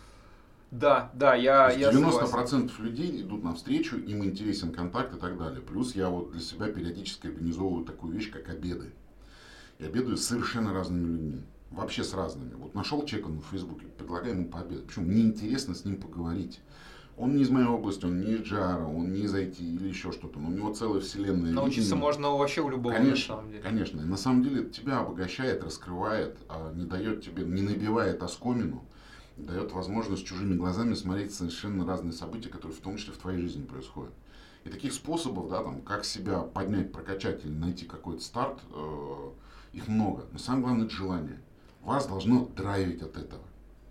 Да, 0.70 1.10
да, 1.14 1.36
я, 1.36 1.70
я 1.70 1.90
90% 1.90 2.12
согласен. 2.12 2.70
людей 2.78 3.22
идут 3.22 3.44
навстречу, 3.44 3.96
им 3.96 4.24
интересен 4.24 4.72
контакт 4.72 5.14
и 5.14 5.18
так 5.18 5.38
далее. 5.38 5.60
Плюс 5.60 5.94
я 5.94 6.08
вот 6.08 6.32
для 6.32 6.40
себя 6.40 6.66
периодически 6.66 7.28
организовываю 7.28 7.84
такую 7.84 8.12
вещь, 8.12 8.30
как 8.32 8.48
обеды. 8.48 8.92
Я 9.78 9.86
обедаю 9.86 10.16
с 10.16 10.24
совершенно 10.24 10.72
разными 10.72 11.06
людьми 11.06 11.42
вообще 11.74 12.04
с 12.04 12.14
разными. 12.14 12.54
Вот 12.54 12.74
нашел 12.74 13.04
человека 13.04 13.30
на 13.30 13.40
Фейсбуке, 13.42 13.86
предлагаю 13.86 14.34
ему 14.34 14.48
пообедать. 14.48 14.86
Почему? 14.86 15.06
Мне 15.06 15.22
интересно 15.22 15.74
с 15.74 15.84
ним 15.84 15.96
поговорить. 15.96 16.60
Он 17.16 17.36
не 17.36 17.42
из 17.42 17.50
моей 17.50 17.66
области, 17.66 18.04
он 18.04 18.20
не 18.20 18.32
из 18.32 18.40
Джара, 18.40 18.84
он 18.84 19.12
не 19.12 19.20
из 19.20 19.34
IT 19.34 19.60
или 19.60 19.88
еще 19.88 20.10
что-то. 20.10 20.40
Но 20.40 20.48
у 20.48 20.50
него 20.52 20.74
целая 20.74 21.00
вселенная. 21.00 21.52
Научиться 21.52 21.82
видения. 21.82 22.00
можно 22.00 22.30
вообще 22.30 22.60
у 22.60 22.68
любого, 22.68 22.92
конечно, 22.92 23.36
на 23.36 23.40
самом 23.40 23.50
деле. 23.50 23.62
Конечно. 23.62 24.00
И 24.00 24.04
на 24.04 24.16
самом 24.16 24.42
деле 24.42 24.64
тебя 24.64 24.98
обогащает, 24.98 25.62
раскрывает, 25.62 26.36
а 26.48 26.72
не 26.74 26.84
дает 26.84 27.22
тебе, 27.22 27.44
не 27.44 27.62
набивает 27.62 28.22
оскомину, 28.22 28.84
дает 29.36 29.72
возможность 29.72 30.26
чужими 30.26 30.56
глазами 30.56 30.94
смотреть 30.94 31.32
совершенно 31.32 31.86
разные 31.86 32.12
события, 32.12 32.48
которые 32.48 32.76
в 32.76 32.80
том 32.80 32.96
числе 32.96 33.12
в 33.12 33.18
твоей 33.18 33.40
жизни 33.40 33.62
происходят. 33.62 34.12
И 34.64 34.70
таких 34.70 34.92
способов, 34.92 35.50
да, 35.50 35.62
там, 35.62 35.82
как 35.82 36.04
себя 36.04 36.40
поднять, 36.40 36.90
прокачать 36.90 37.44
или 37.44 37.52
найти 37.52 37.84
какой-то 37.84 38.22
старт, 38.22 38.58
э, 38.72 39.30
их 39.72 39.88
много. 39.88 40.24
Но 40.32 40.38
самое 40.38 40.64
главное 40.64 40.86
это 40.86 40.94
желание 40.94 41.38
вас 41.84 42.06
должно 42.06 42.48
драйвить 42.56 43.02
от 43.02 43.16
этого. 43.16 43.42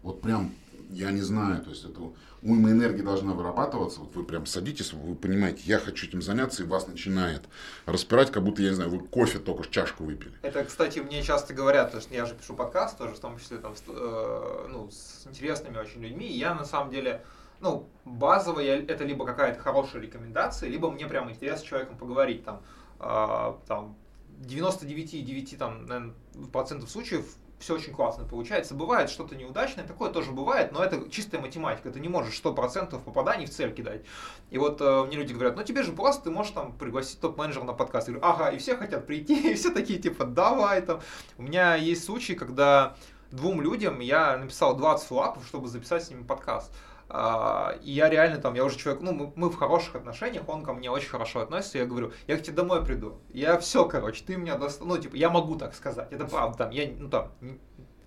Вот 0.02 0.22
прям, 0.22 0.52
я 0.90 1.12
не 1.12 1.22
знаю, 1.22 1.62
то 1.64 1.70
есть 1.70 1.86
это 1.86 2.02
уйма 2.44 2.72
энергии 2.72 3.02
должна 3.02 3.34
вырабатываться. 3.34 4.02
Вот 4.02 4.16
вы 4.16 4.24
прям 4.24 4.46
садитесь, 4.46 4.94
вы 4.94 5.16
понимаете, 5.16 5.62
я 5.66 5.80
хочу 5.80 6.08
этим 6.08 6.22
заняться, 6.22 6.64
и 6.64 6.66
вас 6.66 6.88
начинает 6.88 7.44
распирать, 7.86 8.32
как 8.32 8.44
будто, 8.44 8.62
я 8.62 8.70
не 8.70 8.76
знаю, 8.76 8.90
вы 8.90 9.00
кофе 9.00 9.40
только 9.40 9.68
чашку 9.70 10.04
выпили. 10.04 10.34
Это, 10.42 10.64
кстати, 10.66 11.00
мне 11.00 11.24
часто 11.24 11.54
говорят, 11.54 11.88
потому 11.88 12.02
что 12.02 12.14
я 12.14 12.26
же 12.26 12.36
пишу 12.36 12.54
подкаст 12.54 12.98
тоже, 12.98 13.16
в 13.16 13.20
том 13.20 13.40
числе 13.40 13.58
там, 13.58 13.74
э, 13.88 14.68
ну, 14.70 14.90
с 14.92 15.26
интересными 15.26 15.78
очень 15.78 16.02
людьми, 16.02 16.28
и 16.28 16.38
я 16.38 16.54
на 16.54 16.66
самом 16.66 16.92
деле 16.92 17.24
ну, 17.62 17.88
базово 18.04 18.60
я, 18.60 18.78
это 18.78 19.06
либо 19.06 19.26
какая-то 19.26 19.60
хорошая 19.60 20.02
рекомендация, 20.02 20.70
либо 20.70 20.92
мне 20.92 21.08
прям 21.08 21.32
интересно 21.32 21.60
с 21.60 21.68
человеком 21.68 21.98
поговорить. 21.98 22.44
Там, 22.44 22.62
э, 23.00 23.54
там 23.68 23.96
99,9 24.42 25.58
там, 25.58 25.86
наверное, 25.86 26.14
процентов 26.52 26.90
случаев 26.90 27.26
все 27.60 27.76
очень 27.76 27.94
классно 27.94 28.26
получается. 28.26 28.74
Бывает 28.74 29.10
что-то 29.10 29.36
неудачное, 29.36 29.86
такое 29.86 30.12
тоже 30.12 30.32
бывает, 30.32 30.72
но 30.72 30.84
это 30.84 31.10
чистая 31.10 31.42
математика. 31.42 31.92
Ты 31.92 32.00
не 32.00 32.10
можешь 32.10 32.40
100% 32.42 33.00
попаданий 33.04 33.46
в 33.46 33.50
цель 33.50 33.74
кидать. 33.74 34.02
И 34.50 34.58
вот 34.58 34.82
э, 34.82 35.04
мне 35.06 35.18
люди 35.18 35.34
говорят, 35.34 35.56
ну 35.56 35.64
тебе 35.64 35.84
же 35.84 35.94
просто, 35.94 36.26
ты 36.26 36.32
можешь 36.32 36.52
там 36.52 36.74
пригласить 36.74 37.20
топ-менеджера 37.20 37.64
на 37.64 37.74
подкаст. 37.74 38.08
Я 38.08 38.16
говорю, 38.16 38.30
ага, 38.34 38.50
и 38.50 38.58
все 38.58 38.76
хотят 38.76 39.08
прийти, 39.08 39.52
и 39.52 39.54
все 39.56 39.72
такие 39.72 40.00
типа, 40.00 40.26
давай 40.26 40.82
там. 40.82 41.02
У 41.38 41.44
меня 41.44 41.76
есть 41.76 42.04
случаи, 42.04 42.34
когда 42.34 42.96
двум 43.32 43.62
людям 43.62 44.00
я 44.00 44.38
написал 44.38 44.76
20 44.76 45.08
флапов, 45.08 45.46
чтобы 45.48 45.68
записать 45.68 46.04
с 46.04 46.10
ними 46.10 46.24
подкаст. 46.24 46.72
Uh, 47.14 47.80
и 47.84 47.92
я 47.92 48.10
реально 48.10 48.40
там, 48.40 48.56
я 48.56 48.66
уже 48.66 48.76
человек, 48.76 49.04
ну, 49.04 49.14
мы, 49.14 49.32
мы 49.36 49.52
в 49.52 49.56
хороших 49.56 49.96
отношениях, 49.96 50.50
он 50.50 50.64
ко 50.64 50.74
мне 50.74 50.90
очень 50.90 51.10
хорошо 51.10 51.42
относится, 51.42 51.78
я 51.78 51.86
говорю, 51.86 52.12
я 52.26 52.38
к 52.38 52.42
тебе 52.42 52.56
домой 52.56 52.84
приду, 52.84 53.22
я 53.30 53.60
все, 53.60 53.86
короче, 53.86 54.24
ты 54.26 54.36
меня 54.36 54.58
достанешь, 54.58 54.96
ну, 54.96 54.98
типа, 55.00 55.16
я 55.16 55.30
могу 55.30 55.56
так 55.56 55.76
сказать, 55.76 56.08
это 56.12 56.26
правда, 56.26 56.58
там, 56.58 56.72
я, 56.72 56.92
ну, 56.98 57.10
там, 57.10 57.32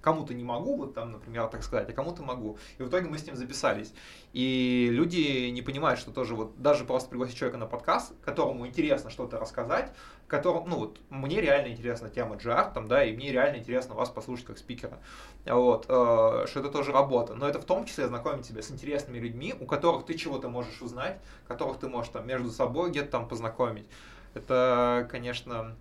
кому-то 0.07 0.35
не 0.35 0.45
могу, 0.45 0.77
вот 0.77 0.95
там, 0.95 1.11
например, 1.11 1.49
так 1.49 1.65
сказать, 1.65 1.91
а 1.91 1.93
кому-то 1.93 2.23
могу. 2.23 2.59
И 2.79 2.83
в 2.85 2.89
итоге 2.89 3.09
мы 3.09 3.19
с 3.19 3.27
ним 3.27 3.35
записались. 3.35 3.93
И 4.33 4.89
люди 4.93 5.49
не 5.49 5.63
понимают, 5.63 5.99
что 5.99 6.13
тоже 6.13 6.37
вот 6.37 6.63
даже 6.63 6.85
просто 6.85 7.11
пригласить 7.11 7.37
человека 7.37 7.59
на 7.59 7.67
подкаст, 7.67 8.13
которому 8.25 8.69
интересно 8.69 9.11
что-то 9.11 9.41
рассказать, 9.41 9.93
которому, 10.29 10.69
ну 10.69 10.77
вот, 10.77 11.01
мне 11.11 11.41
реально 11.41 11.73
интересна 11.73 12.09
тема 12.09 12.37
GR, 12.37 12.73
там, 12.73 12.87
да, 12.87 13.03
и 13.03 13.17
мне 13.17 13.33
реально 13.33 13.57
интересно 13.57 13.97
вас 13.97 14.09
послушать 14.09 14.47
как 14.47 14.59
спикера. 14.59 15.01
Вот, 15.45 15.87
э, 15.89 16.45
что 16.47 16.61
это 16.61 16.69
тоже 16.69 16.93
работа. 16.93 17.35
Но 17.35 17.49
это 17.49 17.61
в 17.61 17.65
том 17.65 17.85
числе 17.85 18.07
знакомить 18.07 18.47
себя 18.47 18.63
с 18.63 18.71
интересными 18.71 19.19
людьми, 19.19 19.55
у 19.59 19.67
которых 19.67 20.07
ты 20.07 20.15
чего-то 20.15 20.49
можешь 20.49 20.83
узнать, 20.83 21.19
которых 21.49 21.81
ты 21.81 21.89
можешь 21.89 22.13
там 22.13 22.29
между 22.29 22.51
собой 22.51 22.91
где-то 22.91 23.11
там 23.11 23.27
познакомить. 23.27 23.87
Это, 24.35 25.09
конечно, 25.11 25.75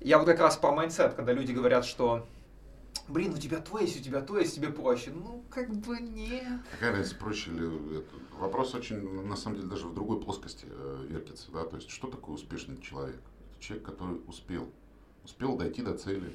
я 0.00 0.16
вот 0.16 0.26
как 0.26 0.40
раз 0.40 0.56
про 0.56 0.72
mindset, 0.72 1.12
когда 1.12 1.34
люди 1.34 1.52
говорят, 1.52 1.84
что 1.84 2.24
блин, 3.10 3.34
у 3.34 3.38
тебя 3.38 3.60
то 3.60 3.78
есть, 3.78 4.00
у 4.00 4.02
тебя 4.02 4.20
то 4.20 4.38
есть, 4.38 4.54
тебе 4.54 4.70
проще. 4.70 5.10
Ну, 5.10 5.44
как 5.50 5.70
бы 5.70 5.98
не. 6.00 6.42
Какая 6.72 6.92
разница, 6.92 7.16
проще 7.16 7.50
ли 7.50 7.66
это? 7.98 8.38
Вопрос 8.38 8.74
очень, 8.74 9.26
на 9.26 9.36
самом 9.36 9.56
деле, 9.56 9.68
даже 9.68 9.86
в 9.86 9.94
другой 9.94 10.20
плоскости 10.20 10.66
э, 10.68 11.06
вертится, 11.08 11.50
да, 11.52 11.64
то 11.64 11.76
есть, 11.76 11.90
что 11.90 12.08
такое 12.08 12.36
успешный 12.36 12.80
человек? 12.80 13.20
Это 13.52 13.62
человек, 13.62 13.86
который 13.86 14.20
успел, 14.26 14.70
успел 15.24 15.56
дойти 15.56 15.82
до 15.82 15.96
цели, 15.96 16.34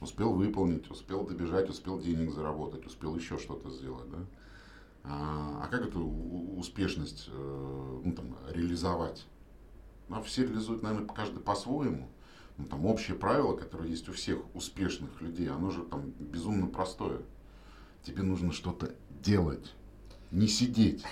успел 0.00 0.34
выполнить, 0.34 0.90
успел 0.90 1.24
добежать, 1.24 1.70
успел 1.70 1.98
денег 1.98 2.32
заработать, 2.32 2.84
успел 2.84 3.16
еще 3.16 3.38
что-то 3.38 3.70
сделать, 3.70 4.10
да? 4.10 4.18
А, 5.04 5.62
а 5.64 5.68
как 5.68 5.86
эту 5.86 6.04
успешность, 6.04 7.28
э, 7.28 8.00
ну, 8.04 8.12
там, 8.12 8.36
реализовать? 8.50 9.26
Ну, 10.08 10.22
все 10.22 10.42
реализуют, 10.42 10.82
наверное, 10.82 11.08
каждый 11.08 11.40
по-своему 11.40 12.08
ну, 12.58 12.64
там 12.64 12.86
общее 12.86 13.16
правило, 13.16 13.56
которое 13.56 13.88
есть 13.88 14.08
у 14.08 14.12
всех 14.12 14.38
успешных 14.54 15.20
людей, 15.20 15.48
оно 15.48 15.70
же 15.70 15.82
там 15.82 16.12
безумно 16.18 16.66
простое. 16.66 17.20
Тебе 18.02 18.22
нужно 18.22 18.52
что-то 18.52 18.94
делать, 19.22 19.74
не 20.30 20.48
сидеть. 20.48 21.02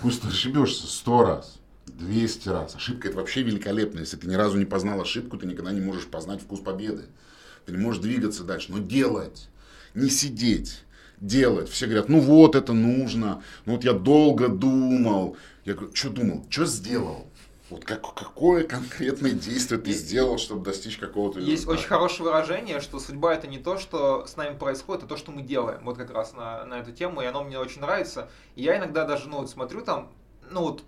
Пусть 0.00 0.24
ошибешься 0.24 0.86
сто 0.86 1.22
раз, 1.22 1.58
200 1.86 2.48
раз. 2.48 2.76
Ошибка 2.76 3.08
это 3.08 3.16
вообще 3.16 3.42
великолепно. 3.42 4.00
Если 4.00 4.16
ты 4.16 4.26
ни 4.26 4.34
разу 4.34 4.58
не 4.58 4.64
познал 4.64 5.00
ошибку, 5.00 5.36
ты 5.36 5.46
никогда 5.46 5.72
не 5.72 5.80
можешь 5.80 6.06
познать 6.06 6.42
вкус 6.42 6.60
победы. 6.60 7.04
Ты 7.66 7.72
не 7.72 7.78
можешь 7.78 8.02
двигаться 8.02 8.44
дальше. 8.44 8.72
Но 8.72 8.78
делать, 8.78 9.48
не 9.94 10.08
сидеть, 10.08 10.84
делать. 11.20 11.68
Все 11.68 11.86
говорят, 11.86 12.08
ну 12.08 12.20
вот 12.20 12.54
это 12.54 12.72
нужно. 12.72 13.42
Ну 13.66 13.74
вот 13.74 13.84
я 13.84 13.92
долго 13.92 14.48
думал. 14.48 15.36
Я 15.64 15.74
говорю, 15.74 15.94
что 15.94 16.10
думал? 16.10 16.46
Что 16.50 16.66
сделал? 16.66 17.26
Вот 17.72 17.86
как, 17.86 18.02
какое 18.14 18.64
конкретное 18.64 19.30
действие 19.30 19.80
ты 19.80 19.92
сделал, 19.92 20.36
чтобы 20.36 20.62
достичь 20.62 20.98
какого-то 20.98 21.38
результата? 21.38 21.50
Есть 21.50 21.66
очень 21.66 21.88
хорошее 21.88 22.24
выражение, 22.24 22.80
что 22.80 22.98
судьба 22.98 23.32
это 23.32 23.46
не 23.46 23.56
то, 23.56 23.78
что 23.78 24.26
с 24.26 24.36
нами 24.36 24.58
происходит, 24.58 25.04
а 25.04 25.06
то, 25.06 25.16
что 25.16 25.30
мы 25.30 25.40
делаем. 25.40 25.82
Вот 25.84 25.96
как 25.96 26.10
раз 26.10 26.34
на, 26.34 26.66
на 26.66 26.80
эту 26.80 26.92
тему, 26.92 27.22
и 27.22 27.24
оно 27.24 27.42
мне 27.42 27.58
очень 27.58 27.80
нравится. 27.80 28.28
И 28.56 28.62
я 28.62 28.76
иногда 28.76 29.06
даже, 29.06 29.26
ну, 29.26 29.38
вот 29.38 29.48
смотрю 29.48 29.80
там, 29.80 30.12
ну 30.50 30.60
вот 30.60 30.84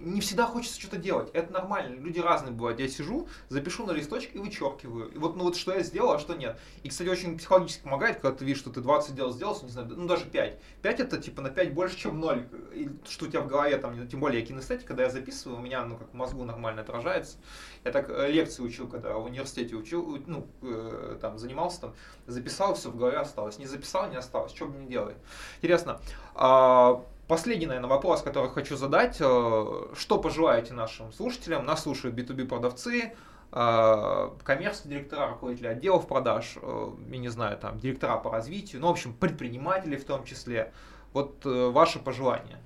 не 0.00 0.20
всегда 0.20 0.46
хочется 0.46 0.78
что-то 0.78 0.96
делать. 0.98 1.30
Это 1.32 1.52
нормально. 1.52 1.96
Люди 1.96 2.20
разные 2.20 2.52
бывают. 2.52 2.78
Я 2.80 2.88
сижу, 2.88 3.28
запишу 3.48 3.86
на 3.86 3.92
листочек 3.92 4.34
и 4.34 4.38
вычеркиваю. 4.38 5.08
И 5.08 5.18
вот, 5.18 5.36
ну 5.36 5.44
вот 5.44 5.56
что 5.56 5.72
я 5.72 5.82
сделал, 5.82 6.12
а 6.12 6.18
что 6.18 6.34
нет. 6.34 6.58
И, 6.82 6.88
кстати, 6.88 7.08
очень 7.08 7.38
психологически 7.38 7.82
помогает, 7.82 8.20
когда 8.20 8.36
ты 8.36 8.44
видишь, 8.44 8.60
что 8.60 8.70
ты 8.70 8.80
20 8.80 9.14
дел 9.14 9.32
сделал, 9.32 9.58
не 9.62 9.70
знаю, 9.70 9.88
ну 9.88 10.06
даже 10.06 10.26
5. 10.26 10.58
5 10.82 11.00
это 11.00 11.18
типа 11.18 11.42
на 11.42 11.50
5 11.50 11.74
больше, 11.74 11.96
чем 11.96 12.20
0. 12.20 12.48
И 12.74 12.90
что 13.08 13.26
у 13.26 13.28
тебя 13.28 13.40
в 13.40 13.48
голове, 13.48 13.76
там, 13.78 14.06
тем 14.08 14.20
более 14.20 14.40
я 14.40 14.46
кинестетик, 14.46 14.86
когда 14.86 15.04
я 15.04 15.10
записываю, 15.10 15.58
у 15.58 15.62
меня, 15.62 15.84
ну, 15.84 15.96
как 15.96 16.10
в 16.10 16.14
мозгу 16.14 16.44
нормально 16.44 16.82
отражается. 16.82 17.38
Я 17.84 17.92
так 17.92 18.10
э, 18.10 18.30
лекции 18.30 18.62
учил, 18.62 18.88
когда 18.88 19.14
в 19.14 19.24
университете 19.24 19.76
учил, 19.76 20.18
ну, 20.26 20.46
э, 20.62 21.18
там, 21.20 21.38
занимался 21.38 21.80
там, 21.82 21.94
записал, 22.26 22.74
все 22.74 22.90
в 22.90 22.96
голове 22.96 23.18
осталось. 23.18 23.58
Не 23.58 23.66
записал, 23.66 24.10
не 24.10 24.16
осталось. 24.16 24.52
Что 24.52 24.66
бы 24.66 24.78
не 24.78 24.86
делай. 24.86 25.14
Интересно. 25.58 26.00
А, 26.34 27.02
Последний, 27.28 27.66
наверное, 27.66 27.90
вопрос, 27.90 28.22
который 28.22 28.50
хочу 28.50 28.76
задать. 28.76 29.16
Э, 29.20 29.92
что 29.94 30.18
пожелаете 30.18 30.74
нашим 30.74 31.12
слушателям? 31.12 31.66
Нас 31.66 31.82
слушают 31.82 32.16
B2B 32.16 32.46
продавцы, 32.46 33.14
э, 33.50 34.30
коммерческие 34.44 34.92
директора, 34.92 35.30
руководители 35.30 35.66
отделов 35.66 36.06
продаж, 36.06 36.56
э, 36.62 36.90
я 37.10 37.18
не 37.18 37.28
знаю, 37.28 37.58
там, 37.58 37.80
директора 37.80 38.16
по 38.18 38.30
развитию, 38.30 38.80
ну, 38.80 38.86
в 38.86 38.90
общем, 38.90 39.12
предприниматели 39.12 39.96
в 39.96 40.04
том 40.04 40.24
числе. 40.24 40.72
Вот 41.12 41.44
ваше 41.44 41.98
пожелание. 41.98 42.58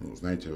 Ну, 0.00 0.16
знаете, 0.16 0.52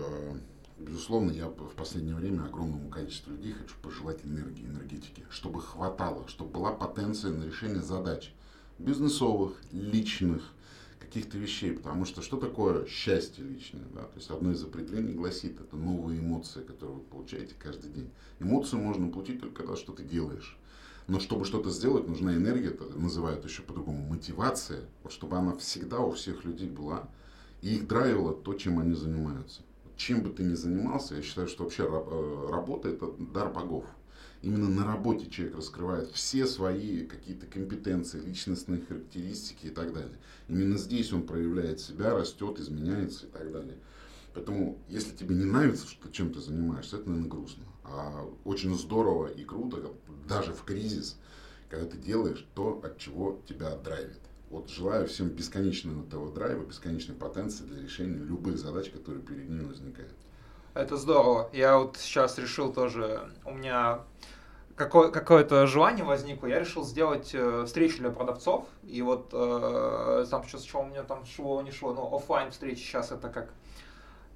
безусловно, 0.79 1.31
я 1.31 1.47
в 1.47 1.75
последнее 1.77 2.17
время 2.17 2.45
огромному 2.45 2.91
количеству 2.91 3.33
людей 3.33 3.53
хочу 3.53 3.77
пожелать 3.81 4.25
энергии, 4.25 4.67
энергетики, 4.67 5.25
чтобы 5.31 5.63
хватало, 5.63 6.27
чтобы 6.27 6.51
была 6.51 6.73
потенция 6.73 7.31
на 7.31 7.45
решение 7.45 7.83
задач 7.83 8.35
бизнесовых, 8.79 9.63
личных, 9.71 10.43
каких-то 11.15 11.39
вещей, 11.39 11.71
потому 11.71 12.05
что 12.07 12.23
что 12.23 12.37
такое 12.37 12.87
счастье 12.87 13.45
личное? 13.45 13.85
Да? 13.95 14.03
То 14.03 14.17
есть 14.17 14.31
одно 14.31 14.51
из 14.51 14.65
определений 14.65 15.13
гласит, 15.13 15.61
это 15.61 15.77
новые 15.77 16.19
эмоции, 16.19 16.65
которые 16.65 16.97
вы 16.97 17.03
получаете 17.03 17.55
каждый 17.57 17.91
день. 17.91 18.11
Эмоцию 18.41 18.83
можно 18.83 19.09
получить 19.09 19.41
только 19.41 19.63
когда 19.63 19.77
что 19.77 19.93
ты 19.93 20.03
делаешь. 20.03 20.59
Но 21.07 21.21
чтобы 21.21 21.45
что-то 21.45 21.71
сделать, 21.71 22.09
нужна 22.09 22.35
энергия, 22.35 22.71
это 22.71 22.87
называют 22.99 23.45
еще 23.45 23.63
по-другому 23.63 24.05
мотивация, 24.09 24.89
вот 25.05 25.13
чтобы 25.13 25.37
она 25.37 25.55
всегда 25.57 26.01
у 26.01 26.11
всех 26.11 26.45
людей 26.45 26.69
была, 26.69 27.09
и 27.63 27.77
их 27.77 27.87
драйвило 27.87 28.35
то, 28.35 28.55
чем 28.55 28.81
они 28.81 28.95
занимаются. 28.95 29.63
Чем 29.97 30.23
бы 30.23 30.31
ты 30.31 30.43
ни 30.43 30.55
занимался, 30.55 31.15
я 31.15 31.23
считаю, 31.23 31.49
что 31.49 31.65
вообще 31.65 31.85
э, 31.85 32.49
работа 32.51 32.89
это 32.89 33.13
дар 33.19 33.53
богов 33.53 33.85
именно 34.45 34.69
на 34.69 34.85
работе 34.85 35.29
человек 35.31 35.57
раскрывает 35.57 36.11
все 36.11 36.47
свои 36.47 37.07
какие-то 37.07 37.47
компетенции, 37.47 38.21
личностные 38.21 38.83
характеристики 38.83 39.67
и 39.67 39.71
так 39.71 39.93
далее. 39.93 40.19
Именно 40.49 40.77
здесь 40.77 41.13
он 41.13 41.27
проявляет 41.27 41.81
себя, 41.81 42.15
растет, 42.15 42.61
изменяется 42.61 43.27
и 43.27 43.31
так 43.31 43.51
далее. 43.51 43.79
Поэтому, 44.35 44.79
если 44.89 45.17
тебе 45.17 45.35
не 45.35 45.45
нравится, 45.45 45.87
что 45.87 46.11
чем 46.11 46.33
ты 46.33 46.41
занимаешься, 46.41 46.97
это, 46.97 47.09
наверное, 47.09 47.31
грустно. 47.31 47.65
А 47.85 48.29
очень 48.45 48.77
здорово 48.77 49.29
и 49.29 49.45
круто, 49.45 49.93
даже 50.29 50.53
в 50.53 50.65
кризис, 50.65 51.17
когда 51.71 51.87
ты 51.87 51.97
делаешь 51.97 52.47
то, 52.55 52.81
от 52.83 52.99
чего 52.99 53.41
тебя 53.49 53.77
драйвит. 53.77 54.21
Вот 54.55 54.71
желаю 54.71 55.09
всем 55.09 55.31
бесконечного 55.31 56.07
этого 56.07 56.33
драйва, 56.33 56.63
бесконечной 56.65 57.17
потенции 57.17 57.65
для 57.65 57.83
решения 57.83 58.19
любых 58.19 58.57
задач, 58.57 58.89
которые 58.89 59.21
перед 59.21 59.49
ними 59.49 59.65
возникают. 59.65 60.13
Это 60.75 60.97
здорово. 60.97 61.51
Я 61.53 61.77
вот 61.79 61.97
сейчас 61.97 62.39
решил 62.39 62.73
тоже, 62.73 63.33
у 63.45 63.51
меня 63.53 64.03
какое- 64.77 65.11
какое-то 65.11 65.67
желание 65.67 66.05
возникло, 66.05 66.47
я 66.47 66.61
решил 66.61 66.85
сделать 66.85 67.31
э, 67.35 67.65
встречу 67.67 67.99
для 67.99 68.11
продавцов. 68.11 68.67
И 68.85 69.03
вот 69.03 69.31
э, 69.33 70.25
там 70.31 70.45
сейчас 70.45 70.63
что 70.63 70.83
у 70.83 70.87
меня 70.87 71.03
там 71.03 71.27
шло, 71.27 71.61
не 71.61 71.73
шло, 71.73 71.93
но 71.93 72.15
офлайн 72.15 72.53
встречи 72.53 72.79
сейчас 72.79 73.11
это 73.11 73.31
как 73.31 73.53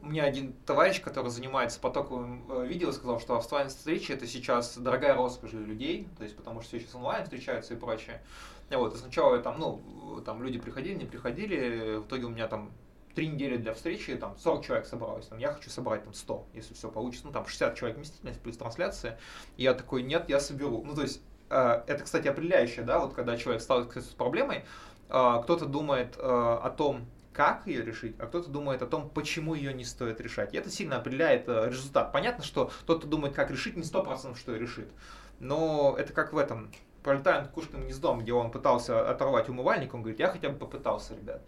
у 0.02 0.06
меня 0.06 0.24
один 0.24 0.52
товарищ, 0.66 1.00
который 1.00 1.30
занимается 1.30 1.78
потоковым 1.80 2.44
э, 2.50 2.66
видео, 2.66 2.90
сказал, 2.92 3.20
что 3.20 3.36
офлайн 3.36 3.68
встречи 3.68 4.12
это 4.12 4.26
сейчас 4.26 4.76
дорогая 4.78 5.14
роскошь 5.14 5.50
для 5.50 5.60
людей, 5.60 6.08
то 6.18 6.24
есть 6.24 6.36
потому 6.36 6.60
что 6.60 6.70
все 6.70 6.80
сейчас 6.80 6.94
онлайн 6.96 7.24
встречаются 7.24 7.74
и 7.74 7.76
прочее. 7.76 8.20
Вот, 8.70 8.94
и 8.94 8.98
сначала 8.98 9.38
там, 9.38 9.58
ну, 9.58 10.20
там 10.24 10.42
люди 10.42 10.58
приходили, 10.58 10.94
не 10.94 11.06
приходили, 11.06 11.96
в 11.96 12.06
итоге 12.06 12.26
у 12.26 12.30
меня 12.30 12.48
там 12.48 12.70
три 13.14 13.28
недели 13.28 13.56
для 13.56 13.74
встречи, 13.74 14.14
там 14.16 14.36
40 14.38 14.64
человек 14.64 14.86
собралось, 14.86 15.26
там, 15.26 15.38
я 15.38 15.52
хочу 15.52 15.70
собрать 15.70 16.04
там 16.04 16.14
100, 16.14 16.46
если 16.54 16.74
все 16.74 16.90
получится, 16.90 17.26
ну 17.26 17.32
там 17.32 17.46
60 17.46 17.74
человек 17.74 17.96
вместительность 17.96 18.40
плюс 18.40 18.56
трансляция, 18.56 19.18
и 19.56 19.64
я 19.64 19.74
такой, 19.74 20.02
нет, 20.02 20.28
я 20.28 20.38
соберу. 20.38 20.84
Ну 20.84 20.94
то 20.94 21.02
есть 21.02 21.20
э, 21.50 21.82
это, 21.86 22.04
кстати, 22.04 22.28
определяющее, 22.28 22.84
да, 22.84 23.00
вот 23.00 23.14
когда 23.14 23.36
человек 23.36 23.62
сталкивается 23.62 24.12
с 24.12 24.14
проблемой, 24.14 24.64
э, 25.08 25.40
кто-то 25.42 25.66
думает 25.66 26.16
э, 26.16 26.20
о 26.20 26.70
том, 26.70 27.06
как 27.32 27.66
ее 27.66 27.84
решить, 27.84 28.16
а 28.18 28.26
кто-то 28.26 28.50
думает 28.50 28.82
о 28.82 28.86
том, 28.86 29.08
почему 29.10 29.54
ее 29.54 29.72
не 29.72 29.84
стоит 29.84 30.20
решать. 30.20 30.54
И 30.54 30.56
это 30.56 30.70
сильно 30.70 30.96
определяет 30.96 31.48
э, 31.48 31.68
результат. 31.68 32.12
Понятно, 32.12 32.44
что 32.44 32.70
тот, 32.84 32.98
кто 32.98 33.08
думает, 33.08 33.34
как 33.34 33.50
решить, 33.50 33.76
не 33.76 33.82
100% 33.82 34.36
что 34.36 34.54
и 34.54 34.58
решит. 34.58 34.90
Но 35.38 35.94
это 35.98 36.12
как 36.12 36.32
в 36.32 36.38
этом, 36.38 36.70
пролетая 37.08 37.40
над 37.40 37.48
кукушкиным 37.48 37.84
гнездом, 37.84 38.20
где 38.20 38.34
он 38.34 38.50
пытался 38.50 39.08
оторвать 39.08 39.48
умывальник, 39.48 39.94
он 39.94 40.02
говорит, 40.02 40.20
я 40.20 40.28
хотя 40.28 40.50
бы 40.50 40.58
попытался, 40.58 41.14
ребят. 41.14 41.42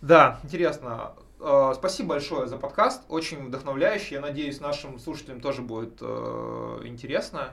Да, 0.00 0.40
интересно. 0.42 1.12
Э, 1.38 1.74
спасибо 1.76 2.10
большое 2.10 2.48
за 2.48 2.56
подкаст, 2.56 3.04
очень 3.08 3.46
вдохновляющий. 3.46 4.14
Я 4.14 4.20
надеюсь, 4.20 4.60
нашим 4.60 4.98
слушателям 4.98 5.40
тоже 5.40 5.62
будет 5.62 5.98
э, 6.00 6.80
интересно. 6.84 7.52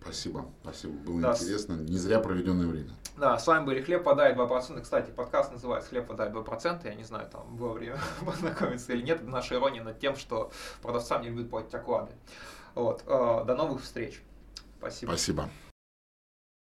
Спасибо, 0.00 0.46
спасибо, 0.62 0.94
было 0.94 1.20
да. 1.20 1.32
интересно, 1.32 1.74
не 1.74 1.98
зря 1.98 2.20
проведенное 2.20 2.66
время. 2.66 2.92
Да, 3.18 3.38
с 3.38 3.46
вами 3.46 3.66
были 3.66 3.82
Хлеб 3.82 4.02
подай 4.02 4.34
2%. 4.34 4.80
Кстати, 4.80 5.10
подкаст 5.10 5.52
называется 5.52 5.90
Хлеб 5.90 6.06
подай 6.06 6.30
2%. 6.30 6.80
Я 6.84 6.94
не 6.94 7.04
знаю, 7.04 7.28
там 7.28 7.54
было 7.54 7.74
время 7.74 7.98
познакомиться 8.24 8.94
или 8.94 9.02
нет. 9.02 9.20
Это 9.20 9.28
наша 9.28 9.56
ирония 9.56 9.82
над 9.82 9.98
тем, 9.98 10.16
что 10.16 10.50
продавцам 10.80 11.20
не 11.20 11.28
любят 11.28 11.50
платить 11.50 11.74
оклады. 11.74 12.12
Вот. 12.74 13.02
Э, 13.06 13.44
до 13.46 13.54
новых 13.54 13.82
встреч. 13.82 14.22
Спасибо. 14.78 15.10
Спасибо. 15.10 15.50